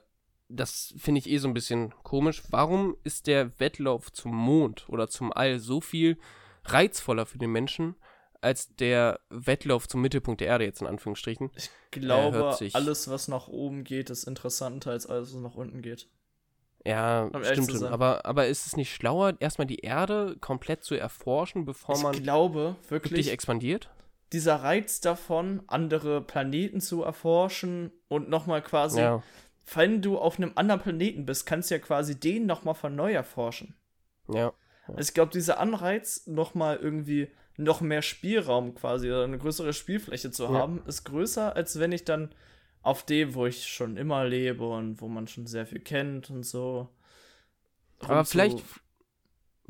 das 0.48 0.94
finde 0.96 1.18
ich 1.20 1.28
eh 1.28 1.38
so 1.38 1.48
ein 1.48 1.54
bisschen 1.54 1.94
komisch. 2.02 2.42
Warum 2.50 2.96
ist 3.02 3.26
der 3.26 3.58
Wettlauf 3.58 4.12
zum 4.12 4.34
Mond 4.34 4.88
oder 4.88 5.08
zum 5.08 5.32
All 5.32 5.58
so 5.58 5.80
viel 5.80 6.18
reizvoller 6.64 7.26
für 7.26 7.38
den 7.38 7.50
Menschen 7.50 7.96
als 8.40 8.74
der 8.76 9.20
Wettlauf 9.30 9.88
zum 9.88 10.02
Mittelpunkt 10.02 10.40
der 10.40 10.48
Erde 10.48 10.64
jetzt 10.64 10.82
in 10.82 10.86
Anführungsstrichen? 10.86 11.50
Ich 11.56 11.70
glaube, 11.90 12.56
alles, 12.72 13.08
was 13.08 13.28
nach 13.28 13.48
oben 13.48 13.84
geht, 13.84 14.10
ist 14.10 14.24
interessanter 14.24 14.90
als 14.90 15.06
alles, 15.06 15.34
was 15.34 15.40
nach 15.40 15.54
unten 15.54 15.80
geht. 15.80 16.08
Ja, 16.86 17.30
um 17.32 17.42
stimmt 17.44 17.70
schon. 17.70 17.84
Aber, 17.84 18.26
aber 18.26 18.46
ist 18.46 18.66
es 18.66 18.76
nicht 18.76 18.94
schlauer, 18.94 19.34
erstmal 19.40 19.66
die 19.66 19.78
Erde 19.78 20.36
komplett 20.40 20.84
zu 20.84 20.94
erforschen, 20.94 21.64
bevor 21.64 21.96
ich 21.96 22.02
man 22.02 22.12
glaube, 22.12 22.76
wirklich, 22.88 23.12
wirklich 23.12 23.30
expandiert? 23.30 23.88
Dieser 24.32 24.56
Reiz 24.56 25.00
davon, 25.00 25.62
andere 25.66 26.20
Planeten 26.20 26.80
zu 26.80 27.02
erforschen 27.02 27.92
und 28.08 28.28
nochmal 28.28 28.62
quasi, 28.62 29.00
ja. 29.00 29.22
wenn 29.74 30.02
du 30.02 30.18
auf 30.18 30.38
einem 30.38 30.52
anderen 30.56 30.80
Planeten 30.80 31.26
bist, 31.26 31.46
kannst 31.46 31.70
du 31.70 31.76
ja 31.76 31.78
quasi 31.78 32.18
den 32.18 32.46
nochmal 32.46 32.74
von 32.74 32.96
neu 32.96 33.12
erforschen. 33.12 33.74
Ja. 34.28 34.34
ja. 34.36 34.52
Also 34.88 35.08
ich 35.08 35.14
glaube, 35.14 35.32
dieser 35.32 35.60
Anreiz, 35.60 36.26
nochmal 36.26 36.76
irgendwie 36.76 37.28
noch 37.56 37.80
mehr 37.80 38.02
Spielraum 38.02 38.74
quasi 38.74 39.08
oder 39.08 39.24
eine 39.24 39.38
größere 39.38 39.72
Spielfläche 39.72 40.30
zu 40.30 40.48
haben, 40.48 40.78
ja. 40.78 40.88
ist 40.88 41.04
größer, 41.04 41.54
als 41.54 41.78
wenn 41.78 41.92
ich 41.92 42.04
dann 42.04 42.34
auf 42.82 43.04
dem, 43.04 43.34
wo 43.34 43.46
ich 43.46 43.66
schon 43.66 43.96
immer 43.96 44.24
lebe 44.24 44.68
und 44.68 45.00
wo 45.00 45.08
man 45.08 45.26
schon 45.26 45.46
sehr 45.46 45.66
viel 45.66 45.80
kennt 45.80 46.30
und 46.30 46.44
so. 46.44 46.88
Aber 48.00 48.24
vielleicht, 48.24 48.62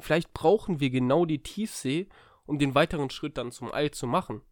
vielleicht 0.01 0.33
brauchen 0.33 0.81
wir 0.81 0.91
genau 0.91 1.25
die 1.25 1.43
Tiefsee, 1.43 2.09
um 2.47 2.59
den 2.59 2.75
weiteren 2.75 3.11
Schritt 3.11 3.39
dann 3.39 3.53
zum 3.53 3.73
All 3.73 3.91
zu 3.91 4.07
machen. 4.07 4.43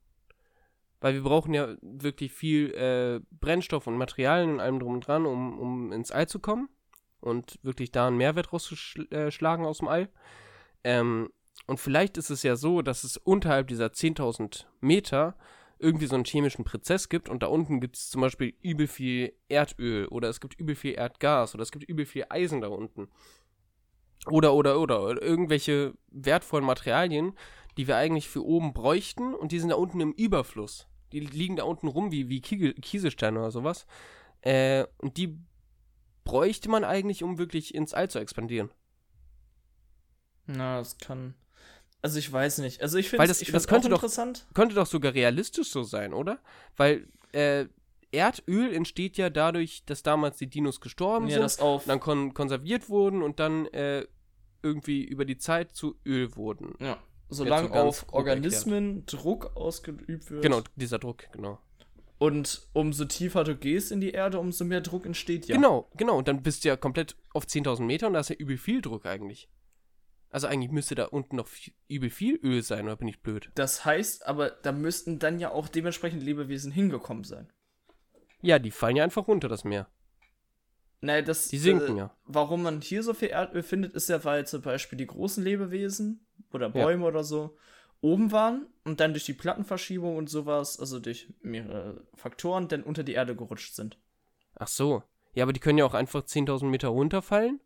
Weil 1.00 1.14
wir 1.14 1.22
brauchen 1.22 1.52
ja 1.52 1.76
wirklich 1.82 2.32
viel 2.32 2.72
äh, 2.74 3.20
Brennstoff 3.30 3.86
und 3.86 3.96
Materialien 3.96 4.52
und 4.52 4.60
allem 4.60 4.78
drum 4.78 4.94
und 4.94 5.06
dran, 5.06 5.26
um, 5.26 5.58
um 5.58 5.92
ins 5.92 6.12
All 6.12 6.28
zu 6.28 6.38
kommen 6.38 6.68
und 7.20 7.58
wirklich 7.62 7.90
da 7.90 8.06
einen 8.06 8.16
Mehrwert 8.16 8.52
rauszuschlagen 8.52 9.66
aus 9.66 9.78
dem 9.78 9.88
All. 9.88 10.08
Ähm, 10.84 11.30
und 11.66 11.80
vielleicht 11.80 12.16
ist 12.18 12.30
es 12.30 12.42
ja 12.42 12.56
so, 12.56 12.82
dass 12.82 13.04
es 13.04 13.16
unterhalb 13.16 13.68
dieser 13.68 13.86
10.000 13.86 14.66
Meter 14.80 15.36
irgendwie 15.78 16.06
so 16.06 16.14
einen 16.14 16.24
chemischen 16.24 16.64
Prozess 16.64 17.08
gibt 17.08 17.28
und 17.28 17.42
da 17.42 17.48
unten 17.48 17.80
gibt 17.80 17.96
es 17.96 18.08
zum 18.08 18.20
Beispiel 18.20 18.54
übel 18.62 18.86
viel 18.86 19.32
Erdöl 19.48 20.06
oder 20.06 20.28
es 20.28 20.40
gibt 20.40 20.58
übel 20.58 20.76
viel 20.76 20.94
Erdgas 20.94 21.54
oder 21.54 21.62
es 21.62 21.72
gibt 21.72 21.88
übel 21.88 22.06
viel 22.06 22.26
Eisen 22.28 22.60
da 22.60 22.68
unten. 22.68 23.08
Oder, 24.26 24.54
oder, 24.54 24.78
oder, 24.78 25.02
oder 25.02 25.20
irgendwelche 25.20 25.94
wertvollen 26.08 26.64
Materialien, 26.64 27.36
die 27.76 27.86
wir 27.86 27.96
eigentlich 27.96 28.28
für 28.28 28.44
oben 28.44 28.72
bräuchten 28.74 29.34
und 29.34 29.52
die 29.52 29.58
sind 29.58 29.70
da 29.70 29.76
unten 29.76 30.00
im 30.00 30.12
Überfluss. 30.12 30.86
Die 31.12 31.20
liegen 31.20 31.56
da 31.56 31.64
unten 31.64 31.88
rum 31.88 32.10
wie, 32.10 32.28
wie 32.28 32.40
Kieselsteine 32.40 33.38
oder 33.38 33.50
sowas. 33.50 33.86
Äh, 34.40 34.86
und 34.98 35.16
die 35.16 35.38
bräuchte 36.24 36.68
man 36.68 36.84
eigentlich, 36.84 37.22
um 37.22 37.38
wirklich 37.38 37.74
ins 37.74 37.94
All 37.94 38.08
zu 38.08 38.18
expandieren. 38.18 38.70
Na, 40.46 40.78
das 40.78 40.98
kann. 40.98 41.34
Also 42.00 42.18
ich 42.18 42.30
weiß 42.32 42.58
nicht. 42.58 42.82
Also 42.82 42.98
ich 42.98 43.08
finde 43.10 43.26
das, 43.26 43.38
das 43.38 43.68
könnte 43.68 43.88
doch, 43.88 43.98
interessant. 43.98 44.46
Könnte 44.54 44.74
doch 44.74 44.86
sogar 44.86 45.14
realistisch 45.14 45.70
so 45.70 45.82
sein, 45.82 46.12
oder? 46.12 46.40
Weil 46.76 47.08
äh, 47.32 47.66
Erdöl 48.10 48.74
entsteht 48.74 49.16
ja 49.16 49.30
dadurch, 49.30 49.84
dass 49.84 50.02
damals 50.02 50.36
die 50.36 50.48
Dinos 50.48 50.80
gestorben 50.80 51.28
ja, 51.28 51.34
sind, 51.34 51.42
das 51.42 51.60
auf 51.60 51.84
dann 51.84 52.00
kon 52.00 52.34
konserviert 52.34 52.88
wurden 52.88 53.22
und 53.22 53.38
dann 53.38 53.66
äh, 53.66 54.06
irgendwie 54.62 55.04
über 55.04 55.24
die 55.24 55.38
Zeit 55.38 55.74
zu 55.74 55.96
Öl 56.04 56.34
wurden. 56.36 56.74
Ja. 56.80 56.98
Solange 57.32 57.68
so 57.68 57.74
auf 57.74 58.12
Organismen 58.12 59.00
erklärt. 59.00 59.24
Druck 59.24 59.56
ausgeübt 59.56 60.30
wird. 60.30 60.42
Genau, 60.42 60.62
dieser 60.76 60.98
Druck, 60.98 61.24
genau. 61.32 61.58
Und 62.18 62.68
umso 62.72 63.04
tiefer 63.04 63.42
du 63.42 63.56
gehst 63.56 63.90
in 63.90 64.00
die 64.00 64.12
Erde, 64.12 64.38
umso 64.38 64.64
mehr 64.64 64.80
Druck 64.80 65.06
entsteht 65.06 65.46
ja. 65.46 65.56
Genau, 65.56 65.90
genau. 65.96 66.18
Und 66.18 66.28
dann 66.28 66.42
bist 66.42 66.64
du 66.64 66.68
ja 66.68 66.76
komplett 66.76 67.16
auf 67.34 67.46
10.000 67.46 67.82
Meter 67.82 68.06
und 68.06 68.12
da 68.12 68.20
ist 68.20 68.30
ja 68.30 68.36
übel 68.36 68.58
viel 68.58 68.80
Druck 68.80 69.06
eigentlich. 69.06 69.48
Also 70.30 70.46
eigentlich 70.46 70.70
müsste 70.70 70.94
da 70.94 71.06
unten 71.06 71.36
noch 71.36 71.46
viel, 71.46 71.74
übel 71.88 72.10
viel 72.10 72.36
Öl 72.42 72.62
sein, 72.62 72.86
oder 72.86 72.96
bin 72.96 73.08
ich 73.08 73.20
blöd? 73.20 73.50
Das 73.54 73.84
heißt, 73.84 74.26
aber 74.26 74.50
da 74.50 74.72
müssten 74.72 75.18
dann 75.18 75.40
ja 75.40 75.50
auch 75.50 75.68
dementsprechend 75.68 76.22
Lebewesen 76.22 76.72
hingekommen 76.72 77.24
sein. 77.24 77.52
Ja, 78.40 78.58
die 78.58 78.70
fallen 78.70 78.96
ja 78.96 79.04
einfach 79.04 79.28
runter, 79.28 79.48
das 79.48 79.64
Meer. 79.64 79.88
Naja, 81.02 81.22
das. 81.22 81.48
Die 81.48 81.58
sinken 81.58 81.96
äh, 81.96 82.00
ja. 82.00 82.16
Warum 82.24 82.62
man 82.62 82.80
hier 82.80 83.02
so 83.02 83.12
viel 83.12 83.28
Erdöl 83.28 83.62
findet, 83.62 83.94
ist 83.94 84.08
ja, 84.08 84.24
weil 84.24 84.46
zum 84.46 84.62
Beispiel 84.62 84.96
die 84.96 85.06
großen 85.06 85.42
Lebewesen 85.42 86.24
oder 86.52 86.70
Bäume 86.70 87.02
ja. 87.02 87.08
oder 87.08 87.24
so 87.24 87.56
oben 88.02 88.32
waren 88.32 88.66
und 88.84 89.00
dann 89.00 89.12
durch 89.12 89.24
die 89.24 89.32
Plattenverschiebung 89.32 90.16
und 90.16 90.28
sowas, 90.28 90.78
also 90.78 90.98
durch 90.98 91.32
mehrere 91.40 92.04
Faktoren, 92.14 92.68
dann 92.68 92.82
unter 92.82 93.04
die 93.04 93.12
Erde 93.12 93.36
gerutscht 93.36 93.74
sind. 93.74 93.96
Ach 94.56 94.68
so. 94.68 95.02
Ja, 95.34 95.44
aber 95.44 95.52
die 95.52 95.60
können 95.60 95.78
ja 95.78 95.86
auch 95.86 95.94
einfach 95.94 96.22
10.000 96.22 96.66
Meter 96.66 96.88
runterfallen 96.88 97.60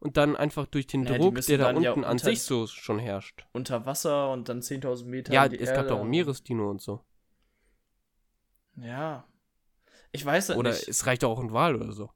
und 0.00 0.16
dann 0.16 0.36
einfach 0.36 0.66
durch 0.66 0.86
den 0.86 1.02
naja, 1.02 1.18
Druck, 1.18 1.40
der 1.40 1.58
da 1.58 1.70
unten 1.70 1.82
ja 1.82 1.94
an 1.94 2.18
sich 2.18 2.42
so 2.42 2.66
schon 2.66 2.98
herrscht. 2.98 3.46
Unter 3.52 3.86
Wasser 3.86 4.32
und 4.32 4.48
dann 4.48 4.60
10.000 4.60 5.06
Meter. 5.06 5.32
Ja, 5.32 5.46
es 5.46 5.52
Erde. 5.52 5.72
gab 5.72 5.88
doch 5.88 6.00
auch 6.00 6.04
Meeresdino 6.04 6.68
und 6.68 6.82
so. 6.82 7.00
Ja. 8.76 9.24
Ich 10.12 10.24
weiß 10.24 10.48
das 10.48 10.56
oder 10.56 10.70
nicht. 10.70 10.82
Oder 10.82 10.90
es 10.90 11.06
reicht 11.06 11.24
auch 11.24 11.38
ein 11.38 11.52
Wal 11.52 11.76
oder 11.76 11.92
so. 11.92 12.10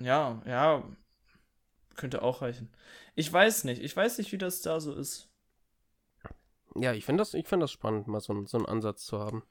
Ja, 0.00 0.42
ja. 0.44 0.84
Könnte 1.94 2.22
auch 2.22 2.42
reichen. 2.42 2.70
Ich 3.14 3.32
weiß 3.32 3.64
nicht. 3.64 3.80
Ich 3.80 3.96
weiß 3.96 4.18
nicht, 4.18 4.32
wie 4.32 4.38
das 4.38 4.60
da 4.60 4.80
so 4.80 4.94
ist. 4.94 5.29
Ja, 6.76 6.92
ich 6.92 7.04
finde 7.04 7.22
das, 7.22 7.30
find 7.30 7.62
das 7.62 7.70
spannend, 7.70 8.06
mal 8.06 8.20
so, 8.20 8.44
so 8.46 8.58
einen 8.58 8.66
Ansatz 8.66 9.04
zu 9.04 9.18
haben. 9.18 9.42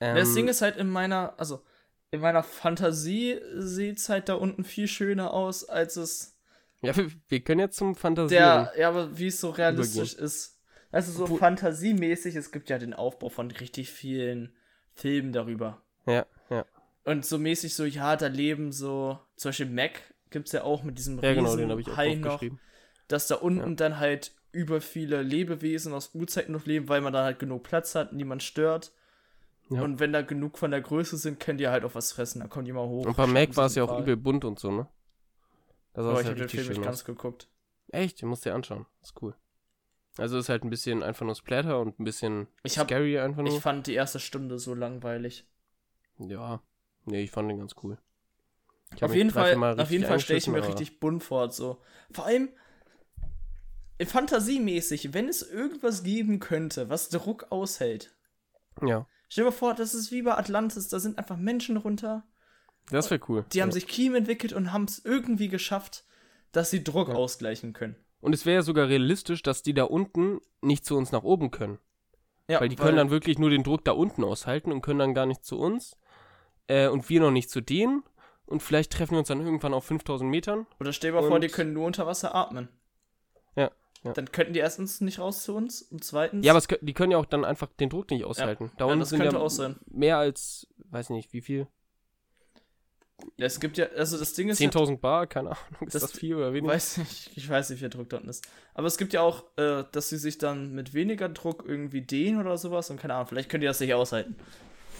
Ähm, 0.00 0.16
das 0.16 0.34
Ding 0.34 0.48
ist 0.48 0.62
halt 0.62 0.76
in 0.76 0.88
meiner, 0.88 1.34
also 1.38 1.62
in 2.10 2.20
meiner 2.20 2.42
Fantasie 2.42 3.38
sieht 3.56 3.98
es 3.98 4.08
halt 4.08 4.28
da 4.28 4.34
unten 4.34 4.64
viel 4.64 4.88
schöner 4.88 5.32
aus, 5.32 5.68
als 5.68 5.96
es 5.96 6.34
ja, 6.80 6.96
wir, 6.96 7.10
wir 7.28 7.40
können 7.40 7.60
jetzt 7.60 7.76
zum 7.76 7.94
Fantasieren. 7.94 8.68
Der, 8.74 8.80
ja, 8.80 8.88
aber 8.88 9.18
wie 9.18 9.26
es 9.26 9.40
so 9.40 9.50
realistisch 9.50 10.12
übergehen. 10.12 10.24
ist. 10.24 10.58
Also 10.90 11.12
so 11.12 11.26
Wo- 11.26 11.36
fantasiemäßig, 11.36 12.36
es 12.36 12.52
gibt 12.52 12.70
ja 12.70 12.78
den 12.78 12.94
Aufbau 12.94 13.28
von 13.28 13.50
richtig 13.50 13.90
vielen 13.90 14.54
Filmen 14.94 15.32
darüber. 15.32 15.82
Ja, 16.06 16.24
ja. 16.50 16.64
Und 17.04 17.24
so 17.26 17.38
mäßig 17.38 17.74
so, 17.74 17.84
ja, 17.84 18.16
da 18.16 18.28
leben 18.28 18.70
so, 18.72 19.18
zum 19.36 19.48
Beispiel 19.48 19.66
Mac 19.66 20.02
gibt's 20.30 20.52
ja 20.52 20.62
auch 20.62 20.82
mit 20.82 20.98
diesem 20.98 21.18
Ja, 21.20 21.34
genau, 21.34 21.56
den 21.56 21.70
habe 21.70 21.80
ich 21.80 21.88
auch 21.88 22.16
noch, 22.16 22.42
dass 23.08 23.26
da 23.26 23.36
unten 23.36 23.76
dann 23.76 23.98
halt 23.98 24.32
über 24.52 24.80
viele 24.80 25.22
Lebewesen 25.22 25.92
aus 25.92 26.14
Urzeiten 26.14 26.52
noch 26.52 26.66
leben, 26.66 26.88
weil 26.88 27.00
man 27.00 27.12
da 27.12 27.24
halt 27.24 27.38
genug 27.38 27.62
Platz 27.64 27.94
hat, 27.94 28.12
niemand 28.12 28.42
stört. 28.42 28.92
Ja. 29.70 29.82
Und 29.82 30.00
wenn 30.00 30.12
da 30.12 30.22
genug 30.22 30.56
von 30.58 30.70
der 30.70 30.80
Größe 30.80 31.16
sind, 31.18 31.40
können 31.40 31.58
die 31.58 31.68
halt 31.68 31.84
auch 31.84 31.94
was 31.94 32.12
fressen. 32.12 32.40
Dann 32.40 32.48
kommen 32.48 32.64
die 32.64 32.72
mal 32.72 32.86
hoch. 32.86 33.04
Und 33.06 33.16
bei 33.16 33.26
Mac 33.26 33.54
war 33.56 33.66
es 33.66 33.74
ja 33.74 33.84
auch 33.84 34.00
übel 34.00 34.16
bunt 34.16 34.44
und 34.44 34.58
so, 34.58 34.70
ne? 34.70 34.88
Das 35.92 36.06
Aber 36.06 36.20
ich 36.20 36.26
ja 36.26 36.30
habe 36.30 36.40
den 36.40 36.48
Film 36.48 36.68
nicht 36.68 36.82
ganz 36.82 37.04
geguckt. 37.04 37.48
Echt, 37.90 38.22
den 38.22 38.28
musst 38.28 38.44
du 38.46 38.50
dir 38.50 38.54
anschauen. 38.54 38.86
Ist 39.02 39.20
cool. 39.20 39.34
Also 40.16 40.38
ist 40.38 40.48
halt 40.48 40.64
ein 40.64 40.70
bisschen 40.70 41.02
einfach 41.02 41.26
nur 41.26 41.34
Splatter 41.34 41.80
und 41.80 42.00
ein 42.00 42.04
bisschen 42.04 42.48
Ich 42.62 42.78
hab- 42.78 42.86
scary 42.88 43.18
einfach 43.18 43.42
nur. 43.42 43.52
Ich 43.52 43.60
fand 43.60 43.86
die 43.86 43.94
erste 43.94 44.20
Stunde 44.20 44.58
so 44.58 44.74
langweilig. 44.74 45.46
ja. 46.18 46.60
Nee, 47.04 47.22
ich 47.22 47.30
fand 47.30 47.50
den 47.50 47.58
ganz 47.58 47.74
cool. 47.82 47.96
Ich 48.94 49.02
Auf 49.02 49.14
jeden 49.14 49.30
Fall, 49.30 49.54
auf 49.78 49.90
jeden 49.90 50.04
Fall 50.04 50.20
stelle 50.20 50.38
ich 50.38 50.46
mir 50.46 50.66
richtig 50.66 51.00
bunt 51.00 51.22
vor. 51.24 51.50
So. 51.50 51.80
Vor 52.10 52.26
allem 52.26 52.50
fantasiemäßig, 54.06 55.12
wenn 55.14 55.28
es 55.28 55.42
irgendwas 55.42 56.02
geben 56.02 56.38
könnte, 56.38 56.88
was 56.88 57.08
Druck 57.08 57.46
aushält. 57.50 58.14
Ja, 58.82 59.06
Stell 59.30 59.44
dir 59.44 59.50
mal 59.50 59.56
vor, 59.56 59.74
das 59.74 59.94
ist 59.94 60.10
wie 60.10 60.22
bei 60.22 60.36
Atlantis, 60.38 60.88
da 60.88 60.98
sind 61.00 61.18
einfach 61.18 61.36
Menschen 61.36 61.76
runter, 61.76 62.24
das 62.90 63.10
wäre 63.10 63.20
cool. 63.28 63.44
die 63.52 63.60
haben 63.60 63.68
ja. 63.68 63.74
sich 63.74 63.86
Kiem 63.86 64.14
entwickelt 64.14 64.54
und 64.54 64.72
haben 64.72 64.84
es 64.84 65.04
irgendwie 65.04 65.48
geschafft, 65.48 66.04
dass 66.52 66.70
sie 66.70 66.82
Druck 66.82 67.08
Ja. 67.08 67.14
ausgleichen 67.14 67.74
können. 67.74 67.96
Und 68.20 68.34
es 68.34 68.46
wäre 68.46 68.56
ja 68.56 68.62
sogar 68.62 68.88
realistisch, 68.88 69.42
dass 69.42 69.62
die 69.62 69.74
da 69.74 69.84
unten 69.84 70.40
nicht 70.62 70.86
zu 70.86 70.96
uns 70.96 71.12
nach 71.12 71.22
oben 71.22 71.50
können. 71.50 71.78
Ja, 72.48 72.60
weil 72.60 72.70
die 72.70 72.76
können 72.76 72.96
dann 72.96 73.10
wirklich 73.10 73.38
nur 73.38 73.50
den 73.50 73.62
Druck 73.62 73.84
da 73.84 73.92
unten 73.92 74.24
aushalten 74.24 74.72
und 74.72 74.80
können 74.80 74.98
dann 74.98 75.14
gar 75.14 75.26
nicht 75.26 75.44
zu 75.44 75.58
uns. 75.58 75.96
Äh, 76.66 76.88
und 76.88 77.08
wir 77.10 77.20
noch 77.20 77.30
nicht 77.30 77.50
zu 77.50 77.60
denen. 77.60 78.02
Und 78.46 78.62
vielleicht 78.62 78.92
treffen 78.92 79.12
wir 79.12 79.18
uns 79.18 79.28
dann 79.28 79.42
irgendwann 79.42 79.74
auf 79.74 79.84
5000 79.84 80.28
Metern. 80.30 80.66
Oder 80.80 80.94
stell 80.94 81.12
dir 81.12 81.20
mal 81.20 81.28
vor, 81.28 81.38
die 81.38 81.48
können 81.48 81.74
nur 81.74 81.84
unter 81.84 82.06
Wasser 82.06 82.34
atmen. 82.34 82.68
Ja, 83.54 83.70
ja. 84.04 84.12
Dann 84.12 84.30
könnten 84.32 84.52
die 84.52 84.60
erstens 84.60 85.00
nicht 85.00 85.18
raus 85.18 85.42
zu 85.42 85.54
uns 85.56 85.82
und 85.82 86.04
zweitens. 86.04 86.44
Ja, 86.46 86.52
aber 86.52 86.58
es, 86.58 86.68
die 86.80 86.94
können 86.94 87.12
ja 87.12 87.18
auch 87.18 87.26
dann 87.26 87.44
einfach 87.44 87.68
den 87.80 87.90
Druck 87.90 88.10
nicht 88.10 88.24
aushalten. 88.24 88.70
Da 88.76 88.84
Ja, 88.84 88.90
unten 88.92 89.00
das 89.00 89.08
sind 89.10 89.18
könnte 89.20 89.36
ja 89.36 89.40
auch 89.42 89.50
sein. 89.50 89.76
mehr 89.90 90.18
als, 90.18 90.66
weiß 90.90 91.10
nicht, 91.10 91.32
wie 91.32 91.40
viel? 91.40 91.66
Ja, 93.36 93.46
es 93.46 93.58
gibt 93.58 93.76
ja, 93.78 93.86
also 93.96 94.16
das 94.16 94.32
Ding 94.34 94.48
ist. 94.48 94.60
ja- 94.60 94.68
10.000 94.68 94.98
Bar, 95.00 95.26
keine 95.26 95.50
Ahnung, 95.50 95.58
ist 95.86 95.94
das, 95.96 96.02
Das- 96.02 96.12
viel 96.12 96.36
oder 96.36 96.52
wenig? 96.52 96.70
Weiß 96.70 96.98
nicht, 96.98 97.30
ich 97.36 97.48
weiß 97.48 97.70
nicht, 97.70 97.78
wie 97.78 97.82
viel 97.82 97.90
Druck 97.90 98.08
dort 98.10 98.24
ist. 98.26 98.46
Aber 98.74 98.86
es 98.86 98.96
gibt 98.96 99.12
ja 99.12 99.22
auch, 99.22 99.44
äh, 99.56 99.84
dass 99.90 100.08
sie 100.08 100.18
sich 100.18 100.38
dann 100.38 100.72
mit 100.74 100.94
weniger 100.94 101.28
Druck 101.28 101.64
irgendwie 101.66 102.02
dehnen 102.02 102.40
oder 102.40 102.56
sowas 102.56 102.90
und 102.90 103.00
keine 103.00 103.14
Ahnung, 103.14 103.26
vielleicht 103.26 103.48
könnt 103.48 103.64
ihr 103.64 103.70
das 103.70 103.80
nicht 103.80 103.92
aushalten. 103.94 104.36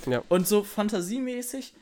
Ja. 0.07 0.23
Und 0.29 0.49
so 0.49 0.65
fantasiemäßig 0.65 1.75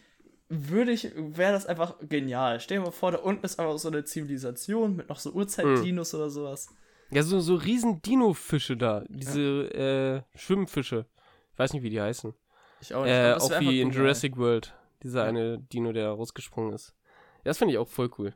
würde 0.48 0.92
ich, 0.92 1.10
wäre 1.16 1.52
das 1.52 1.64
einfach 1.66 1.96
genial. 2.06 2.60
Stell 2.60 2.78
dir 2.78 2.84
mal 2.84 2.90
vor, 2.90 3.12
da 3.12 3.18
unten 3.18 3.44
ist 3.44 3.58
einfach 3.58 3.78
so 3.78 3.88
eine 3.88 4.04
Zivilisation 4.04 4.94
mit 4.94 5.08
noch 5.08 5.18
so 5.18 5.30
Urzeit-Dinos 5.32 6.14
oder 6.14 6.28
sowas. 6.30 6.68
Ja, 7.10 7.22
so, 7.22 7.40
so 7.40 7.54
riesen 7.54 8.02
Dino-Fische 8.02 8.76
da, 8.76 9.04
diese 9.08 10.24
äh, 10.34 10.38
Schwimmfische. 10.38 11.06
Ich 11.52 11.58
weiß 11.58 11.72
nicht, 11.72 11.82
wie 11.82 11.90
die 11.90 12.00
heißen. 12.00 12.34
Ich 12.80 12.94
auch 12.94 13.04
nicht. 13.04 13.12
Äh, 13.12 13.34
auch 13.34 13.60
wie 13.60 13.80
in. 13.80 13.90
Jurassic 13.90 14.36
World. 14.36 14.74
Dieser 15.02 15.22
Ja. 15.22 15.28
eine 15.28 15.58
Dino, 15.58 15.92
der 15.92 16.10
rausgesprungen 16.10 16.72
ist. 16.72 16.94
Ja, 17.38 17.50
das 17.50 17.58
finde 17.58 17.72
ich 17.72 17.78
auch 17.78 17.88
voll 17.88 18.10
cool. 18.18 18.34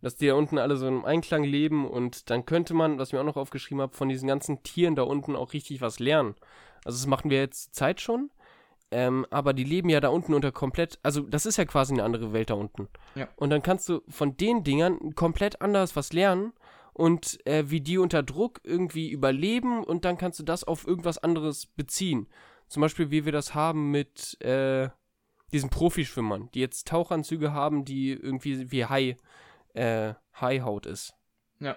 Dass 0.00 0.16
die 0.16 0.26
da 0.26 0.34
unten 0.34 0.58
alle 0.58 0.76
so 0.76 0.86
im 0.88 1.04
Einklang 1.04 1.44
leben 1.44 1.88
und 1.88 2.30
dann 2.30 2.44
könnte 2.44 2.74
man, 2.74 2.98
was 2.98 3.08
ich 3.08 3.12
mir 3.14 3.20
auch 3.20 3.24
noch 3.24 3.36
aufgeschrieben 3.36 3.80
habe, 3.82 3.94
von 3.94 4.08
diesen 4.08 4.28
ganzen 4.28 4.62
Tieren 4.62 4.94
da 4.96 5.02
unten 5.02 5.36
auch 5.36 5.52
richtig 5.52 5.80
was 5.80 5.98
lernen. 6.00 6.34
Also 6.84 6.98
das 6.98 7.06
machen 7.06 7.30
wir 7.30 7.38
jetzt 7.38 7.74
Zeit 7.74 8.00
schon. 8.00 8.30
Ähm, 8.90 9.26
aber 9.30 9.52
die 9.54 9.64
leben 9.64 9.88
ja 9.88 10.00
da 10.00 10.08
unten 10.08 10.34
unter 10.34 10.52
komplett, 10.52 10.98
also 11.02 11.22
das 11.22 11.46
ist 11.46 11.56
ja 11.56 11.64
quasi 11.64 11.94
eine 11.94 12.04
andere 12.04 12.32
Welt 12.34 12.50
da 12.50 12.54
unten. 12.54 12.88
Ja. 13.14 13.26
Und 13.36 13.50
dann 13.50 13.62
kannst 13.62 13.88
du 13.88 14.02
von 14.08 14.36
den 14.36 14.64
Dingern 14.64 15.14
komplett 15.14 15.62
anders 15.62 15.96
was 15.96 16.12
lernen 16.12 16.52
und 16.92 17.44
äh, 17.46 17.70
wie 17.70 17.80
die 17.80 17.98
unter 17.98 18.22
Druck 18.22 18.60
irgendwie 18.64 19.10
überleben 19.10 19.84
und 19.84 20.04
dann 20.04 20.18
kannst 20.18 20.38
du 20.38 20.42
das 20.42 20.64
auf 20.64 20.86
irgendwas 20.86 21.18
anderes 21.18 21.66
beziehen. 21.66 22.28
Zum 22.68 22.80
Beispiel, 22.80 23.10
wie 23.10 23.24
wir 23.24 23.32
das 23.32 23.54
haben 23.54 23.90
mit 23.90 24.40
äh, 24.42 24.88
diesen 25.52 25.70
Profischwimmern, 25.70 26.50
die 26.54 26.60
jetzt 26.60 26.88
Tauchanzüge 26.88 27.52
haben, 27.52 27.84
die 27.84 28.12
irgendwie 28.12 28.70
wie 28.70 28.86
Hai, 28.86 29.16
äh, 29.74 30.14
Haihaut 30.34 30.86
ist. 30.86 31.14
Ja. 31.60 31.76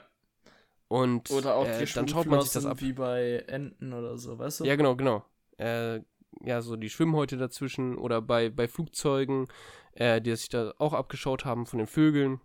Und 0.88 1.32
Oder 1.32 1.56
auch 1.56 1.68
äh, 1.68 1.84
die 1.84 1.92
dann 1.94 2.08
schaut 2.08 2.28
man 2.28 2.42
sich 2.42 2.52
das 2.52 2.66
ab. 2.66 2.82
wie 2.82 2.94
bei 2.94 3.44
Enten 3.48 3.94
oder 3.94 4.18
so, 4.18 4.38
weißt 4.38 4.62
du? 4.62 4.66
Ja, 4.66 4.76
genau, 4.76 4.96
genau. 4.96 5.26
Äh, 5.58 6.02
ja, 6.42 6.62
so 6.62 6.76
die 6.76 6.90
Schwimmhäute 6.90 7.38
dazwischen 7.38 7.98
oder 7.98 8.22
bei, 8.22 8.50
bei 8.50 8.68
Flugzeugen, 8.68 9.48
äh, 9.94 10.22
die 10.22 10.36
sich 10.36 10.50
da 10.50 10.74
auch 10.78 10.94
abgeschaut 10.94 11.46
haben 11.46 11.66
von 11.66 11.80
den 11.80 11.88
Vögeln. 11.88 12.40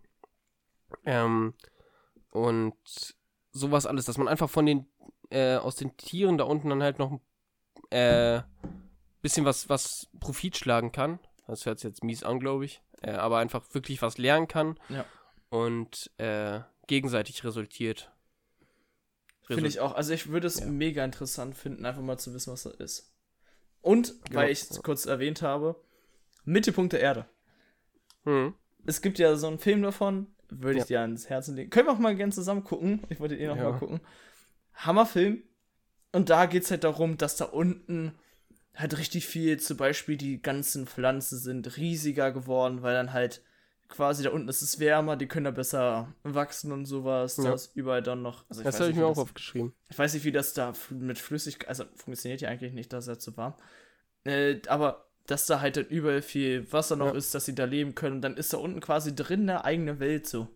Ähm, 1.05 1.53
und 2.31 2.75
sowas 3.51 3.85
alles, 3.85 4.05
dass 4.05 4.17
man 4.17 4.27
einfach 4.27 4.49
von 4.49 4.65
den, 4.65 4.87
äh, 5.29 5.55
aus 5.57 5.75
den 5.75 5.95
Tieren 5.97 6.37
da 6.37 6.45
unten 6.45 6.69
dann 6.69 6.81
halt 6.83 6.99
noch 6.99 7.19
äh, 7.91 8.41
bisschen 9.21 9.45
was, 9.45 9.69
was 9.69 10.07
Profit 10.19 10.57
schlagen 10.57 10.91
kann. 10.91 11.19
Das 11.47 11.65
hört 11.65 11.79
sich 11.79 11.89
jetzt 11.89 12.03
mies 12.03 12.23
an, 12.23 12.39
glaube 12.39 12.65
ich. 12.65 12.81
Äh, 13.01 13.11
aber 13.11 13.37
einfach 13.39 13.63
wirklich 13.73 14.01
was 14.01 14.17
lernen 14.17 14.47
kann. 14.47 14.79
Ja. 14.89 15.05
Und 15.49 16.09
äh, 16.17 16.61
gegenseitig 16.87 17.43
resultiert. 17.43 18.11
Finde 19.43 19.67
ich 19.67 19.79
auch. 19.81 19.93
Also 19.95 20.13
ich 20.13 20.29
würde 20.29 20.47
es 20.47 20.59
Ja. 20.59 20.67
mega 20.67 21.03
interessant 21.03 21.55
finden, 21.55 21.85
einfach 21.85 22.01
mal 22.01 22.17
zu 22.17 22.33
wissen, 22.33 22.53
was 22.53 22.63
das 22.63 22.75
ist. 22.75 23.13
Und, 23.81 24.13
Genau, 24.25 24.39
weil 24.39 24.51
ich 24.51 24.61
es 24.61 24.75
ja. 24.77 24.81
kurz 24.81 25.05
erwähnt 25.05 25.41
habe, 25.41 25.75
Mittelpunkt 26.45 26.93
der 26.93 27.01
Erde. 27.01 27.25
Hm. 28.23 28.53
Es 28.85 29.01
gibt 29.01 29.19
ja 29.19 29.35
so 29.35 29.47
einen 29.47 29.59
Film 29.59 29.81
davon, 29.81 30.27
würde 30.51 30.79
ich 30.79 30.85
dir 30.85 31.01
ans 31.01 31.29
Herzen 31.29 31.55
legen. 31.55 31.69
Können 31.71 31.87
wir 31.87 31.93
auch 31.93 31.99
mal 31.99 32.15
gerne 32.15 32.31
zusammen 32.31 32.63
gucken. 32.63 33.01
Ich 33.09 33.19
wollte 33.19 33.35
eh 33.35 33.47
noch 33.47 33.57
Ja. 33.57 33.71
mal 33.71 33.79
gucken. 33.79 33.99
Hammerfilm. 34.75 35.43
Und 36.11 36.29
da 36.29 36.45
geht 36.45 36.63
es 36.63 36.71
halt 36.71 36.83
darum, 36.83 37.17
dass 37.17 37.37
da 37.37 37.45
unten 37.45 38.13
halt 38.75 38.97
richtig 38.97 39.25
viel, 39.27 39.59
zum 39.59 39.77
Beispiel 39.77 40.17
die 40.17 40.41
ganzen 40.41 40.87
Pflanzen 40.87 41.37
sind 41.39 41.77
riesiger 41.77 42.31
geworden, 42.31 42.81
weil 42.81 42.93
dann 42.93 43.13
halt 43.13 43.41
quasi 43.87 44.23
da 44.23 44.29
unten 44.29 44.47
ist 44.47 44.61
es 44.61 44.79
wärmer, 44.79 45.17
die 45.17 45.27
können 45.27 45.43
da 45.45 45.51
besser 45.51 46.13
wachsen 46.23 46.71
und 46.71 46.85
sowas. 46.85 47.35
Da 47.35 47.43
Ja. 47.43 47.53
ist 47.53 47.75
überall 47.75 48.01
dann 48.01 48.21
noch. 48.21 48.45
Also 48.49 48.61
ich 48.61 48.65
Das 48.65 48.75
weiß 48.75 48.79
habe 48.81 48.89
ich 48.91 48.95
nicht, 48.95 49.01
mir 49.01 49.07
auch 49.07 49.11
das- 49.15 49.23
aufgeschrieben. 49.23 49.73
ich 49.89 49.99
weiß 49.99 50.13
nicht, 50.13 50.23
wie 50.23 50.31
das 50.31 50.53
da 50.53 50.73
mit 50.89 51.19
Flüssigkeit, 51.19 51.67
also 51.69 51.83
funktioniert 51.95 52.39
ja 52.41 52.49
eigentlich 52.49 52.71
nicht, 52.73 52.93
dass 52.93 53.07
er 53.07 53.19
zu 53.19 53.35
warm. 53.35 53.53
Äh, 54.23 54.61
aber 54.67 55.10
dass 55.27 55.45
da 55.45 55.61
halt 55.61 55.77
dann 55.77 55.85
überall 55.85 56.21
viel 56.21 56.71
Wasser 56.73 56.95
noch 56.95 57.07
Ja. 57.07 57.11
ist, 57.13 57.33
dass 57.35 57.45
sie 57.45 57.55
da 57.55 57.65
leben 57.65 57.95
können, 57.95 58.17
und 58.17 58.21
dann 58.21 58.37
ist 58.37 58.53
da 58.53 58.57
unten 58.57 58.79
quasi 58.81 59.15
drin 59.15 59.41
eine 59.49 59.63
eigene 59.65 59.99
Welt 59.99 60.27
so. 60.27 60.47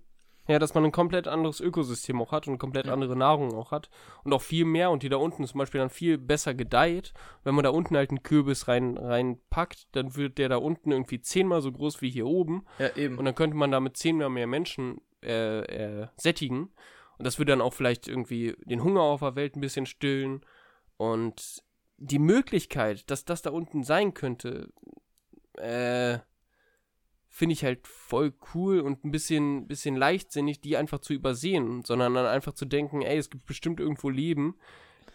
Ja, 0.47 0.59
dass 0.59 0.75
man 0.75 0.83
ein 0.85 0.91
komplett 0.91 1.27
anderes 1.27 1.59
Ökosystem 1.59 2.21
auch 2.21 2.31
hat 2.31 2.47
und 2.47 2.59
komplett 2.59 2.85
Ja. 2.85 2.93
andere 2.93 3.15
Nahrung 3.15 3.55
auch 3.55 3.71
hat. 3.71 3.89
Und 4.23 4.31
auch 4.31 4.43
viel 4.43 4.63
mehr 4.65 4.91
und 4.91 5.01
die 5.01 5.09
da 5.09 5.17
unten 5.17 5.43
zum 5.47 5.57
Beispiel 5.57 5.79
dann 5.79 5.89
viel 5.89 6.19
besser 6.19 6.53
gedeiht. 6.53 7.13
Wenn 7.43 7.55
man 7.55 7.63
da 7.63 7.71
unten 7.71 7.97
halt 7.97 8.11
einen 8.11 8.21
Kürbis 8.21 8.67
rein, 8.67 8.95
reinpackt, 8.95 9.87
dann 9.93 10.15
wird 10.15 10.37
der 10.37 10.49
da 10.49 10.57
unten 10.57 10.91
irgendwie 10.91 11.19
zehnmal 11.19 11.61
so 11.63 11.71
groß 11.71 12.03
wie 12.03 12.11
hier 12.11 12.27
oben. 12.27 12.65
Ja, 12.77 12.95
eben. 12.95 13.17
Und 13.17 13.25
dann 13.25 13.33
könnte 13.33 13.57
man 13.57 13.71
damit 13.71 13.97
zehnmal 13.97 14.29
mehr 14.29 14.45
Menschen 14.45 15.01
äh, 15.23 15.61
äh, 15.61 16.07
sättigen. 16.15 16.69
Und 17.17 17.25
das 17.25 17.39
würde 17.39 17.53
dann 17.53 17.61
auch 17.61 17.73
vielleicht 17.73 18.07
irgendwie 18.07 18.55
den 18.65 18.83
Hunger 18.83 19.01
auf 19.01 19.21
der 19.21 19.35
Welt 19.35 19.55
ein 19.55 19.61
bisschen 19.61 19.87
stillen. 19.87 20.41
Und 20.97 21.63
die 21.97 22.19
Möglichkeit, 22.19 23.09
dass 23.09 23.25
das 23.25 23.41
da 23.41 23.51
unten 23.51 23.83
sein 23.83 24.13
könnte, 24.13 24.69
äh, 25.53 26.19
finde 27.29 27.53
ich 27.53 27.63
halt 27.65 27.87
voll 27.87 28.33
cool 28.53 28.79
und 28.79 29.03
ein 29.03 29.11
bisschen, 29.11 29.67
bisschen 29.67 29.95
leichtsinnig, 29.95 30.61
die 30.61 30.77
einfach 30.77 30.99
zu 30.99 31.13
übersehen, 31.13 31.83
sondern 31.83 32.13
dann 32.13 32.25
einfach 32.25 32.53
zu 32.53 32.65
denken, 32.65 33.01
ey, 33.01 33.17
es 33.17 33.29
gibt 33.29 33.45
bestimmt 33.45 33.79
irgendwo 33.79 34.09
Leben. 34.09 34.55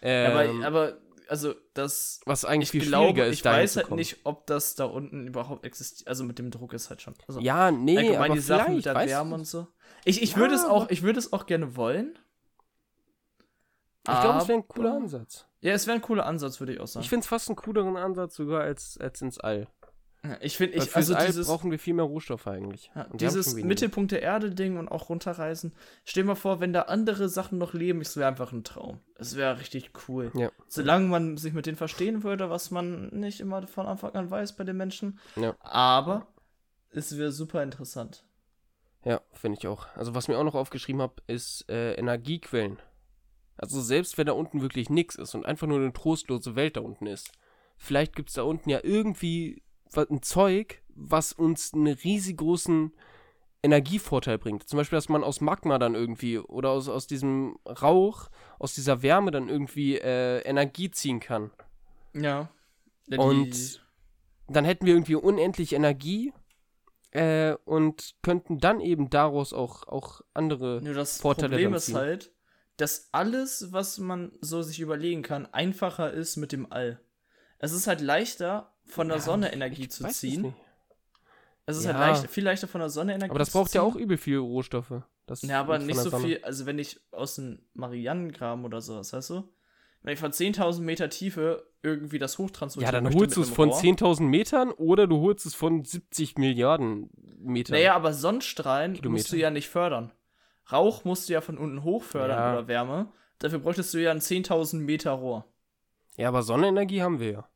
Ähm, 0.03 0.61
aber, 0.61 0.67
aber, 0.67 0.99
also, 1.29 1.55
das. 1.75 2.21
was 2.27 2.45
eigentlich 2.45 2.69
Ich 2.69 2.83
viel 2.83 2.89
glaube, 2.91 3.13
schwieriger 3.13 3.27
ist, 3.27 3.39
ich 3.39 3.45
weiß 3.45 3.77
halt 3.77 3.91
nicht, 3.93 4.19
ob 4.25 4.47
das 4.47 4.75
da 4.75 4.85
unten 4.85 5.27
überhaupt 5.29 5.65
existiert. 5.65 6.09
Also 6.09 6.25
mit 6.25 6.39
dem 6.39 6.51
Druck 6.51 6.73
ist 6.75 6.91
halt 6.91 7.01
schon. 7.01 7.15
Also 7.27 7.41
Ja, 7.41 7.71
nee, 7.71 7.97
allgemein 7.97 8.25
aber 8.25 8.35
die 8.35 8.41
Sachen 8.41 8.77
mit 8.77 8.85
der 8.85 8.95
Wärme 8.95 9.35
und 9.37 9.47
so. 9.47 9.69
Ich, 10.05 10.23
ich 10.23 10.33
Ja, 10.33 10.37
würde 10.39 10.55
es 10.55 10.65
auch, 10.65 10.91
ich 10.91 11.03
würde 11.03 11.19
es 11.19 11.33
auch 11.33 11.47
gerne 11.47 11.77
wollen. 11.77 12.19
Ich 14.03 14.21
glaube, 14.21 14.39
es 14.39 14.49
wäre 14.49 14.59
ein 14.59 14.69
cooler 14.69 14.95
Ansatz. 14.95 15.47
Ja, 15.61 15.73
es 15.73 15.87
wäre 15.87 15.97
ein 15.97 16.03
cooler 16.03 16.27
Ansatz, 16.27 16.61
würde 16.61 16.73
ich 16.73 16.81
auch 16.81 16.87
sagen. 16.87 17.05
Ich 17.05 17.11
finde 17.11 17.25
es 17.25 17.29
fast 17.29 17.49
einen 17.49 17.57
cooleren 17.57 17.97
Ansatz 17.97 18.37
sogar 18.37 18.63
als, 18.63 18.99
als 18.99 19.21
ins 19.21 19.39
All. 19.39 19.67
Ja, 20.23 20.37
ich 20.41 20.57
finde, 20.59 20.77
ich, 20.77 20.95
also 20.95 21.15
All 21.15 21.27
dieses, 21.27 21.47
brauchen 21.47 21.71
wir 21.71 21.79
viel 21.79 21.95
mehr 21.95 22.05
Rohstoffe 22.05 22.47
eigentlich. 22.47 22.91
Ja, 22.95 23.07
dieses. 23.15 23.55
Mittelpunkt 23.55 24.13
der 24.13 24.21
Erde-Ding 24.21 24.77
und 24.77 24.89
auch 24.89 25.09
runterreisen. 25.09 25.73
Stell 26.05 26.25
dir 26.25 26.29
mal 26.29 26.35
vor, 26.35 26.61
wenn 26.61 26.75
da 26.75 26.83
andere 26.83 27.31
Sachen 27.31 27.57
noch 27.57 27.73
leben, 27.73 28.03
es 28.03 28.17
wäre 28.17 28.29
einfach 28.29 28.53
ein 28.53 28.63
Traum. 28.63 29.01
Es 29.15 29.37
wäre 29.37 29.59
richtig 29.59 29.93
cool. 30.09 30.31
Ja. 30.35 30.51
Solange 30.69 31.07
man 31.09 31.39
sich 31.39 31.55
mit 31.55 31.65
denen 31.65 31.79
verstehen 31.79 32.23
würde, 32.23 32.51
was 32.51 32.71
man 32.71 33.09
nicht 33.09 33.41
immer 33.41 33.67
von 33.67 33.87
Anfang 33.87 34.15
an 34.15 34.31
weiß 34.31 34.57
bei 34.57 34.65
den 34.65 34.77
Menschen. 34.77 35.19
Ja. 35.37 35.55
Aber 35.61 36.27
es 36.91 37.17
wäre 37.17 37.33
super 37.33 37.63
interessant. 37.63 38.25
Ja, 39.05 39.23
finde 39.33 39.59
ich 39.59 39.67
auch. 39.67 39.87
Also 39.97 40.15
was 40.15 40.29
mir 40.29 40.39
auch 40.39 40.45
noch 40.45 40.55
aufgeschrieben 40.55 41.01
habe, 41.01 41.15
ist 41.27 41.65
äh, 41.71 41.95
Energiequellen. 41.95 42.79
Also 43.61 43.83
selbst 43.83 44.17
wenn 44.17 44.27
da 44.27 44.33
unten 44.33 44.63
wirklich 44.63 44.89
nichts 44.89 45.17
ist 45.17 45.35
und 45.35 45.45
einfach 45.45 45.67
nur 45.67 45.79
eine 45.79 45.93
trostlose 45.93 46.57
Welt 46.57 46.79
da 46.79 46.81
unten 46.81 47.07
ist, 47.07 47.31
vielleicht 47.77 48.17
gibt 48.17 48.31
es 48.31 48.37
da 48.37 48.43
unten 48.43 48.71
ja 48.71 48.81
irgendwie 48.83 49.63
ein 49.95 50.23
Zeug, 50.23 50.83
was 50.89 51.35
uns 51.35 51.75
einen 51.75 51.89
riesig 51.89 52.39
großen 52.39 52.95
Energievorteil 53.63 54.39
bringt. 54.39 54.67
Zum 54.67 54.79
Beispiel, 54.79 54.97
dass 54.97 55.11
man 55.11 55.23
aus 55.23 55.43
Magma 55.43 55.79
dann 55.79 55.95
irgendwie 55.95 56.39
oder 56.39 56.71
aus, 56.71 56.89
aus 56.89 57.07
diesem 57.07 57.59
Rauch, 57.67 58.31
aus 58.59 58.75
dieser 58.75 59.03
Wärme 59.03 59.31
dann 59.31 59.51
irgendwie 59.51 59.99
äh, 59.99 60.39
Energie 60.41 60.91
ziehen 60.91 61.21
kann. 61.21 61.51
Ja. 62.15 62.49
ja 63.09 63.19
und 63.19 63.83
dann 64.49 64.65
hätten 64.65 64.87
wir 64.87 64.95
irgendwie 64.95 65.17
unendlich 65.17 65.75
Energie 65.75 66.33
äh, 67.11 67.57
und 67.67 68.15
könnten 68.23 68.59
dann 68.59 68.81
eben 68.81 69.11
daraus 69.11 69.53
auch, 69.53 69.87
auch 69.87 70.23
andere 70.33 70.81
Nur 70.83 70.95
das 70.95 71.21
Vorteile 71.21 71.51
Problem 71.51 71.75
ist 71.75 71.93
halt, 71.93 72.33
dass 72.81 73.09
alles, 73.13 73.73
was 73.73 73.99
man 73.99 74.33
so 74.41 74.63
sich 74.63 74.81
überlegen 74.81 75.23
kann, 75.23 75.47
einfacher 75.53 76.13
ist 76.13 76.37
mit 76.37 76.53
dem 76.53 76.71
All. 76.73 77.01
Es 77.59 77.73
ist 77.73 77.87
halt 77.87 78.01
leichter, 78.01 78.73
von 78.87 79.09
der 79.09 79.19
ja, 79.19 79.23
Sonne 79.23 79.53
Energie 79.53 79.89
zu 79.89 80.09
ziehen. 80.09 80.55
Es 81.67 81.77
ist 81.77 81.87
halt 81.87 81.97
ja. 81.97 82.07
halt 82.07 82.17
leicht, 82.23 82.31
viel 82.31 82.45
leichter 82.45 82.69
von 82.69 82.81
der 82.81 82.89
Sonne 82.89 83.15
Energie 83.15 83.31
Aber 83.31 83.39
das 83.39 83.51
braucht 83.51 83.75
ja 83.75 83.83
auch 83.83 83.97
übel 83.97 84.17
viel 84.17 84.39
Rohstoffe. 84.39 85.03
Das 85.27 85.43
ja, 85.43 85.61
aber 85.61 85.79
nicht 85.79 85.99
so 86.01 86.11
viel, 86.19 86.43
also 86.43 86.67
wenn 86.67 86.79
ich 86.79 87.01
aus 87.13 87.37
dem 87.37 87.61
Marianengraben 87.75 88.65
oder 88.65 88.81
sowas, 88.81 89.13
weißt 89.13 89.31
du? 89.31 89.45
Wenn 90.03 90.15
ich 90.15 90.19
von 90.19 90.33
10.000 90.33 90.81
Meter 90.81 91.11
Tiefe 91.11 91.71
irgendwie 91.83 92.19
das 92.19 92.39
hochtransportiere. 92.39 92.95
Ja, 92.95 93.01
dann 93.01 93.15
holst 93.15 93.37
du 93.37 93.43
es 93.43 93.51
von 93.51 93.71
10.000 93.71 94.23
Metern 94.23 94.71
oder 94.71 95.07
du 95.07 95.21
holst 95.21 95.45
es 95.45 95.55
von 95.55 95.85
70 95.85 96.39
Milliarden 96.39 97.11
Metern. 97.39 97.75
Naja, 97.75 97.95
aber 97.95 98.15
Sonnenstrahlen 98.15 98.95
Kilometer. 98.95 99.11
musst 99.11 99.33
du 99.33 99.37
ja 99.37 99.51
nicht 99.51 99.69
fördern. 99.69 100.11
Rauch 100.73 101.05
musst 101.05 101.29
du 101.29 101.33
ja 101.33 101.41
von 101.41 101.59
unten 101.59 101.83
hoch 101.83 102.03
fördern 102.03 102.39
ja. 102.39 102.53
oder 102.53 102.69
Wärme. 102.69 103.13
Dafür 103.39 103.59
bräuchtest 103.59 103.95
du 103.95 103.99
ja 103.99 104.11
ein 104.11 104.21
10.000 104.21 104.77
Meter 104.77 105.13
Rohr. 105.13 105.45
Ja, 106.17 106.29
aber 106.29 106.43
Sonnenenergie 106.43 107.03
haben 107.03 107.21
wir 107.21 107.31
ja. 107.31 107.49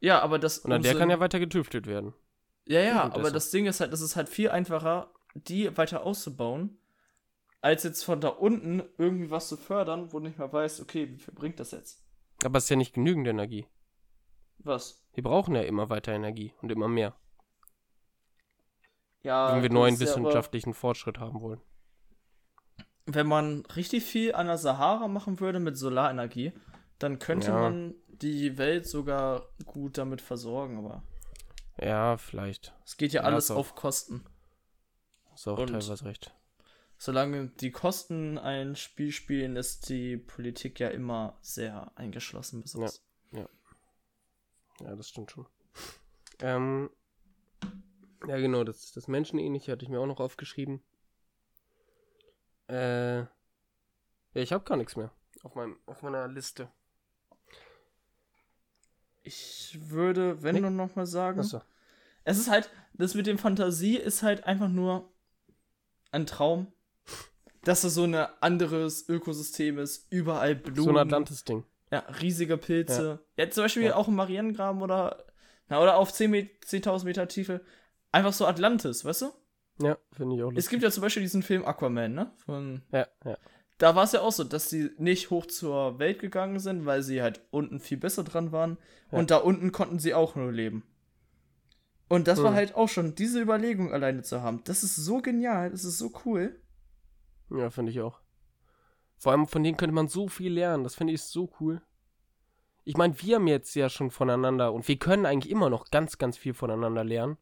Ja, 0.00 0.20
aber 0.20 0.38
das. 0.38 0.58
Und 0.58 0.72
an 0.72 0.82
der 0.82 0.94
kann 0.94 1.10
ja 1.10 1.20
weiter 1.20 1.40
getüftet 1.40 1.86
werden. 1.86 2.12
Ja, 2.66 2.80
ja, 2.80 3.02
aber 3.04 3.30
das 3.30 3.50
Ding 3.50 3.66
ist 3.66 3.80
halt, 3.80 3.92
das 3.92 4.00
ist 4.00 4.16
halt 4.16 4.28
viel 4.28 4.50
einfacher, 4.50 5.10
die 5.34 5.76
weiter 5.76 6.04
auszubauen, 6.04 6.78
als 7.60 7.84
jetzt 7.84 8.02
von 8.02 8.20
da 8.20 8.28
unten 8.28 8.82
irgendwie 8.98 9.30
was 9.30 9.48
zu 9.48 9.56
fördern, 9.56 10.12
wo 10.12 10.18
du 10.18 10.26
nicht 10.26 10.38
mal 10.38 10.52
weißt, 10.52 10.80
okay, 10.80 11.08
wie 11.10 11.18
viel 11.18 11.34
bringt 11.34 11.60
das 11.60 11.70
jetzt? 11.70 12.02
Aber 12.44 12.58
es 12.58 12.64
ist 12.64 12.70
ja 12.70 12.76
nicht 12.76 12.94
genügend 12.94 13.28
Energie. 13.28 13.66
Was? 14.58 15.02
Wir 15.14 15.22
brauchen 15.22 15.54
ja 15.54 15.62
immer 15.62 15.88
weiter 15.90 16.12
Energie 16.12 16.52
und 16.60 16.72
immer 16.72 16.88
mehr. 16.88 17.14
Ja. 19.22 19.54
Wenn 19.54 19.62
wir 19.62 19.70
neuen 19.70 19.98
wissenschaftlichen 19.98 20.70
ja 20.70 20.74
Fortschritt 20.74 21.18
haben 21.18 21.40
wollen. 21.40 21.60
Wenn 23.06 23.26
man 23.26 23.64
richtig 23.76 24.04
viel 24.04 24.34
an 24.34 24.46
der 24.46 24.58
Sahara 24.58 25.08
machen 25.08 25.38
würde 25.40 25.60
mit 25.60 25.76
Solarenergie, 25.76 26.52
dann 26.98 27.18
könnte 27.18 27.48
ja. 27.48 27.60
man 27.60 27.94
die 28.08 28.58
Welt 28.58 28.86
sogar 28.86 29.48
gut 29.64 29.98
damit 29.98 30.20
versorgen, 30.20 30.78
aber. 30.78 31.02
Ja, 31.80 32.16
vielleicht. 32.16 32.74
Es 32.84 32.96
geht 32.96 33.12
ja, 33.12 33.22
ja 33.22 33.26
alles 33.28 33.50
auf 33.50 33.74
Kosten. 33.74 34.24
Ist 35.34 35.46
auch 35.46 35.58
Und 35.58 35.68
teilweise 35.68 36.04
recht. 36.04 36.34
Solange 36.98 37.48
die 37.48 37.70
Kosten 37.70 38.38
ein 38.38 38.74
Spiel 38.74 39.12
spielen, 39.12 39.56
ist 39.56 39.90
die 39.90 40.16
Politik 40.16 40.80
ja 40.80 40.88
immer 40.88 41.36
sehr 41.42 41.92
eingeschlossen 41.94 42.62
bis 42.62 42.72
ja, 42.72 42.88
ja. 43.32 43.48
Ja, 44.80 44.96
das 44.96 45.10
stimmt 45.10 45.30
schon. 45.30 45.46
Ähm, 46.40 46.90
ja, 48.26 48.38
genau, 48.38 48.64
das, 48.64 48.92
das 48.92 49.08
Menschenähnliche 49.08 49.72
hatte 49.72 49.84
ich 49.84 49.90
mir 49.90 50.00
auch 50.00 50.06
noch 50.06 50.20
aufgeschrieben. 50.20 50.82
Äh, 52.68 53.18
ja, 53.20 53.28
ich 54.34 54.52
habe 54.52 54.64
gar 54.64 54.76
nichts 54.76 54.96
mehr 54.96 55.10
auf, 55.46 55.54
meinem, 55.54 55.78
auf 55.86 56.02
meiner 56.02 56.28
Liste. 56.28 56.68
Ich 59.22 59.78
würde, 59.88 60.42
wenn 60.42 60.56
nee. 60.56 60.60
du 60.60 60.70
noch 60.70 60.94
mal 60.96 61.06
sagen. 61.06 61.40
Achso. 61.40 61.62
Es 62.24 62.38
ist 62.38 62.50
halt, 62.50 62.70
das 62.94 63.14
mit 63.14 63.26
dem 63.26 63.38
Fantasie 63.38 63.96
ist 63.96 64.22
halt 64.22 64.44
einfach 64.44 64.68
nur 64.68 65.12
ein 66.10 66.26
Traum. 66.26 66.72
Dass 67.62 67.82
es 67.82 67.94
so 67.94 68.04
ein 68.04 68.14
anderes 68.14 69.08
Ökosystem 69.08 69.78
ist, 69.78 70.06
überall 70.10 70.54
Blumen. 70.54 70.84
So 70.84 70.90
ein 70.90 70.98
Atlantis-Ding. 70.98 71.64
Ja, 71.90 72.00
riesige 72.20 72.58
Pilze. 72.58 73.20
Ja, 73.36 73.44
ja 73.44 73.50
zum 73.50 73.64
Beispiel 73.64 73.82
ja. 73.84 73.96
auch 73.96 74.06
im 74.06 74.14
Mariengraben 74.14 74.82
oder, 74.82 75.24
na, 75.68 75.80
oder 75.80 75.96
auf 75.96 76.12
10.000 76.12 76.48
10 76.64 77.04
Meter 77.04 77.26
Tiefe. 77.26 77.64
Einfach 78.12 78.32
so 78.32 78.46
Atlantis, 78.46 79.04
weißt 79.04 79.22
du? 79.22 79.32
Ja, 79.78 79.98
finde 80.12 80.36
ich 80.36 80.42
auch 80.42 80.46
lustig. 80.46 80.64
Es 80.64 80.70
gibt 80.70 80.82
ja 80.82 80.90
zum 80.90 81.02
Beispiel 81.02 81.22
diesen 81.22 81.42
Film 81.42 81.64
Aquaman, 81.64 82.14
ne? 82.14 82.32
Von, 82.44 82.82
ja, 82.92 83.06
ja 83.24 83.36
da 83.78 83.94
war 83.94 84.04
es 84.04 84.12
ja 84.12 84.22
auch 84.22 84.32
so, 84.32 84.44
dass 84.44 84.70
sie 84.70 84.90
nicht 84.98 85.30
hoch 85.30 85.46
zur 85.46 85.98
Welt 85.98 86.18
gegangen 86.18 86.58
sind, 86.58 86.86
weil 86.86 87.02
sie 87.02 87.22
halt 87.22 87.42
unten 87.50 87.78
viel 87.78 87.98
besser 87.98 88.24
dran 88.24 88.52
waren. 88.52 88.78
Ja. 89.12 89.18
Und 89.18 89.30
da 89.30 89.36
unten 89.36 89.72
konnten 89.72 89.98
sie 89.98 90.14
auch 90.14 90.34
nur 90.34 90.50
leben. 90.50 90.84
Und 92.08 92.28
das 92.28 92.38
hm. 92.38 92.44
war 92.44 92.54
halt 92.54 92.74
auch 92.74 92.88
schon, 92.88 93.14
diese 93.14 93.40
Überlegung 93.40 93.92
alleine 93.92 94.22
zu 94.22 94.40
haben. 94.40 94.62
Das 94.64 94.82
ist 94.82 94.96
so 94.96 95.20
genial, 95.20 95.70
das 95.70 95.84
ist 95.84 95.98
so 95.98 96.12
cool. 96.24 96.60
Ja, 97.50 97.70
finde 97.70 97.92
ich 97.92 98.00
auch. 98.00 98.20
Vor 99.18 99.32
allem 99.32 99.46
von 99.46 99.62
denen 99.62 99.76
könnte 99.76 99.94
man 99.94 100.08
so 100.08 100.28
viel 100.28 100.52
lernen. 100.52 100.84
Das 100.84 100.94
finde 100.94 101.12
ich 101.12 101.22
so 101.22 101.50
cool. 101.60 101.82
Ich 102.84 102.96
meine, 102.96 103.20
wir 103.20 103.36
haben 103.36 103.48
jetzt 103.48 103.74
ja 103.74 103.88
schon 103.88 104.10
voneinander 104.10 104.72
und 104.72 104.86
wir 104.86 104.96
können 104.98 105.26
eigentlich 105.26 105.50
immer 105.50 105.68
noch 105.68 105.90
ganz, 105.90 106.18
ganz 106.18 106.36
viel 106.36 106.54
voneinander 106.54 107.02
lernen. 107.02 107.36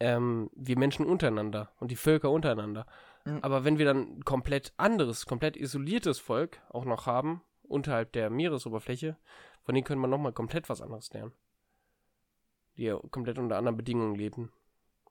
Ähm, 0.00 0.50
wir 0.54 0.78
Menschen 0.78 1.06
untereinander 1.06 1.70
und 1.78 1.90
die 1.90 1.96
Völker 1.96 2.30
untereinander. 2.30 2.86
Mhm. 3.24 3.38
Aber 3.42 3.64
wenn 3.64 3.78
wir 3.78 3.84
dann 3.84 4.24
komplett 4.24 4.72
anderes, 4.76 5.26
komplett 5.26 5.56
isoliertes 5.56 6.18
Volk 6.18 6.60
auch 6.70 6.84
noch 6.84 7.06
haben, 7.06 7.42
unterhalb 7.62 8.12
der 8.12 8.30
Meeresoberfläche, 8.30 9.16
von 9.62 9.74
denen 9.74 9.84
können 9.84 10.00
wir 10.00 10.08
nochmal 10.08 10.32
komplett 10.32 10.68
was 10.68 10.80
anderes 10.80 11.12
lernen. 11.12 11.32
Die 12.76 12.84
ja 12.84 12.98
komplett 13.10 13.38
unter 13.38 13.56
anderen 13.56 13.76
Bedingungen 13.76 14.16
leben. 14.16 14.52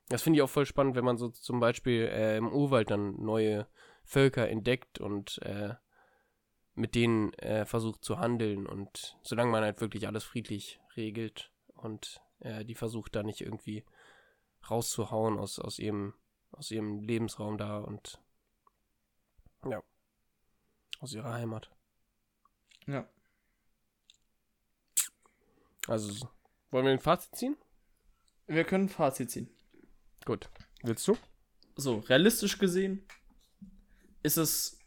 Das 0.09 0.21
finde 0.21 0.37
ich 0.37 0.43
auch 0.43 0.49
voll 0.49 0.65
spannend, 0.65 0.95
wenn 0.95 1.05
man 1.05 1.17
so 1.17 1.29
zum 1.29 1.59
Beispiel 1.59 2.09
äh, 2.11 2.37
im 2.37 2.51
Urwald 2.51 2.91
dann 2.91 3.15
neue 3.23 3.67
Völker 4.03 4.49
entdeckt 4.49 4.99
und 4.99 5.41
äh, 5.43 5.75
mit 6.75 6.95
denen 6.95 7.33
äh, 7.35 7.65
versucht 7.65 8.03
zu 8.03 8.19
handeln 8.19 8.67
und 8.67 9.17
solange 9.23 9.51
man 9.51 9.63
halt 9.63 9.79
wirklich 9.79 10.07
alles 10.07 10.23
friedlich 10.23 10.79
regelt 10.97 11.51
und 11.75 12.21
äh, 12.39 12.65
die 12.65 12.75
versucht 12.75 13.15
da 13.15 13.23
nicht 13.23 13.41
irgendwie 13.41 13.85
rauszuhauen 14.69 15.37
aus, 15.37 15.59
aus 15.59 15.79
ihrem 15.79 16.13
aus 16.53 16.71
ihrem 16.71 17.01
Lebensraum 17.01 17.57
da 17.57 17.79
und 17.79 18.19
ja, 19.65 19.81
aus 20.99 21.13
ihrer 21.13 21.33
Heimat. 21.33 21.71
Ja. 22.85 23.07
Also, 25.87 26.29
wollen 26.71 26.85
wir 26.85 26.91
ein 26.91 26.99
Fazit 26.99 27.35
ziehen? 27.35 27.57
Wir 28.47 28.63
können 28.63 28.85
ein 28.85 28.89
Fazit 28.89 29.31
ziehen. 29.31 29.49
Gut. 30.25 30.49
Willst 30.81 31.07
du? 31.07 31.17
So, 31.75 31.99
realistisch 31.99 32.59
gesehen 32.59 33.05
ist 34.21 34.37
es 34.37 34.79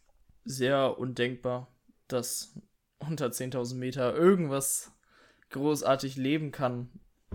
sehr 0.44 0.98
undenkbar, 0.98 1.74
dass 2.08 2.58
unter 2.98 3.26
10.000 3.26 3.74
Meter 3.74 4.14
irgendwas 4.14 4.92
großartig 5.50 6.16
leben 6.16 6.52
kann, 6.52 6.90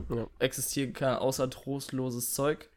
ja. 0.09 0.27
Existieren 0.41 0.93
kann, 0.93 1.17
außer 1.17 1.49
trostloses 1.49 2.33
Zeug. 2.33 2.69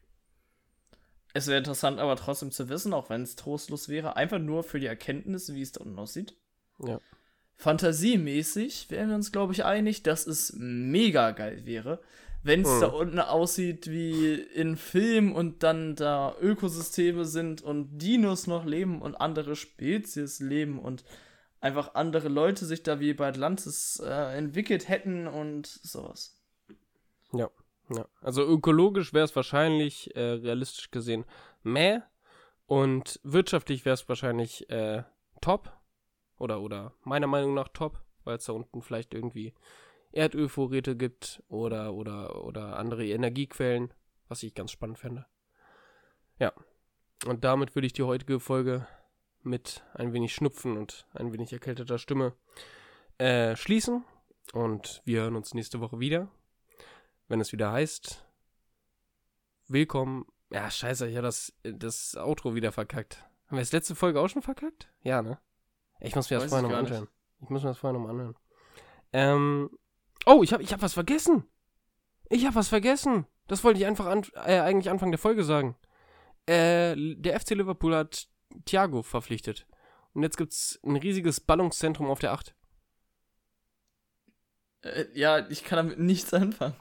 Es 1.33 1.47
wäre 1.47 1.57
interessant, 1.57 1.99
aber 1.99 2.15
trotzdem 2.15 2.51
zu 2.51 2.69
wissen, 2.69 2.93
auch 2.93 3.09
wenn 3.09 3.21
es 3.21 3.35
trostlos 3.35 3.89
wäre, 3.89 4.15
einfach 4.15 4.39
nur 4.39 4.63
für 4.63 4.79
die 4.79 4.85
Erkenntnis, 4.85 5.53
wie 5.53 5.61
es 5.61 5.73
da 5.73 5.83
unten 5.83 5.99
aussieht. 5.99 6.35
Ja. 6.79 6.99
Fantasiemäßig 7.57 8.89
wären 8.89 9.09
wir 9.09 9.15
uns, 9.15 9.31
glaube 9.31 9.53
ich, 9.53 9.65
einig, 9.65 10.03
dass 10.03 10.27
es 10.27 10.53
mega 10.57 11.31
geil 11.31 11.65
wäre, 11.65 12.01
wenn 12.43 12.61
es 12.61 12.69
mhm. 12.69 12.81
da 12.81 12.87
unten 12.87 13.19
aussieht 13.19 13.89
wie 13.89 14.35
in 14.35 14.77
Film 14.77 15.33
und 15.33 15.63
dann 15.63 15.95
da 15.95 16.35
Ökosysteme 16.39 17.25
sind 17.25 17.61
und 17.61 17.97
Dinos 17.97 18.47
noch 18.47 18.65
leben 18.65 19.01
und 19.01 19.15
andere 19.15 19.55
Spezies 19.55 20.39
leben 20.39 20.79
und 20.79 21.03
einfach 21.59 21.95
andere 21.95 22.29
Leute 22.29 22.65
sich 22.65 22.83
da 22.83 22.99
wie 22.99 23.13
bei 23.13 23.27
Atlantis 23.27 24.01
äh, 24.05 24.37
entwickelt 24.37 24.87
hätten 24.87 25.27
und 25.27 25.65
sowas. 25.65 26.34
Ja. 27.37 27.49
Ja, 27.89 28.07
also 28.21 28.43
ökologisch 28.43 29.13
wäre 29.13 29.25
es 29.25 29.35
wahrscheinlich 29.35 30.15
äh, 30.15 30.19
realistisch 30.19 30.89
gesehen 30.89 31.23
meh 31.61 31.99
und 32.65 33.19
wirtschaftlich 33.23 33.85
wäre 33.85 33.93
es 33.93 34.09
wahrscheinlich 34.09 34.67
äh, 34.71 35.03
top 35.39 35.71
oder 36.37 36.61
oder 36.61 36.93
meiner 37.03 37.27
Meinung 37.27 37.53
nach 37.53 37.67
top, 37.69 38.01
weil 38.23 38.37
es 38.37 38.45
da 38.45 38.53
unten 38.53 38.81
vielleicht 38.81 39.13
irgendwie 39.13 39.53
Erdölvorräte 40.13 40.95
gibt 40.95 41.43
oder 41.47 41.93
oder 41.93 42.43
oder 42.43 42.77
andere 42.79 43.05
Energiequellen, 43.05 43.93
was 44.29 44.41
ich 44.41 44.55
ganz 44.55 44.71
spannend 44.71 44.97
fände. 44.97 45.27
Ja. 46.39 46.53
Und 47.27 47.43
damit 47.43 47.75
würde 47.75 47.85
ich 47.85 47.93
die 47.93 48.03
heutige 48.03 48.39
Folge 48.39 48.87
mit 49.41 49.83
ein 49.93 50.11
wenig 50.11 50.33
Schnupfen 50.33 50.75
und 50.75 51.05
ein 51.13 51.31
wenig 51.33 51.53
erkälteter 51.53 51.97
Stimme 51.99 52.33
äh, 53.19 53.55
schließen. 53.55 54.03
Und 54.53 55.01
wir 55.05 55.21
hören 55.21 55.35
uns 55.35 55.53
nächste 55.53 55.79
Woche 55.79 55.99
wieder 55.99 56.29
wenn 57.27 57.39
es 57.39 57.51
wieder 57.51 57.71
heißt, 57.71 58.25
willkommen. 59.67 60.25
Ja, 60.51 60.69
scheiße, 60.69 61.07
ich 61.07 61.15
habe 61.15 61.27
das, 61.27 61.53
das 61.63 62.15
Outro 62.15 62.55
wieder 62.55 62.71
verkackt. 62.71 63.23
Haben 63.47 63.57
wir 63.57 63.61
das 63.61 63.71
letzte 63.71 63.95
Folge 63.95 64.19
auch 64.19 64.27
schon 64.27 64.41
verkackt? 64.41 64.89
Ja, 65.01 65.21
ne? 65.21 65.39
Ich 65.99 66.15
muss 66.15 66.29
mir 66.29 66.39
das 66.39 66.49
vorher 66.49 66.67
noch 66.67 66.75
anschauen. 66.75 67.07
Ich 67.41 67.49
muss 67.49 67.63
mir 67.63 67.69
das 67.69 67.77
vorher 67.77 67.97
nochmal 67.97 68.13
anhören. 68.13 68.35
Ähm, 69.13 69.69
oh, 70.25 70.43
ich 70.43 70.53
habe 70.53 70.63
ich 70.63 70.73
hab 70.73 70.81
was 70.81 70.93
vergessen. 70.93 71.45
Ich 72.29 72.45
habe 72.45 72.55
was 72.55 72.67
vergessen. 72.67 73.25
Das 73.47 73.63
wollte 73.63 73.79
ich 73.79 73.85
einfach 73.85 74.07
an, 74.07 74.25
äh, 74.45 74.59
eigentlich 74.59 74.89
Anfang 74.89 75.11
der 75.11 75.19
Folge 75.19 75.43
sagen. 75.43 75.75
Äh, 76.47 76.95
der 77.15 77.39
FC 77.39 77.51
Liverpool 77.51 77.95
hat 77.95 78.27
Thiago 78.65 79.03
verpflichtet. 79.03 79.67
Und 80.13 80.23
jetzt 80.23 80.37
gibt's 80.37 80.79
ein 80.83 80.95
riesiges 80.95 81.39
Ballungszentrum 81.39 82.07
auf 82.07 82.19
der 82.19 82.33
8. 82.33 82.55
Äh, 84.81 85.05
ja, 85.13 85.47
ich 85.49 85.63
kann 85.63 85.77
damit 85.77 85.99
nichts 85.99 86.33
anfangen. 86.33 86.75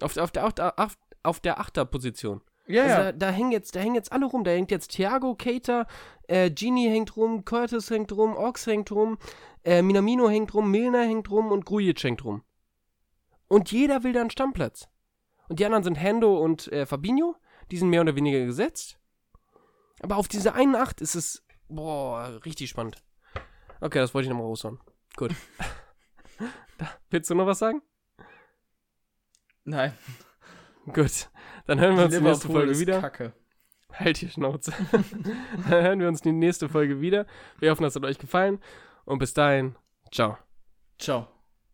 Auf, 0.00 0.16
auf 0.16 0.30
der, 0.30 0.46
auf, 0.46 0.52
auf, 0.76 0.98
auf 1.22 1.40
der 1.40 1.60
Achterposition. 1.60 2.42
Ja, 2.66 2.84
Also 2.84 2.96
da, 2.96 3.12
da, 3.12 3.30
hängen 3.30 3.52
jetzt, 3.52 3.76
da 3.76 3.80
hängen 3.80 3.94
jetzt 3.94 4.12
alle 4.12 4.26
rum. 4.26 4.44
Da 4.44 4.50
hängt 4.50 4.70
jetzt 4.70 4.92
Thiago, 4.92 5.34
Cater, 5.34 5.86
äh, 6.28 6.50
Genie 6.50 6.88
hängt 6.88 7.16
rum, 7.16 7.44
Curtis 7.44 7.90
hängt 7.90 8.12
rum, 8.12 8.36
Ox 8.36 8.66
hängt 8.66 8.90
rum, 8.90 9.18
äh, 9.64 9.82
Minamino 9.82 10.28
hängt 10.28 10.54
rum, 10.54 10.70
Milner 10.70 11.02
hängt 11.02 11.30
rum 11.30 11.52
und 11.52 11.66
Grujic 11.66 12.02
hängt 12.02 12.24
rum. 12.24 12.42
Und 13.48 13.70
jeder 13.70 14.02
will 14.02 14.12
da 14.12 14.20
einen 14.22 14.30
Stammplatz. 14.30 14.88
Und 15.48 15.60
die 15.60 15.66
anderen 15.66 15.84
sind 15.84 15.96
Hendo 15.96 16.38
und 16.38 16.72
äh, 16.72 16.86
Fabinho. 16.86 17.36
Die 17.70 17.76
sind 17.76 17.90
mehr 17.90 18.00
oder 18.00 18.16
weniger 18.16 18.44
gesetzt. 18.44 18.98
Aber 20.00 20.16
auf 20.16 20.28
diese 20.28 20.54
einen 20.54 20.74
Acht 20.74 21.00
ist 21.00 21.14
es, 21.14 21.42
boah, 21.68 22.40
richtig 22.44 22.70
spannend. 22.70 23.02
Okay, 23.80 23.98
das 23.98 24.14
wollte 24.14 24.24
ich 24.26 24.30
nochmal 24.30 24.46
raushauen. 24.46 24.80
Gut. 25.16 25.34
da, 26.78 26.90
willst 27.10 27.30
du 27.30 27.34
noch 27.34 27.46
was 27.46 27.58
sagen? 27.58 27.82
Nein. 29.64 29.92
Gut. 30.92 31.30
Dann 31.66 31.80
hören 31.80 31.96
wir 31.96 32.04
uns 32.04 32.14
die 32.14 32.20
nächste 32.20 32.48
Folge 32.48 32.78
wieder. 32.78 33.00
Kacke. 33.00 33.32
Halt 33.92 34.20
die 34.20 34.28
Schnauze. 34.28 34.72
Dann 34.92 35.82
hören 35.82 36.00
wir 36.00 36.08
uns 36.08 36.20
die 36.20 36.32
nächste 36.32 36.68
Folge 36.68 37.00
wieder. 37.00 37.26
Wir 37.60 37.70
hoffen, 37.70 37.84
es 37.84 37.94
hat 37.94 38.04
euch 38.04 38.18
gefallen. 38.18 38.58
Und 39.04 39.18
bis 39.18 39.34
dahin, 39.34 39.76
ciao. 40.10 40.36
Ciao. 40.98 41.33